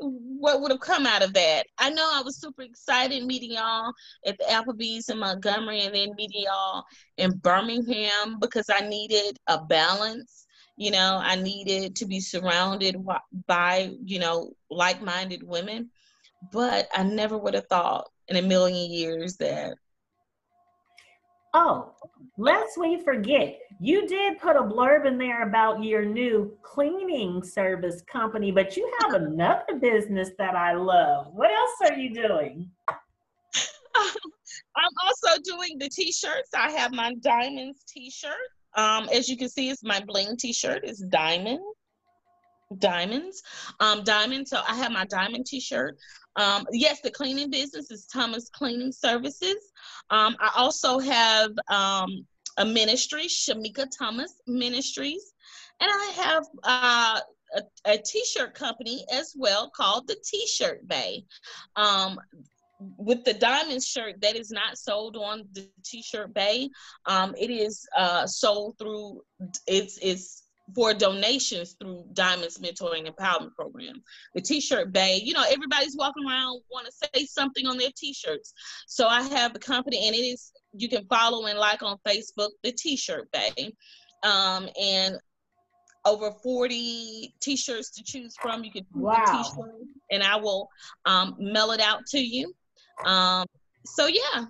what 0.00 0.60
would 0.60 0.70
have 0.70 0.80
come 0.80 1.06
out 1.06 1.22
of 1.22 1.34
that. 1.34 1.66
I 1.78 1.90
know 1.90 2.08
I 2.12 2.22
was 2.22 2.40
super 2.40 2.62
excited 2.62 3.24
meeting 3.24 3.52
y'all 3.52 3.92
at 4.26 4.38
the 4.38 4.44
Applebee's 4.44 5.08
in 5.08 5.18
Montgomery 5.18 5.82
and 5.82 5.94
then 5.94 6.14
meeting 6.16 6.42
y'all 6.44 6.84
in 7.16 7.36
Birmingham 7.38 8.38
because 8.40 8.70
I 8.70 8.80
needed 8.88 9.38
a 9.46 9.62
balance. 9.64 10.46
You 10.76 10.90
know, 10.90 11.20
I 11.22 11.36
needed 11.36 11.96
to 11.96 12.06
be 12.06 12.20
surrounded 12.20 12.96
by, 13.46 13.92
you 14.04 14.18
know, 14.18 14.52
like 14.70 15.02
minded 15.02 15.42
women. 15.42 15.90
But 16.52 16.88
I 16.94 17.02
never 17.02 17.36
would 17.36 17.52
have 17.54 17.66
thought 17.66 18.08
in 18.28 18.36
a 18.36 18.42
million 18.42 18.90
years 18.90 19.36
that. 19.36 19.74
Oh, 21.52 21.92
lest 22.36 22.78
we 22.78 23.02
forget, 23.02 23.58
you 23.80 24.06
did 24.06 24.38
put 24.38 24.56
a 24.56 24.60
blurb 24.62 25.06
in 25.06 25.18
there 25.18 25.48
about 25.48 25.82
your 25.82 26.04
new 26.04 26.56
cleaning 26.62 27.42
service 27.42 28.02
company, 28.02 28.52
but 28.52 28.76
you 28.76 28.90
have 29.00 29.14
another 29.14 29.78
business 29.80 30.30
that 30.38 30.54
I 30.54 30.74
love. 30.74 31.28
What 31.32 31.50
else 31.50 31.90
are 31.90 31.96
you 31.96 32.14
doing? 32.14 32.70
I'm 33.96 34.94
also 35.04 35.40
doing 35.42 35.78
the 35.78 35.88
t-shirts. 35.88 36.50
I 36.54 36.70
have 36.70 36.92
my 36.92 37.14
diamonds 37.14 37.82
t-shirt. 37.88 38.32
Um, 38.76 39.08
as 39.12 39.28
you 39.28 39.36
can 39.36 39.48
see, 39.48 39.70
it's 39.70 39.82
my 39.82 40.00
bling 40.00 40.36
t-shirt. 40.36 40.82
It's 40.84 41.00
diamond, 41.00 41.60
diamonds, 42.78 43.42
um, 43.80 44.04
diamond. 44.04 44.48
So 44.48 44.60
I 44.66 44.76
have 44.76 44.92
my 44.92 45.04
diamond 45.06 45.46
t-shirt. 45.46 45.98
Um, 46.36 46.66
yes, 46.72 47.00
the 47.00 47.10
cleaning 47.10 47.50
business 47.50 47.90
is 47.90 48.06
Thomas 48.06 48.48
Cleaning 48.50 48.92
Services. 48.92 49.72
Um, 50.10 50.36
I 50.40 50.50
also 50.56 50.98
have 50.98 51.50
um, 51.68 52.26
a 52.56 52.64
ministry, 52.64 53.26
Shamika 53.26 53.86
Thomas 53.96 54.34
Ministries, 54.46 55.32
and 55.80 55.90
I 55.90 56.12
have 56.16 56.44
uh, 56.62 57.20
a, 57.56 57.92
a 57.92 57.98
t-shirt 57.98 58.54
company 58.54 59.04
as 59.12 59.34
well 59.36 59.70
called 59.70 60.06
the 60.06 60.16
T-Shirt 60.24 60.86
Bay. 60.86 61.24
Um, 61.76 62.18
with 62.96 63.24
the 63.24 63.34
diamond 63.34 63.82
shirt 63.82 64.20
that 64.22 64.36
is 64.36 64.50
not 64.50 64.78
sold 64.78 65.16
on 65.16 65.44
the 65.52 65.68
T-Shirt 65.84 66.32
Bay, 66.32 66.70
um, 67.06 67.34
it 67.38 67.50
is 67.50 67.86
uh, 67.96 68.26
sold 68.26 68.78
through 68.78 69.20
it's 69.66 69.98
it's 70.00 70.44
for 70.74 70.94
donations 70.94 71.76
through 71.80 72.04
Diamonds 72.12 72.58
Mentoring 72.58 73.08
Empowerment 73.08 73.54
Program. 73.54 74.02
The 74.34 74.40
T-shirt 74.40 74.92
Bay, 74.92 75.20
you 75.22 75.32
know, 75.32 75.44
everybody's 75.48 75.96
walking 75.96 76.24
around 76.26 76.60
want 76.70 76.86
to 76.86 76.92
say 76.92 77.24
something 77.26 77.66
on 77.66 77.78
their 77.78 77.90
T-shirts. 77.96 78.52
So 78.86 79.06
I 79.06 79.22
have 79.22 79.52
the 79.52 79.58
company, 79.58 80.06
and 80.06 80.14
it 80.14 80.20
is 80.20 80.52
you 80.72 80.88
can 80.88 81.04
follow 81.06 81.46
and 81.46 81.58
like 81.58 81.82
on 81.82 81.96
Facebook 82.06 82.50
the 82.62 82.72
T-shirt 82.72 83.30
Bay, 83.32 83.72
um, 84.22 84.68
and 84.80 85.18
over 86.06 86.30
40 86.42 87.34
t-shirts 87.40 87.90
to 87.90 88.02
choose 88.02 88.34
from 88.40 88.64
you 88.64 88.72
can 88.72 88.86
wow. 88.94 89.22
t-shirt 89.26 89.74
and 90.10 90.22
i 90.22 90.34
will 90.34 90.68
um, 91.04 91.36
mail 91.38 91.72
it 91.72 91.80
out 91.80 92.06
to 92.06 92.18
you 92.18 92.54
um, 93.04 93.44
so 93.84 94.06
yeah 94.06 94.46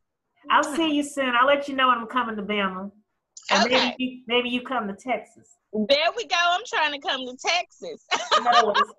I'll 0.50 0.76
see 0.76 0.94
you 0.94 1.02
soon. 1.02 1.32
I'll 1.34 1.48
let 1.48 1.66
you 1.66 1.74
know 1.74 1.88
when 1.88 1.98
I'm 1.98 2.06
coming 2.06 2.36
to 2.36 2.42
Bama. 2.42 2.92
Okay. 3.52 3.68
Maybe 3.68 3.94
you, 3.98 4.22
maybe 4.26 4.48
you 4.48 4.62
come 4.62 4.88
to 4.88 4.94
Texas. 4.94 5.56
There 5.72 6.06
we 6.16 6.26
go. 6.26 6.36
I'm 6.38 6.62
trying 6.66 6.92
to 6.92 6.98
come 7.06 7.26
to 7.26 7.36
Texas. 7.36 8.06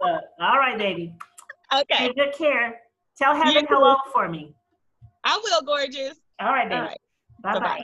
up. 0.03 0.23
All 0.39 0.57
right, 0.57 0.77
baby. 0.77 1.15
Okay. 1.73 2.07
Take 2.07 2.15
good 2.15 2.33
care. 2.37 2.79
Tell 3.17 3.35
Heaven 3.35 3.65
hello 3.69 3.95
for 4.13 4.29
me. 4.29 4.53
I 5.23 5.39
will, 5.43 5.61
gorgeous. 5.63 6.19
All 6.39 6.49
right, 6.49 6.69
baby. 6.69 6.81
Right. 6.81 6.99
Bye 7.41 7.81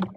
bye. 0.00 0.10